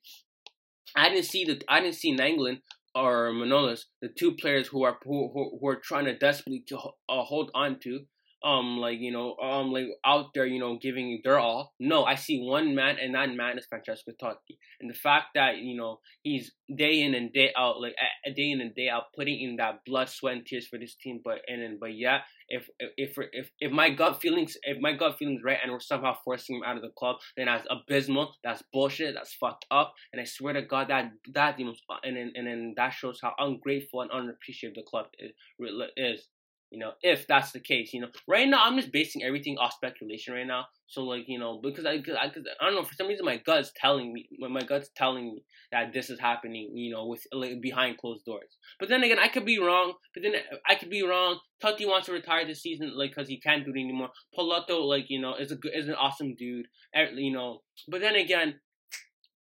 I 0.94 1.08
didn't 1.08 1.24
see 1.24 1.44
the 1.44 1.62
I 1.68 1.80
didn't 1.80 1.96
see 1.96 2.14
Nainggolan 2.14 2.60
or 2.94 3.32
Manolas, 3.32 3.84
the 4.00 4.08
two 4.08 4.32
players 4.32 4.68
who 4.68 4.84
are 4.84 4.98
who, 5.04 5.30
who, 5.32 5.68
are 5.68 5.76
trying 5.76 6.04
to 6.04 6.16
desperately 6.16 6.64
to 6.68 6.78
uh, 6.78 7.22
hold 7.22 7.50
on 7.54 7.78
to 7.80 8.00
um 8.44 8.78
like 8.78 8.98
you 9.00 9.10
know 9.10 9.36
um 9.36 9.72
like 9.72 9.86
out 10.04 10.26
there 10.34 10.46
you 10.46 10.60
know 10.60 10.78
giving 10.80 11.20
their 11.24 11.38
all. 11.38 11.72
No, 11.80 12.04
I 12.04 12.14
see 12.14 12.40
one 12.40 12.74
man, 12.74 12.96
and 13.00 13.14
that 13.14 13.34
man 13.34 13.58
is 13.58 13.66
Francesco 13.66 14.12
Totti, 14.20 14.58
and 14.80 14.90
the 14.90 14.94
fact 14.94 15.28
that 15.34 15.58
you 15.58 15.76
know 15.76 16.00
he's 16.22 16.52
day 16.76 17.00
in 17.00 17.14
and 17.14 17.32
day 17.32 17.52
out 17.56 17.80
like 17.80 17.94
a, 18.24 18.32
day 18.32 18.50
in 18.50 18.60
and 18.60 18.74
day 18.74 18.88
out 18.88 19.04
putting 19.16 19.40
in 19.40 19.56
that 19.56 19.80
blood, 19.86 20.08
sweat, 20.08 20.36
and 20.36 20.46
tears 20.46 20.66
for 20.66 20.78
this 20.78 20.94
team. 20.94 21.20
But 21.24 21.38
and 21.48 21.62
then 21.62 21.78
but 21.80 21.94
yeah, 21.94 22.20
if 22.48 22.68
if 22.96 23.16
if 23.32 23.50
if 23.60 23.72
my 23.72 23.90
gut 23.90 24.20
feelings 24.20 24.56
if 24.62 24.78
my 24.80 24.92
gut 24.92 25.18
feelings 25.18 25.42
right, 25.44 25.58
and 25.62 25.72
we're 25.72 25.80
somehow 25.80 26.14
forcing 26.24 26.56
him 26.56 26.62
out 26.64 26.76
of 26.76 26.82
the 26.82 26.90
club, 26.96 27.16
then 27.36 27.46
that's 27.46 27.66
abysmal. 27.70 28.34
That's 28.44 28.62
bullshit. 28.72 29.14
That's 29.14 29.34
fucked 29.34 29.66
up. 29.70 29.94
And 30.12 30.20
I 30.20 30.24
swear 30.24 30.54
to 30.54 30.62
God 30.62 30.88
that 30.88 31.12
that 31.32 31.58
you 31.58 31.66
know, 31.66 31.74
and 32.02 32.16
then 32.16 32.32
and 32.34 32.46
then 32.46 32.74
that 32.76 32.90
shows 32.90 33.18
how 33.22 33.32
ungrateful 33.38 34.02
and 34.02 34.10
unappreciative 34.10 34.74
the 34.74 34.82
club 34.82 35.06
is. 35.18 35.32
is 35.96 36.28
you 36.74 36.80
know, 36.80 36.90
if 37.02 37.24
that's 37.28 37.52
the 37.52 37.60
case, 37.60 37.92
you 37.92 38.00
know, 38.00 38.08
right 38.26 38.48
now 38.48 38.64
I'm 38.64 38.76
just 38.76 38.90
basing 38.90 39.22
everything 39.22 39.56
off 39.58 39.74
speculation 39.74 40.34
right 40.34 40.46
now. 40.46 40.64
So 40.88 41.04
like, 41.04 41.24
you 41.28 41.38
know, 41.38 41.60
because 41.62 41.86
I, 41.86 41.98
cause 41.98 42.16
I, 42.20 42.28
cause 42.30 42.42
I 42.60 42.64
don't 42.64 42.74
know, 42.74 42.82
for 42.82 42.94
some 42.94 43.06
reason 43.06 43.24
my 43.24 43.36
gut's 43.36 43.70
telling 43.76 44.12
me, 44.12 44.28
my 44.40 44.60
gut's 44.60 44.90
telling 44.96 45.26
me 45.26 45.44
that 45.70 45.92
this 45.92 46.10
is 46.10 46.18
happening, 46.18 46.72
you 46.74 46.92
know, 46.92 47.06
with 47.06 47.22
like 47.32 47.60
behind 47.60 47.98
closed 47.98 48.24
doors. 48.24 48.56
But 48.80 48.88
then 48.88 49.04
again, 49.04 49.20
I 49.20 49.28
could 49.28 49.44
be 49.44 49.60
wrong. 49.60 49.92
But 50.14 50.24
then 50.24 50.34
uh, 50.34 50.56
I 50.68 50.74
could 50.74 50.90
be 50.90 51.04
wrong. 51.04 51.38
Totti 51.62 51.86
wants 51.86 52.06
to 52.06 52.12
retire 52.12 52.44
this 52.44 52.62
season, 52.62 52.90
like, 52.96 53.14
cause 53.14 53.28
he 53.28 53.38
can't 53.38 53.64
do 53.64 53.70
it 53.70 53.78
anymore. 53.80 54.08
Pallotta, 54.36 54.84
like, 54.84 55.04
you 55.08 55.20
know, 55.20 55.36
is 55.36 55.52
a 55.52 55.56
good, 55.56 55.72
is 55.76 55.86
an 55.86 55.94
awesome 55.94 56.34
dude, 56.34 56.66
you 57.14 57.32
know. 57.32 57.60
But 57.86 58.00
then 58.00 58.16
again, 58.16 58.56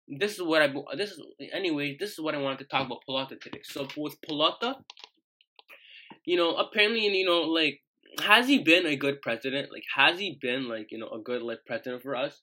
this 0.08 0.34
is 0.34 0.42
what 0.42 0.64
I 0.64 0.74
this 0.98 1.12
is 1.12 1.22
anyway. 1.54 1.98
This 2.00 2.14
is 2.14 2.20
what 2.20 2.34
I 2.34 2.40
wanted 2.40 2.60
to 2.60 2.66
talk 2.66 2.88
about 2.88 3.04
Pallotta 3.08 3.40
today. 3.40 3.62
So 3.64 3.88
with 3.96 4.16
Pallotta, 4.28 4.76
you 6.26 6.38
know, 6.38 6.56
apparently, 6.56 7.06
you 7.06 7.26
know, 7.26 7.42
like, 7.42 7.82
has 8.20 8.48
he 8.48 8.60
been 8.60 8.86
a 8.86 8.96
good 8.96 9.22
president? 9.22 9.72
Like, 9.72 9.84
has 9.96 10.20
he 10.20 10.38
been 10.42 10.68
like, 10.68 10.88
you 10.92 10.98
know, 10.98 11.10
a 11.10 11.20
good 11.20 11.42
like 11.42 11.60
president 11.66 12.04
for 12.04 12.16
us? 12.16 12.42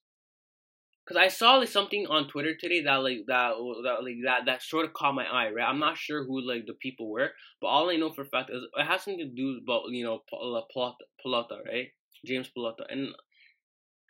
Because 1.04 1.22
I 1.22 1.28
saw 1.28 1.56
like 1.56 1.68
something 1.68 2.06
on 2.06 2.28
Twitter 2.28 2.54
today 2.54 2.82
that 2.82 2.96
like 2.96 3.20
that 3.28 3.52
that 3.84 4.04
like 4.04 4.16
that 4.24 4.44
that 4.44 4.62
sort 4.62 4.84
of 4.84 4.92
caught 4.92 5.14
my 5.14 5.24
eye. 5.24 5.50
Right, 5.50 5.66
I'm 5.66 5.78
not 5.78 5.96
sure 5.96 6.24
who 6.24 6.46
like 6.46 6.66
the 6.66 6.74
people 6.74 7.10
were, 7.10 7.30
but 7.62 7.68
all 7.68 7.88
I 7.88 7.96
know 7.96 8.12
for 8.12 8.22
a 8.22 8.26
fact 8.26 8.50
is 8.50 8.62
it 8.76 8.84
has 8.84 9.04
something 9.04 9.18
to 9.18 9.34
do 9.34 9.58
about 9.62 9.84
you 9.88 10.04
know 10.04 10.20
Pallotta, 10.30 11.64
right? 11.66 11.88
James 12.26 12.50
Pallotta, 12.54 12.84
and 12.90 13.08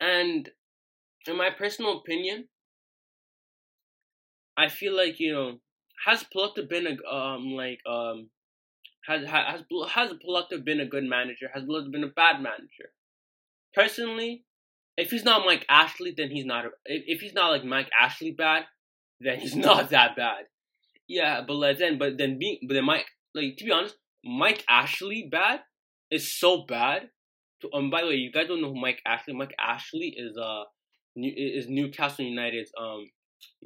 and 0.01 0.49
in 1.25 1.37
my 1.37 1.51
personal 1.51 1.99
opinion, 1.99 2.49
I 4.57 4.67
feel 4.67 4.95
like 4.95 5.21
you 5.21 5.31
know 5.31 5.59
has 6.05 6.25
Pallotta 6.25 6.67
been 6.67 6.85
a 6.85 7.15
um 7.15 7.53
like 7.55 7.79
um 7.85 8.29
has 9.05 9.25
has 9.27 9.61
has 9.91 10.11
Pallotta 10.13 10.63
been 10.63 10.79
a 10.79 10.85
good 10.85 11.03
manager? 11.03 11.49
Has 11.53 11.63
Pallotta 11.63 11.91
been 11.91 12.03
a 12.03 12.07
bad 12.07 12.41
manager? 12.41 12.91
Personally, 13.73 14.45
if 14.97 15.11
he's 15.11 15.23
not 15.23 15.45
Mike 15.45 15.65
Ashley, 15.69 16.13
then 16.15 16.29
he's 16.29 16.45
not. 16.45 16.65
A, 16.65 16.69
if, 16.85 17.21
he's 17.21 17.33
not 17.33 17.49
like 17.49 17.63
Mike 17.63 17.89
Ashley 17.99 18.31
bad, 18.31 18.65
then 19.19 19.39
he's 19.39 19.55
not 19.67 19.89
that 19.91 20.15
bad. 20.15 20.45
Yeah, 21.07 21.41
but 21.47 21.77
then 21.77 21.97
but 21.97 22.17
then 22.17 22.37
being 22.37 22.59
but 22.67 22.73
then 22.73 22.85
Mike 22.85 23.05
like 23.33 23.57
to 23.57 23.65
be 23.65 23.71
honest, 23.71 23.95
Mike 24.23 24.63
Ashley 24.69 25.27
bad 25.31 25.61
is 26.11 26.37
so 26.37 26.65
bad. 26.67 27.09
To, 27.61 27.69
um, 27.73 27.89
by 27.89 28.01
the 28.01 28.07
way, 28.07 28.15
you 28.15 28.31
guys 28.31 28.47
don't 28.47 28.61
know 28.61 28.73
who 28.73 28.79
Mike 28.79 29.01
Ashley. 29.05 29.33
Mike 29.33 29.55
Ashley 29.59 30.13
is 30.15 30.37
uh 30.37 30.63
is 31.15 31.67
Newcastle 31.67 32.25
United's 32.25 32.71
um 32.79 33.09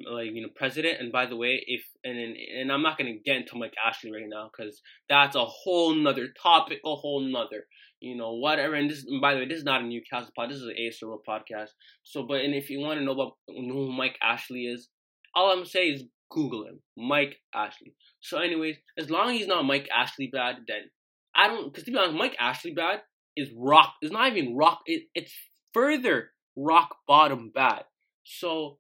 like 0.06 0.32
you 0.34 0.42
know 0.42 0.50
president. 0.56 1.00
And 1.00 1.12
by 1.12 1.26
the 1.26 1.36
way 1.36 1.64
if 1.68 1.84
and 2.04 2.18
and, 2.18 2.72
i'm 2.72 2.82
not 2.82 2.98
going 2.98 3.14
to 3.14 3.20
get 3.20 3.38
into 3.38 3.58
mike 3.58 3.74
ashley 3.84 4.12
right 4.12 4.28
now 4.28 4.50
because 4.52 4.82
that's 5.10 5.36
a 5.36 5.46
whole 5.46 5.94
nother 5.94 6.28
topic 6.42 6.80
a 6.86 6.96
whole 6.96 7.22
nother 7.22 7.66
you 8.00 8.16
know 8.16 8.34
whatever. 8.34 8.76
And 8.76 8.90
this 8.90 9.06
and 9.08 9.22
by 9.22 9.34
the 9.34 9.42
way 9.42 9.48
this 9.48 9.60
is 9.60 9.64
not 9.64 9.82
a 9.82 9.86
newcastle 9.86 10.32
pod 10.36 10.50
this 10.50 10.58
is 10.58 10.64
an 10.64 10.76
asro 10.80 11.18
podcast. 11.28 11.70
So 12.04 12.24
but 12.24 12.42
and 12.42 12.54
if 12.54 12.70
you 12.70 12.80
want 12.80 13.00
to 13.00 13.06
know 13.06 13.14
about 13.14 13.34
who 13.48 13.92
mike 13.92 14.18
ashley 14.22 14.66
is 14.66 14.90
all 15.36 15.52
i'm 15.52 15.66
saying 15.66 15.94
is 15.96 16.04
google 16.30 16.66
him 16.66 16.80
mike 16.98 17.38
ashley. 17.54 17.94
So 18.22 18.40
anyways 18.40 18.78
as 18.98 19.10
long 19.10 19.32
as 19.32 19.38
he's 19.38 19.48
not 19.48 19.66
mike 19.66 19.90
ashley 19.96 20.30
bad 20.32 20.58
then 20.68 20.90
i 21.36 21.48
don't 21.48 21.72
because 21.72 21.84
to 21.86 21.92
be 21.92 21.98
honest 21.98 22.18
mike 22.18 22.36
ashley 22.40 22.72
bad 22.72 23.02
is 23.36 23.50
rock 23.58 23.94
it's 24.02 24.12
not 24.12 24.36
even 24.36 24.56
rock 24.56 24.82
it, 24.86 25.04
it's 25.16 25.34
further 25.74 26.30
rock 26.56 26.98
bottom 27.08 27.52
bad. 27.54 27.84
So 28.24 28.78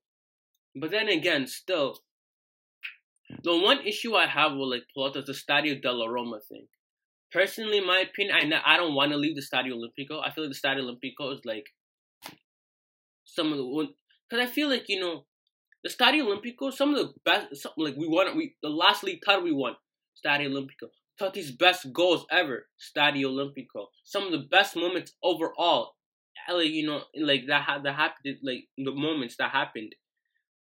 but 0.75 0.91
then 0.91 1.07
again, 1.07 1.47
still, 1.47 1.99
the 3.43 3.57
one 3.57 3.85
issue 3.85 4.15
I 4.15 4.27
have 4.27 4.53
with 4.53 4.69
like 4.69 4.83
Pallotta 4.95 5.17
is 5.17 5.25
the 5.25 5.33
Stadio 5.33 5.81
della 5.81 6.09
Roma 6.09 6.39
thing. 6.47 6.67
Personally, 7.31 7.81
my 7.81 7.99
opinion, 7.99 8.53
I, 8.53 8.75
I 8.75 8.77
don't 8.77 8.93
want 8.93 9.11
to 9.11 9.17
leave 9.17 9.35
the 9.35 9.41
Stadio 9.41 9.73
Olimpico. 9.73 10.21
I 10.23 10.31
feel 10.31 10.45
like 10.45 10.53
the 10.53 10.67
Stadio 10.67 10.83
Olimpico 10.83 11.33
is 11.33 11.41
like 11.45 11.65
some 13.25 13.51
of 13.51 13.57
the 13.57 13.65
one 13.65 13.89
because 14.29 14.47
I 14.47 14.51
feel 14.51 14.69
like 14.69 14.85
you 14.87 14.99
know 14.99 15.25
the 15.83 15.89
Stadio 15.89 16.23
Olimpico, 16.23 16.71
some 16.71 16.93
of 16.93 16.97
the 16.97 17.13
best, 17.25 17.61
some, 17.61 17.73
like 17.77 17.95
we 17.97 18.07
won, 18.07 18.37
we 18.37 18.55
the 18.61 18.69
last 18.69 19.03
league 19.03 19.21
title 19.25 19.43
we 19.43 19.51
won, 19.51 19.75
Stadio 20.23 20.49
Olimpico. 20.49 20.89
Totti's 21.19 21.51
best 21.51 21.91
goals 21.93 22.25
ever, 22.31 22.67
Stadio 22.79 23.25
Olimpico. 23.25 23.87
Some 24.03 24.23
of 24.23 24.31
the 24.31 24.47
best 24.49 24.75
moments 24.75 25.13
overall, 25.23 25.93
like 26.51 26.69
you 26.69 26.87
know, 26.87 27.03
like 27.19 27.43
that 27.47 27.67
that 27.83 27.95
happened, 27.95 28.37
like 28.43 28.65
the 28.77 28.91
moments 28.91 29.35
that 29.37 29.51
happened, 29.51 29.93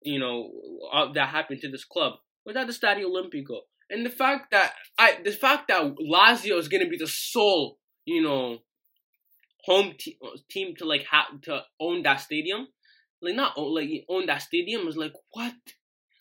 you 0.05 0.19
know, 0.19 0.51
uh, 0.93 1.11
that 1.13 1.29
happened 1.29 1.61
to 1.61 1.71
this 1.71 1.83
club 1.83 2.13
was 2.45 2.55
the 2.55 2.87
Stadio 2.87 3.05
Olimpico. 3.05 3.61
And 3.89 4.05
the 4.05 4.09
fact 4.09 4.51
that 4.51 4.73
I, 4.97 5.17
the 5.23 5.31
fact 5.31 5.67
that 5.67 5.95
Lazio 5.97 6.57
is 6.57 6.67
gonna 6.67 6.87
be 6.87 6.97
the 6.97 7.07
sole, 7.07 7.77
you 8.05 8.21
know, 8.21 8.59
home 9.63 9.93
te- 9.97 10.19
team 10.49 10.75
to 10.77 10.85
like 10.85 11.05
have 11.11 11.41
to 11.43 11.61
own 11.79 12.03
that 12.03 12.17
stadium, 12.17 12.67
like 13.21 13.35
not 13.35 13.53
own, 13.57 13.75
like 13.75 13.89
own 14.09 14.27
that 14.27 14.41
stadium 14.41 14.87
is 14.87 14.97
like 14.97 15.13
what? 15.31 15.53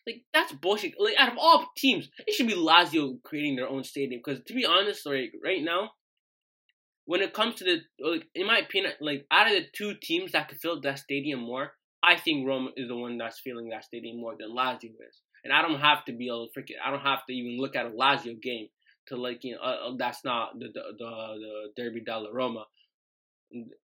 Like 0.06 0.24
that's 0.34 0.52
bullshit. 0.52 0.94
Like 0.98 1.14
out 1.18 1.32
of 1.32 1.38
all 1.38 1.66
teams, 1.76 2.10
it 2.26 2.34
should 2.34 2.46
be 2.46 2.54
Lazio 2.54 3.22
creating 3.22 3.56
their 3.56 3.68
own 3.68 3.84
stadium. 3.84 4.20
Because 4.24 4.42
to 4.44 4.54
be 4.54 4.66
honest, 4.66 5.06
like 5.06 5.32
right 5.42 5.62
now, 5.62 5.90
when 7.06 7.22
it 7.22 7.32
comes 7.32 7.54
to 7.56 7.64
the 7.64 7.80
like, 7.98 8.26
in 8.34 8.46
my 8.46 8.58
opinion, 8.58 8.92
like 9.00 9.26
out 9.30 9.46
of 9.46 9.54
the 9.54 9.66
two 9.74 9.94
teams 10.02 10.32
that 10.32 10.48
could 10.48 10.58
fill 10.60 10.80
that 10.82 10.98
stadium 10.98 11.40
more, 11.40 11.72
I 12.06 12.16
think 12.16 12.46
Rome 12.46 12.70
is 12.76 12.88
the 12.88 12.96
one 12.96 13.18
that's 13.18 13.40
feeling 13.40 13.70
that 13.70 13.84
stadium 13.84 14.20
more 14.20 14.34
than 14.38 14.50
Lazio 14.50 14.90
is. 15.08 15.22
And 15.42 15.52
I 15.52 15.62
don't 15.62 15.80
have 15.80 16.04
to 16.06 16.12
be 16.12 16.28
a 16.28 16.32
freaking. 16.32 16.76
I 16.84 16.90
don't 16.90 17.00
have 17.00 17.24
to 17.26 17.32
even 17.32 17.60
look 17.60 17.76
at 17.76 17.86
a 17.86 17.90
Lazio 17.90 18.40
game 18.40 18.68
to 19.08 19.16
like 19.16 19.44
you 19.44 19.54
know 19.54 19.60
uh, 19.62 19.88
uh 19.88 19.96
that's 19.98 20.24
not 20.24 20.58
the 20.58 20.68
the 20.68 20.82
the, 20.98 21.70
the 21.76 21.82
Derby 21.82 22.00
della 22.00 22.32
Roma. 22.32 22.64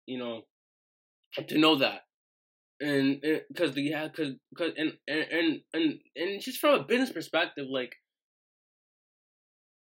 You 0.06 0.18
know, 0.18 0.42
to 1.48 1.58
know 1.58 1.76
that 1.76 2.02
and 2.80 3.20
because 3.48 3.74
the 3.74 3.82
yeah 3.82 4.08
because 4.08 4.34
because 4.50 4.72
and, 4.76 4.92
and 5.06 5.60
and 5.74 5.98
and 6.16 6.40
just 6.40 6.58
from 6.58 6.80
a 6.80 6.84
business 6.84 7.12
perspective 7.12 7.66
like 7.68 7.96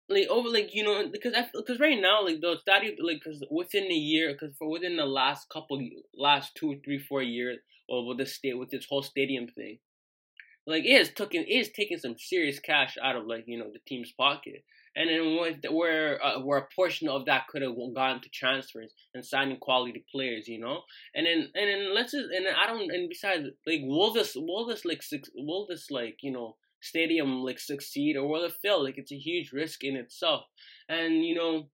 like 0.09 0.27
over 0.29 0.49
like 0.49 0.75
you 0.75 0.83
know 0.83 1.09
because 1.11 1.33
because 1.55 1.79
right 1.79 2.01
now 2.01 2.25
like 2.25 2.41
the 2.41 2.57
stadium 2.61 2.97
like 3.01 3.21
because 3.23 3.45
within 3.51 3.85
a 3.85 3.95
year 3.95 4.33
because 4.33 4.57
for 4.57 4.69
within 4.69 4.97
the 4.97 5.07
last 5.07 5.49
couple 5.49 5.81
last 6.17 6.55
two 6.57 6.81
three 6.85 6.99
four 6.99 7.23
years 7.23 7.59
or 7.89 8.07
with 8.07 8.19
this 8.19 8.35
state 8.35 8.59
with 8.59 8.71
this 8.71 8.87
whole 8.89 9.03
stadium 9.03 9.47
thing 9.49 9.79
like 10.67 10.85
it 10.85 10.99
has 10.99 11.11
taken 11.11 11.43
it 11.43 11.53
is 11.53 11.71
taking 11.71 11.99
some 11.99 12.17
serious 12.19 12.59
cash 12.59 12.97
out 13.03 13.17
of 13.17 13.27
like 13.27 13.45
you 13.47 13.59
know 13.59 13.71
the 13.73 13.81
team's 13.87 14.13
pocket 14.13 14.65
and 14.99 15.09
then 15.09 15.39
with, 15.41 15.73
where 15.73 16.23
uh, 16.25 16.41
where 16.41 16.59
a 16.59 16.69
portion 16.75 17.09
of 17.09 17.27
that 17.27 17.47
could 17.47 17.63
have 17.63 17.77
gone 17.95 18.21
to 18.21 18.29
transfers 18.31 18.93
and 19.15 19.25
signing 19.25 19.59
quality 19.59 20.05
players, 20.11 20.49
you 20.49 20.59
know, 20.59 20.81
and 21.15 21.25
then 21.25 21.49
and 21.55 21.69
then 21.69 21.95
let's 21.95 22.13
just 22.13 22.29
and 22.35 22.47
I 22.49 22.67
don't 22.67 22.91
and 22.91 23.09
besides 23.09 23.49
like 23.65 23.81
will 23.85 24.13
this 24.13 24.35
will 24.35 24.67
this 24.67 24.85
like 24.85 25.03
will 25.37 25.67
this 25.69 25.91
like 25.93 26.19
you 26.23 26.33
know 26.33 26.57
stadium 26.81 27.45
like 27.45 27.61
succeed 27.61 28.17
or 28.17 28.29
will 28.29 28.45
it 28.45 28.55
fail? 28.61 28.83
Like 28.83 28.99
it's 28.99 29.13
a 29.13 29.17
huge 29.17 29.53
risk 29.53 29.85
in 29.85 29.97
itself, 29.97 30.45
and 30.89 31.25
you 31.25 31.35
know. 31.35 31.69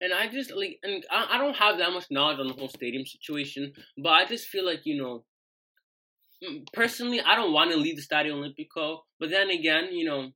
And 0.00 0.12
I 0.12 0.28
just 0.28 0.52
like, 0.54 0.78
and 0.82 1.04
I, 1.10 1.26
I 1.32 1.38
don't 1.38 1.56
have 1.56 1.78
that 1.78 1.92
much 1.92 2.06
knowledge 2.10 2.38
on 2.38 2.48
the 2.48 2.54
whole 2.54 2.68
stadium 2.68 3.04
situation, 3.04 3.72
but 4.02 4.10
I 4.10 4.26
just 4.26 4.46
feel 4.46 4.64
like 4.64 4.80
you 4.84 4.96
know, 4.96 5.24
mm, 6.44 6.64
personally, 6.72 7.20
I 7.20 7.34
don't 7.34 7.52
want 7.52 7.72
to 7.72 7.76
leave 7.76 7.96
the 7.96 8.02
Stadio 8.02 8.32
Olimpico. 8.32 8.98
But 9.18 9.30
then 9.30 9.50
again, 9.50 9.88
you 9.92 10.04
know, 10.04 10.30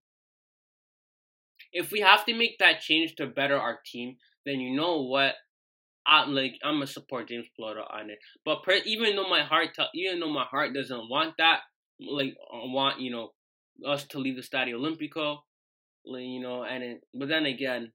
if 1.72 1.92
we 1.92 2.00
have 2.00 2.24
to 2.26 2.36
make 2.36 2.58
that 2.58 2.80
change 2.80 3.14
to 3.16 3.26
better 3.26 3.56
our 3.56 3.78
team, 3.86 4.16
then 4.44 4.60
you 4.60 4.74
know 4.76 5.02
what? 5.02 5.34
I'm 6.04 6.34
like 6.34 6.54
I'm 6.64 6.74
gonna 6.74 6.86
support 6.88 7.28
James 7.28 7.46
Pallotta 7.58 7.84
on 7.88 8.10
it. 8.10 8.18
But 8.44 8.64
per, 8.64 8.72
even 8.84 9.14
though 9.14 9.28
my 9.28 9.42
heart, 9.42 9.68
t- 9.76 9.84
even 9.94 10.18
though 10.18 10.32
my 10.32 10.44
heart 10.44 10.74
doesn't 10.74 11.08
want 11.08 11.34
that, 11.38 11.60
like 12.00 12.34
I 12.52 12.56
want 12.64 13.00
you 13.00 13.12
know 13.12 13.30
us 13.86 14.04
to 14.08 14.18
leave 14.18 14.36
the 14.36 14.42
Stadio 14.42 14.74
Olimpico, 14.74 15.38
like, 16.04 16.22
you 16.22 16.40
know, 16.40 16.64
and 16.64 16.82
it, 16.82 17.00
but 17.14 17.28
then 17.28 17.46
again, 17.46 17.92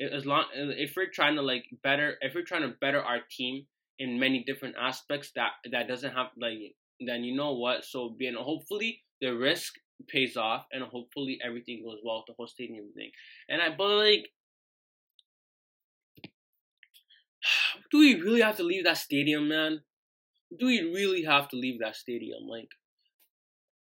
as 0.00 0.24
long 0.26 0.44
uh, 0.56 0.70
if 0.76 0.94
we're 0.96 1.10
trying 1.10 1.36
to 1.36 1.42
like 1.42 1.64
better, 1.82 2.16
if 2.20 2.34
we're 2.34 2.44
trying 2.44 2.62
to 2.62 2.74
better 2.80 3.02
our 3.02 3.20
team 3.30 3.66
in 3.98 4.18
many 4.18 4.44
different 4.44 4.76
aspects, 4.80 5.32
that 5.34 5.52
that 5.70 5.88
doesn't 5.88 6.14
have 6.14 6.28
like 6.40 6.74
then 7.00 7.24
you 7.24 7.34
know 7.36 7.54
what? 7.54 7.84
So 7.84 8.14
being 8.18 8.34
hopefully 8.38 9.02
the 9.20 9.30
risk 9.30 9.74
pays 10.08 10.36
off 10.36 10.66
and 10.72 10.82
hopefully 10.84 11.38
everything 11.44 11.82
goes 11.84 11.98
well 12.04 12.18
with 12.18 12.26
the 12.26 12.34
whole 12.36 12.46
stadium 12.46 12.92
thing. 12.94 13.10
And 13.48 13.60
I 13.60 13.74
but 13.76 13.88
like 13.88 14.30
do 17.90 17.98
we 17.98 18.20
really 18.20 18.40
have 18.40 18.56
to 18.56 18.62
leave 18.62 18.84
that 18.84 18.98
stadium, 18.98 19.48
man? 19.48 19.82
Do 20.58 20.66
we 20.66 20.80
really 20.80 21.24
have 21.24 21.48
to 21.50 21.56
leave 21.56 21.80
that 21.80 21.96
stadium? 21.96 22.46
Like, 22.48 22.70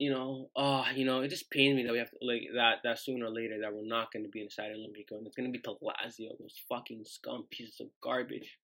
you 0.05 0.11
know, 0.11 0.51
oh, 0.55 0.85
you 0.95 1.05
know, 1.05 1.21
it 1.21 1.29
just 1.29 1.51
pains 1.51 1.77
me 1.77 1.85
that 1.85 1.93
we 1.93 1.99
have 1.99 2.11
to 2.11 2.19
like 2.21 2.43
that 2.55 2.77
that 2.85 2.99
sooner 2.99 3.27
or 3.27 3.31
later 3.31 3.57
that 3.61 3.73
we're 3.73 3.87
not 3.87 4.13
going 4.13 4.25
to 4.25 4.29
be 4.29 4.43
inside 4.43 4.71
Olimpico 4.71 5.17
and 5.17 5.27
it's 5.27 5.37
going 5.37 5.51
to 5.51 5.57
be 5.57 5.63
to 5.63 5.75
Lazio, 5.83 6.37
those 6.39 6.61
fucking 6.69 7.03
scum 7.05 7.47
pieces 7.51 7.81
of 7.81 7.89
garbage. 8.03 8.59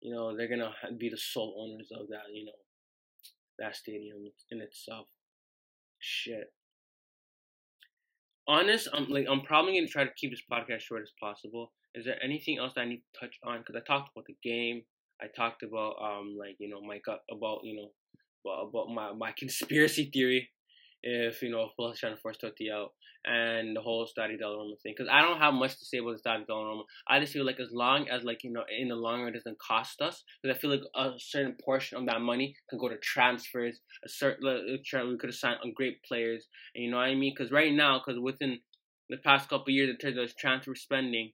You 0.00 0.14
know, 0.14 0.36
they're 0.36 0.48
gonna 0.48 0.72
be 0.96 1.08
the 1.08 1.18
sole 1.18 1.56
owners 1.58 1.90
of 1.90 2.06
that. 2.10 2.30
You 2.32 2.44
know, 2.46 2.52
that 3.58 3.74
stadium 3.74 4.18
in 4.52 4.60
itself. 4.60 5.08
Shit 5.98 6.52
honest, 8.48 8.88
I'm 8.92 9.08
like 9.08 9.26
I'm 9.30 9.42
probably 9.42 9.74
gonna 9.74 9.86
try 9.86 10.04
to 10.04 10.10
keep 10.16 10.30
this 10.30 10.42
podcast 10.50 10.80
short 10.80 11.02
as 11.02 11.12
possible. 11.20 11.72
Is 11.94 12.04
there 12.04 12.22
anything 12.22 12.58
else 12.58 12.72
that 12.74 12.82
I 12.82 12.84
need 12.86 13.02
to 13.12 13.20
touch 13.20 13.36
on? 13.44 13.58
Because 13.58 13.76
I 13.76 13.80
talked 13.86 14.10
about 14.14 14.26
the 14.26 14.36
game. 14.42 14.82
I 15.20 15.26
talked 15.36 15.62
about 15.62 15.96
um 16.02 16.36
like 16.38 16.56
you 16.58 16.68
know 16.68 16.80
my 16.80 16.98
gut 17.04 17.20
about 17.30 17.60
you 17.64 17.76
know 17.76 17.90
about 18.50 18.88
my 18.88 19.12
my 19.12 19.32
conspiracy 19.38 20.10
theory 20.12 20.48
if 21.02 21.42
you 21.42 21.50
know 21.50 21.70
if 21.76 21.98
trying 21.98 22.14
to 22.14 22.20
force 22.20 22.38
Totti 22.42 22.72
out 22.72 22.92
and 23.24 23.76
the 23.76 23.80
whole 23.80 24.06
Stadio 24.06 24.38
della 24.38 24.56
Roma 24.56 24.76
thing. 24.82 24.94
Because 24.96 25.10
I 25.12 25.22
don't 25.22 25.38
have 25.38 25.54
much 25.54 25.78
to 25.78 25.84
say 25.84 25.98
about 25.98 26.16
the 26.16 26.28
Stadio 26.28 26.46
della 26.46 26.64
Roma. 26.64 26.82
I 27.08 27.20
just 27.20 27.32
feel 27.32 27.44
like 27.44 27.60
as 27.60 27.70
long 27.72 28.08
as 28.08 28.24
like 28.24 28.44
you 28.44 28.52
know 28.52 28.62
in 28.68 28.88
the 28.88 28.94
long 28.94 29.20
run 29.20 29.28
it 29.28 29.34
doesn't 29.34 29.58
cost 29.58 30.00
us, 30.00 30.24
because 30.42 30.56
I 30.56 30.60
feel 30.60 30.70
like 30.70 30.82
a 30.94 31.12
certain 31.18 31.56
portion 31.64 31.98
of 31.98 32.06
that 32.06 32.20
money 32.20 32.54
can 32.70 32.78
go 32.78 32.88
to 32.88 32.96
transfers. 32.98 33.80
A 34.04 34.08
certain 34.08 34.44
we 34.44 35.18
could 35.18 35.28
have 35.30 35.34
signed 35.34 35.58
on 35.64 35.72
great 35.74 36.02
players, 36.04 36.46
and 36.74 36.84
you 36.84 36.90
know 36.90 36.98
what 36.98 37.04
I 37.04 37.14
mean. 37.14 37.32
Because 37.36 37.52
right 37.52 37.72
now, 37.72 38.00
because 38.04 38.20
within 38.20 38.58
the 39.08 39.18
past 39.18 39.48
couple 39.48 39.72
years 39.72 39.90
in 39.90 39.96
terms 39.96 40.18
of 40.18 40.36
transfer 40.36 40.74
spending, 40.74 41.32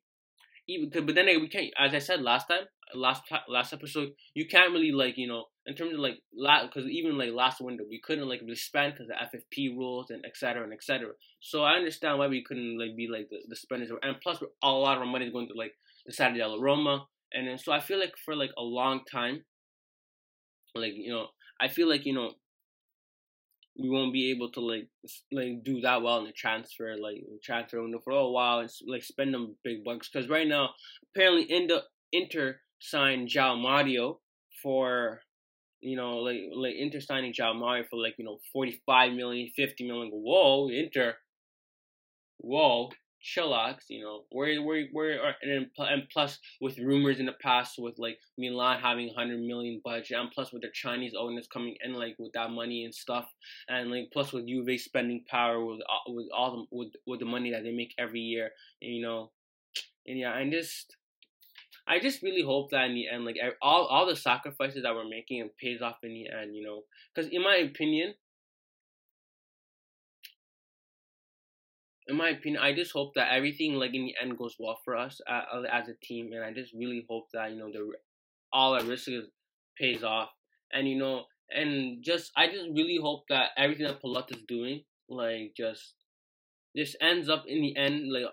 even 0.68 0.90
but 1.06 1.14
then 1.14 1.26
we 1.26 1.48
can't. 1.48 1.72
As 1.78 1.94
I 1.94 1.98
said 1.98 2.22
last 2.22 2.48
time, 2.48 2.64
last 2.94 3.22
last 3.48 3.72
episode, 3.72 4.10
you 4.34 4.46
can't 4.46 4.72
really 4.72 4.92
like 4.92 5.16
you 5.16 5.28
know 5.28 5.44
in 5.66 5.74
terms 5.74 5.94
of 5.94 6.00
like 6.00 6.18
last 6.36 6.66
because 6.66 6.88
even 6.90 7.16
like 7.16 7.30
last 7.32 7.60
window 7.60 7.84
we 7.88 8.00
couldn't 8.00 8.28
like 8.28 8.40
spend 8.54 8.94
because 8.94 9.08
of 9.08 9.16
FFP 9.28 9.76
rules 9.76 10.10
and 10.10 10.24
etc 10.24 10.62
and 10.62 10.72
etc. 10.72 11.12
So 11.40 11.62
I 11.62 11.74
understand 11.74 12.18
why 12.18 12.28
we 12.28 12.44
couldn't 12.44 12.78
like 12.78 12.96
be 12.96 13.08
like 13.10 13.28
the, 13.30 13.38
the 13.48 13.56
spenders 13.56 13.90
and 14.02 14.20
plus 14.22 14.42
a 14.62 14.70
lot 14.70 14.96
of 14.96 15.02
our 15.02 15.06
money 15.06 15.26
is 15.26 15.32
going 15.32 15.48
to 15.48 15.54
like 15.54 15.72
the 16.06 16.12
Stadio 16.12 16.36
della 16.36 16.60
Roma 16.60 17.06
and 17.34 17.48
then 17.48 17.58
so 17.58 17.72
I 17.72 17.80
feel 17.80 17.98
like 17.98 18.14
for 18.24 18.36
like 18.36 18.52
a 18.56 18.62
long 18.62 19.00
time, 19.10 19.44
like 20.74 20.92
you 20.94 21.12
know 21.12 21.26
I 21.60 21.68
feel 21.68 21.88
like 21.88 22.06
you 22.06 22.14
know 22.14 22.30
we 23.76 23.90
won't 23.90 24.12
be 24.12 24.30
able 24.30 24.50
to 24.52 24.60
like 24.60 24.88
like 25.32 25.64
do 25.64 25.80
that 25.80 26.00
well 26.00 26.18
in 26.18 26.26
the 26.26 26.32
transfer 26.32 26.96
like 26.96 27.16
transfer 27.42 27.82
window 27.82 28.00
for 28.04 28.12
a 28.12 28.30
while 28.30 28.60
and 28.60 28.70
like 28.86 29.02
spend 29.02 29.34
them 29.34 29.56
big 29.64 29.84
bucks 29.84 30.08
because 30.08 30.28
right 30.28 30.46
now 30.46 30.70
apparently 31.10 31.42
in 31.42 31.66
the 31.66 31.82
Inter 32.12 32.60
signed 32.78 33.28
João 33.28 33.60
Mario 33.60 34.20
for 34.62 35.20
you 35.84 35.96
know 35.96 36.18
like 36.18 36.40
like 36.54 36.74
Inter 36.74 37.00
signing 37.00 37.32
João 37.32 37.56
Mario 37.56 37.84
for 37.88 38.00
like 38.00 38.14
you 38.18 38.24
know 38.24 38.38
45 38.52 39.12
million 39.12 39.50
50 39.54 39.86
million. 39.86 40.10
Whoa 40.12 40.68
Inter. 40.68 41.14
Whoa 42.38 42.90
chillax, 43.24 43.84
you 43.88 44.04
know, 44.04 44.24
where 44.30 44.62
where 44.62 44.86
where 44.92 45.34
and 45.42 45.66
and 45.78 46.02
plus 46.12 46.38
with 46.60 46.78
rumors 46.78 47.18
in 47.18 47.26
the 47.26 47.32
past 47.32 47.76
with 47.78 47.94
like 47.98 48.18
Milan 48.36 48.80
having 48.80 49.06
100 49.08 49.40
million 49.40 49.80
budget, 49.82 50.18
and 50.18 50.30
plus 50.30 50.52
with 50.52 50.62
the 50.62 50.68
Chinese 50.72 51.14
owners 51.18 51.48
coming 51.50 51.76
in 51.82 51.94
like 51.94 52.16
with 52.18 52.32
that 52.34 52.50
money 52.50 52.84
and 52.84 52.94
stuff, 52.94 53.26
and 53.68 53.90
like 53.90 54.10
plus 54.12 54.32
with 54.32 54.46
Juve 54.46 54.78
spending 54.78 55.24
power 55.28 55.64
with 55.64 55.80
uh, 55.80 56.12
with 56.12 56.26
all 56.36 56.50
the 56.70 56.76
with 56.76 56.92
with 57.06 57.20
the 57.20 57.26
money 57.26 57.50
that 57.50 57.62
they 57.62 57.72
make 57.72 57.94
every 57.98 58.20
year, 58.20 58.50
and, 58.82 58.94
you 58.94 59.02
know, 59.02 59.30
and 60.06 60.18
yeah, 60.18 60.36
and 60.36 60.52
just. 60.52 60.96
I 61.86 62.00
just 62.00 62.22
really 62.22 62.42
hope 62.42 62.70
that 62.70 62.86
in 62.86 62.94
the 62.94 63.08
end, 63.08 63.24
like 63.24 63.36
all 63.60 63.86
all 63.86 64.06
the 64.06 64.16
sacrifices 64.16 64.82
that 64.82 64.94
we're 64.94 65.08
making, 65.08 65.40
it 65.40 65.56
pays 65.60 65.82
off 65.82 65.96
in 66.02 66.14
the 66.14 66.28
end, 66.30 66.56
you 66.56 66.64
know. 66.64 66.82
Because 67.14 67.30
in 67.30 67.42
my 67.42 67.56
opinion, 67.56 68.14
in 72.08 72.16
my 72.16 72.30
opinion, 72.30 72.62
I 72.62 72.74
just 72.74 72.92
hope 72.92 73.14
that 73.14 73.32
everything 73.32 73.74
like 73.74 73.94
in 73.94 74.06
the 74.06 74.14
end 74.20 74.38
goes 74.38 74.56
well 74.58 74.78
for 74.84 74.96
us 74.96 75.20
uh, 75.28 75.62
as 75.70 75.88
a 75.88 75.94
team, 76.02 76.32
and 76.32 76.42
I 76.42 76.52
just 76.52 76.72
really 76.72 77.04
hope 77.08 77.26
that 77.34 77.50
you 77.50 77.58
know 77.58 77.70
the 77.70 77.92
all 78.52 78.74
our 78.74 78.84
risk 78.84 79.08
pays 79.78 80.02
off, 80.02 80.30
and 80.72 80.88
you 80.88 80.96
know, 80.96 81.24
and 81.50 82.02
just 82.02 82.32
I 82.34 82.46
just 82.46 82.68
really 82.74 82.98
hope 83.00 83.24
that 83.28 83.50
everything 83.58 83.86
that 83.86 84.02
Pallotta 84.02 84.36
is 84.36 84.42
doing, 84.48 84.84
like 85.10 85.52
just 85.54 85.94
this 86.74 86.96
ends 87.02 87.28
up 87.28 87.44
in 87.46 87.60
the 87.60 87.76
end, 87.76 88.10
like 88.10 88.24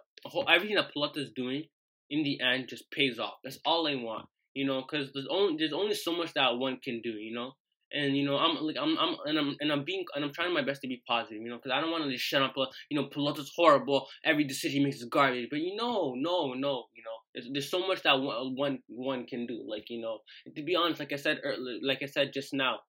everything 0.47 0.77
that 0.77 0.91
Pallotta 0.95 1.17
is 1.17 1.31
doing 1.35 1.65
in 2.11 2.23
the 2.23 2.39
end 2.41 2.67
just 2.67 2.91
pays 2.91 3.17
off. 3.17 3.35
That's 3.43 3.57
all 3.65 3.87
I 3.87 3.95
want, 3.95 4.27
you 4.53 4.65
know, 4.65 4.81
because 4.81 5.11
there's 5.13 5.27
only 5.31 5.55
there's 5.57 5.73
only 5.73 5.95
so 5.95 6.15
much 6.15 6.33
that 6.33 6.57
one 6.57 6.77
can 6.83 7.01
do, 7.01 7.09
you 7.09 7.33
know, 7.33 7.53
and 7.93 8.15
you 8.15 8.25
know 8.25 8.37
I'm 8.37 8.61
like 8.61 8.75
I'm 8.79 8.97
I'm 8.99 9.15
and 9.25 9.39
I'm 9.39 9.55
and 9.61 9.71
I'm 9.71 9.85
being 9.85 10.03
and 10.13 10.23
I'm 10.23 10.33
trying 10.33 10.53
my 10.53 10.61
best 10.61 10.81
to 10.81 10.87
be 10.87 11.01
positive, 11.07 11.41
you 11.41 11.49
know, 11.49 11.55
because 11.55 11.71
I 11.71 11.79
don't 11.81 11.89
want 11.89 12.03
to 12.03 12.11
just 12.11 12.23
shut 12.23 12.41
up. 12.41 12.53
Uh, 12.57 12.65
you 12.89 12.99
know, 12.99 13.07
Pallotta's 13.07 13.51
horrible. 13.55 14.07
Every 14.25 14.43
decision 14.43 14.79
he 14.79 14.85
makes 14.85 14.97
is 14.97 15.05
garbage. 15.05 15.47
But 15.49 15.61
you 15.61 15.75
know, 15.75 16.13
no, 16.17 16.53
no, 16.53 16.85
you 16.93 17.03
know, 17.03 17.17
there's, 17.33 17.47
there's 17.51 17.71
so 17.71 17.87
much 17.87 18.03
that 18.03 18.19
one, 18.19 18.55
one 18.55 18.79
one 18.87 19.25
can 19.25 19.47
do. 19.47 19.63
Like 19.65 19.89
you 19.89 20.01
know, 20.01 20.19
to 20.55 20.63
be 20.63 20.75
honest, 20.75 20.99
like 20.99 21.13
I 21.13 21.17
said, 21.17 21.39
like 21.81 22.03
I 22.03 22.07
said 22.07 22.33
just 22.33 22.53
now, 22.53 22.79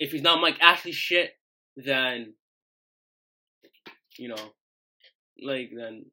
if 0.00 0.10
he's 0.10 0.22
not 0.22 0.40
Mike 0.40 0.58
Ashley 0.60 0.92
shit, 0.92 1.30
then 1.76 2.34
you 4.18 4.28
know, 4.28 4.52
like 5.40 5.70
then 5.74 6.06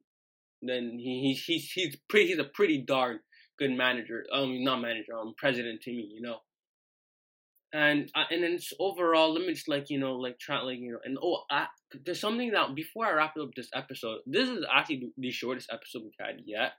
then 0.62 0.98
he, 0.98 1.34
he's 1.34 1.44
he's 1.44 1.72
he's 1.72 1.96
pretty 2.08 2.28
he's 2.28 2.38
a 2.38 2.44
pretty 2.44 2.84
darn 2.86 3.20
good 3.58 3.70
manager. 3.72 4.24
Um, 4.32 4.62
not 4.64 4.80
manager, 4.80 5.16
um, 5.18 5.34
president 5.36 5.82
to 5.82 5.90
me, 5.90 6.10
you 6.12 6.22
know 6.22 6.38
and 7.72 8.10
uh, 8.14 8.24
and 8.30 8.42
then 8.42 8.58
overall, 8.80 9.32
let 9.32 9.46
me 9.46 9.52
just 9.52 9.68
like 9.68 9.90
you 9.90 9.98
know 9.98 10.14
like 10.14 10.38
try 10.38 10.60
like 10.62 10.78
you 10.78 10.92
know 10.92 10.98
and 11.04 11.18
oh 11.22 11.42
I, 11.50 11.66
there's 12.04 12.20
something 12.20 12.50
that 12.52 12.74
before 12.74 13.06
I 13.06 13.12
wrap 13.12 13.36
up 13.36 13.50
this 13.54 13.68
episode, 13.74 14.20
this 14.26 14.48
is 14.48 14.64
actually 14.72 15.10
the 15.18 15.30
shortest 15.30 15.68
episode 15.70 16.02
we've 16.04 16.12
had 16.26 16.40
yet. 16.46 16.72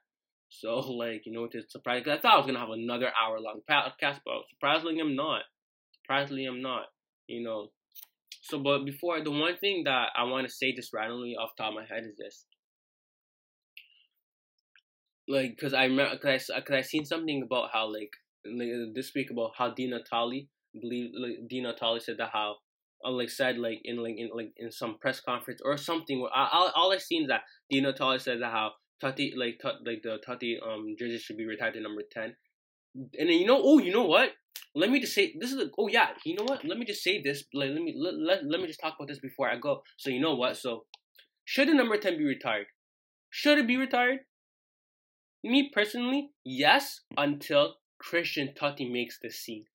So 0.49 0.79
like 0.79 1.25
you 1.25 1.33
know 1.33 1.47
it's 1.51 1.71
surprising 1.71 2.03
because 2.03 2.19
I 2.19 2.21
thought 2.21 2.33
I 2.33 2.37
was 2.37 2.45
gonna 2.47 2.59
have 2.59 2.69
another 2.69 3.11
hour 3.21 3.39
long 3.39 3.61
podcast, 3.69 4.19
but 4.25 4.43
surprisingly 4.49 4.99
I'm 4.99 5.15
not. 5.15 5.41
Surprisingly 6.01 6.45
I'm 6.45 6.61
not. 6.61 6.85
You 7.27 7.43
know. 7.43 7.67
So 8.41 8.57
but 8.57 8.83
before 8.83 9.23
the 9.23 9.31
one 9.31 9.57
thing 9.57 9.83
that 9.85 10.07
I 10.17 10.23
want 10.23 10.47
to 10.47 10.53
say 10.53 10.73
just 10.73 10.91
randomly 10.91 11.35
off 11.39 11.51
top 11.55 11.69
of 11.69 11.75
my 11.75 11.85
head 11.85 12.05
is 12.05 12.17
this. 12.17 12.45
Like, 15.29 15.57
cause 15.61 15.75
I 15.75 15.83
remember, 15.83 16.17
cause 16.17 16.49
I, 16.53 16.61
cause 16.61 16.75
I 16.75 16.81
seen 16.81 17.05
something 17.05 17.43
about 17.43 17.69
how 17.71 17.87
like, 17.93 18.09
like 18.45 18.69
this 18.95 19.11
week 19.15 19.29
about 19.29 19.51
how 19.55 19.69
Di 19.71 19.87
Natale 19.87 20.47
believe 20.73 21.11
like 21.15 21.47
Di 21.47 21.61
Natale 21.61 21.99
said 21.99 22.17
that 22.17 22.31
how 22.33 22.55
uh, 23.05 23.11
like 23.11 23.29
said 23.29 23.57
like 23.57 23.79
in 23.83 23.97
like 24.01 24.15
in 24.17 24.29
like 24.35 24.51
in 24.57 24.71
some 24.71 24.97
press 24.99 25.19
conference 25.21 25.61
or 25.63 25.77
something. 25.77 26.19
Where 26.19 26.31
I, 26.35 26.49
all, 26.51 26.71
all 26.75 26.91
I 26.91 26.97
seen 26.97 27.23
is 27.23 27.27
that 27.27 27.41
Di 27.69 27.79
Natale 27.79 28.17
said 28.19 28.41
that 28.41 28.51
how 28.51 28.71
Totti 29.03 29.33
like 29.37 29.59
t- 29.61 29.85
like 29.85 30.01
the 30.03 30.17
Totti 30.27 30.55
um 30.65 30.95
jersey 30.97 31.19
should 31.19 31.37
be 31.37 31.45
retired 31.45 31.75
to 31.75 31.81
number 31.81 32.01
ten. 32.11 32.35
And 32.95 33.29
then 33.29 33.37
you 33.37 33.45
know, 33.45 33.61
oh, 33.63 33.77
you 33.77 33.93
know 33.93 34.05
what? 34.05 34.31
Let 34.75 34.89
me 34.89 34.99
just 34.99 35.13
say 35.13 35.35
this 35.39 35.51
is 35.51 35.61
a, 35.61 35.69
oh 35.77 35.87
yeah, 35.89 36.09
you 36.25 36.35
know 36.35 36.43
what? 36.43 36.65
Let 36.65 36.79
me 36.79 36.85
just 36.85 37.03
say 37.03 37.21
this. 37.21 37.43
Like 37.53 37.69
let 37.69 37.81
me 37.81 37.93
let, 37.95 38.15
let, 38.15 38.45
let 38.45 38.61
me 38.61 38.67
just 38.67 38.79
talk 38.79 38.95
about 38.97 39.07
this 39.07 39.19
before 39.19 39.47
I 39.47 39.57
go. 39.57 39.83
So 39.97 40.09
you 40.09 40.19
know 40.19 40.35
what? 40.35 40.57
So 40.57 40.85
should 41.45 41.69
the 41.69 41.73
number 41.73 41.97
ten 41.97 42.17
be 42.17 42.25
retired? 42.25 42.65
Should 43.29 43.59
it 43.59 43.67
be 43.67 43.77
retired? 43.77 44.19
Me 45.43 45.69
personally, 45.73 46.31
yes, 46.43 47.01
until 47.17 47.75
Christian 47.99 48.53
Totti 48.59 48.91
makes 48.91 49.19
the 49.21 49.29
scene. 49.29 49.65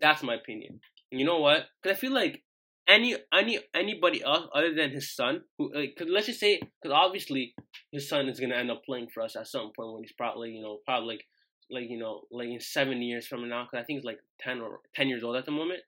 That's 0.00 0.22
my 0.22 0.34
opinion. 0.34 0.80
You 1.10 1.24
know 1.24 1.38
what? 1.38 1.66
Because 1.82 1.96
I 1.96 2.00
feel 2.00 2.12
like 2.12 2.42
any 2.88 3.16
any 3.32 3.58
anybody 3.74 4.22
else 4.24 4.48
other 4.54 4.74
than 4.74 4.90
his 4.90 5.14
son, 5.14 5.42
who 5.56 5.72
like, 5.74 5.94
cause 5.96 6.08
let's 6.10 6.26
just 6.26 6.40
say, 6.40 6.60
because 6.60 6.94
obviously 6.94 7.54
his 7.92 8.08
son 8.08 8.28
is 8.28 8.40
gonna 8.40 8.56
end 8.56 8.70
up 8.70 8.82
playing 8.84 9.08
for 9.12 9.22
us 9.22 9.36
at 9.36 9.46
some 9.46 9.72
point 9.76 9.92
when 9.92 10.02
he's 10.02 10.12
probably 10.12 10.50
you 10.50 10.62
know 10.62 10.78
probably 10.84 11.08
like 11.14 11.24
like 11.70 11.90
you 11.90 11.98
know 11.98 12.22
like 12.30 12.48
in 12.48 12.60
seven 12.60 13.02
years 13.02 13.26
from 13.26 13.48
now, 13.48 13.64
because 13.64 13.82
I 13.82 13.86
think 13.86 13.98
he's 13.98 14.04
like 14.04 14.20
ten 14.40 14.60
or 14.60 14.80
ten 14.94 15.08
years 15.08 15.22
old 15.22 15.36
at 15.36 15.46
the 15.46 15.52
moment. 15.52 15.80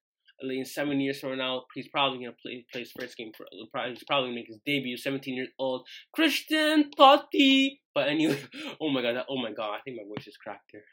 In 0.42 0.64
seven 0.64 1.00
years 1.00 1.20
from 1.20 1.36
now, 1.38 1.64
he's 1.74 1.88
probably 1.88 2.18
gonna 2.18 2.36
play 2.40 2.64
play 2.72 2.80
his 2.80 2.92
first 2.92 3.16
game 3.16 3.32
for 3.36 3.46
probably 3.72 3.92
he's 3.92 4.04
probably 4.04 4.34
make 4.34 4.46
his 4.46 4.58
debut. 4.64 4.96
Seventeen 4.96 5.34
years 5.34 5.50
old, 5.58 5.86
Christian 6.14 6.90
Totti. 6.98 7.78
But 7.94 8.08
anyway, 8.08 8.40
oh 8.80 8.90
my 8.90 9.02
god, 9.02 9.24
oh 9.28 9.36
my 9.36 9.52
god, 9.52 9.74
I 9.74 9.80
think 9.84 9.96
my 9.96 10.08
voice 10.08 10.26
is 10.26 10.36
cracked 10.36 10.70
here. 10.72 10.84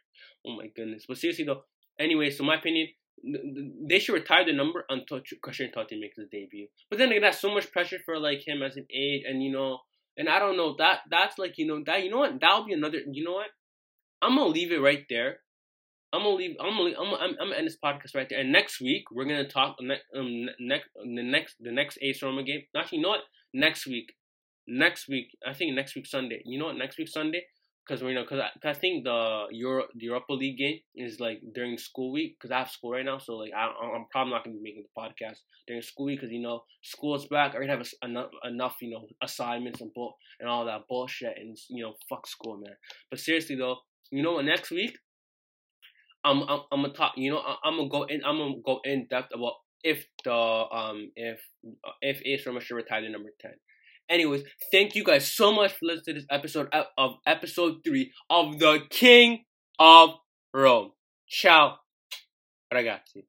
Oh 0.45 0.55
my 0.55 0.67
goodness. 0.75 1.05
But 1.07 1.17
seriously 1.17 1.45
though, 1.45 1.63
Anyway, 1.99 2.29
so 2.29 2.43
my 2.43 2.55
opinion, 2.55 2.87
they 3.89 3.99
should 3.99 4.13
retire 4.13 4.45
the 4.45 4.53
number 4.53 4.85
until 4.89 5.19
Christian 5.41 5.71
Totti 5.75 5.99
makes 5.99 6.17
his 6.17 6.27
debut. 6.31 6.67
But 6.89 6.99
then 6.99 7.09
again, 7.09 7.23
that's 7.23 7.41
so 7.41 7.53
much 7.53 7.71
pressure 7.71 7.97
for 8.05 8.19
like 8.19 8.47
him 8.47 8.61
as 8.61 8.77
an 8.77 8.85
age, 8.93 9.23
and 9.27 9.41
you 9.43 9.51
know, 9.51 9.79
and 10.15 10.29
I 10.29 10.39
don't 10.39 10.57
know 10.57 10.75
that 10.77 10.99
that's 11.09 11.37
like 11.37 11.57
you 11.57 11.65
know 11.65 11.81
that 11.85 12.03
you 12.03 12.11
know 12.11 12.19
what 12.19 12.39
that'll 12.39 12.65
be 12.65 12.73
another. 12.73 12.99
You 13.11 13.23
know 13.23 13.33
what? 13.33 13.47
I'm 14.21 14.35
gonna 14.35 14.49
leave 14.49 14.71
it 14.71 14.81
right 14.81 15.05
there. 15.09 15.39
I'm 16.13 16.21
gonna 16.21 16.35
leave. 16.35 16.55
I'm 16.59 16.77
gonna. 16.77 16.95
I'm, 16.99 17.13
I'm, 17.13 17.29
I'm 17.41 17.49
gonna 17.49 17.55
end 17.55 17.67
this 17.67 17.77
podcast 17.83 18.15
right 18.15 18.27
there. 18.29 18.39
And 18.39 18.51
next 18.51 18.79
week 18.79 19.03
we're 19.11 19.25
gonna 19.25 19.47
talk. 19.47 19.77
Um, 20.15 20.45
next 20.59 20.89
the 20.95 21.23
next 21.23 21.55
the 21.59 21.71
next 21.71 21.97
AS 22.01 22.21
Roma 22.21 22.43
game. 22.43 22.61
Actually, 22.75 22.99
you 22.99 23.03
know 23.03 23.09
what? 23.09 23.21
Next 23.53 23.85
week, 23.87 24.13
next 24.67 25.07
week. 25.09 25.27
I 25.45 25.53
think 25.53 25.75
next 25.75 25.95
week 25.95 26.05
Sunday. 26.05 26.41
You 26.45 26.59
know 26.59 26.65
what? 26.65 26.77
Next 26.77 26.97
week 26.97 27.09
Sunday 27.09 27.43
because 27.87 28.03
we 28.03 28.09
you 28.09 28.15
know, 28.15 28.23
because 28.23 28.39
I, 28.39 28.69
I 28.69 28.73
think 28.73 29.03
the 29.05 29.45
Euro 29.51 29.83
the 29.95 30.05
Europa 30.05 30.33
League 30.33 30.57
game 30.57 30.79
is 30.95 31.19
like 31.19 31.41
during 31.53 31.77
school 31.77 32.11
week 32.11 32.37
because 32.37 32.51
I 32.51 32.59
have 32.59 32.69
school 32.69 32.91
right 32.91 33.05
now, 33.05 33.17
so 33.17 33.37
like 33.37 33.51
I, 33.55 33.65
I'm 33.65 34.05
probably 34.11 34.33
not 34.33 34.43
gonna 34.43 34.57
be 34.57 34.63
making 34.63 34.83
the 34.83 35.01
podcast 35.01 35.39
during 35.67 35.81
school 35.81 36.07
week 36.07 36.19
because 36.19 36.31
you 36.31 36.41
know 36.41 36.63
school's 36.83 37.27
back. 37.27 37.51
I 37.51 37.57
already 37.57 37.71
have 37.71 37.81
a, 37.81 38.05
enough 38.05 38.29
enough 38.43 38.75
you 38.81 38.91
know 38.91 39.07
assignments 39.23 39.81
and 39.81 39.93
bull 39.93 40.17
and 40.39 40.49
all 40.49 40.65
that 40.65 40.81
bullshit 40.89 41.33
and 41.37 41.57
you 41.69 41.83
know 41.83 41.93
fuck 42.09 42.27
school 42.27 42.57
man. 42.57 42.75
But 43.09 43.19
seriously 43.19 43.55
though, 43.55 43.77
you 44.11 44.21
know 44.21 44.33
what? 44.33 44.45
Next 44.45 44.71
week, 44.71 44.97
I'm 46.23 46.43
I'm, 46.43 46.59
I'm 46.71 46.81
gonna 46.81 46.93
talk. 46.93 47.13
You 47.15 47.31
know, 47.31 47.41
I'm 47.63 47.77
gonna 47.77 47.89
go 47.89 48.03
in. 48.03 48.21
I'm 48.25 48.37
gonna 48.37 48.55
go 48.65 48.79
in 48.83 49.07
depth 49.09 49.33
about 49.33 49.53
if 49.83 50.05
the 50.23 50.33
um 50.33 51.11
if 51.15 51.39
if 52.01 52.21
AS 52.25 52.45
Roma 52.45 52.61
should 52.61 52.75
retire 52.75 53.07
number 53.09 53.29
ten. 53.39 53.53
Anyways, 54.09 54.43
thank 54.71 54.95
you 54.95 55.03
guys 55.03 55.31
so 55.31 55.51
much 55.51 55.73
for 55.73 55.85
listening 55.85 56.03
to 56.05 56.13
this 56.13 56.25
episode 56.31 56.69
of 56.97 57.11
episode 57.25 57.79
three 57.85 58.11
of 58.29 58.57
the 58.59 58.79
King 58.89 59.43
of 59.79 60.11
Rome. 60.53 60.91
Ciao, 61.27 61.77
ragazzi. 62.73 63.25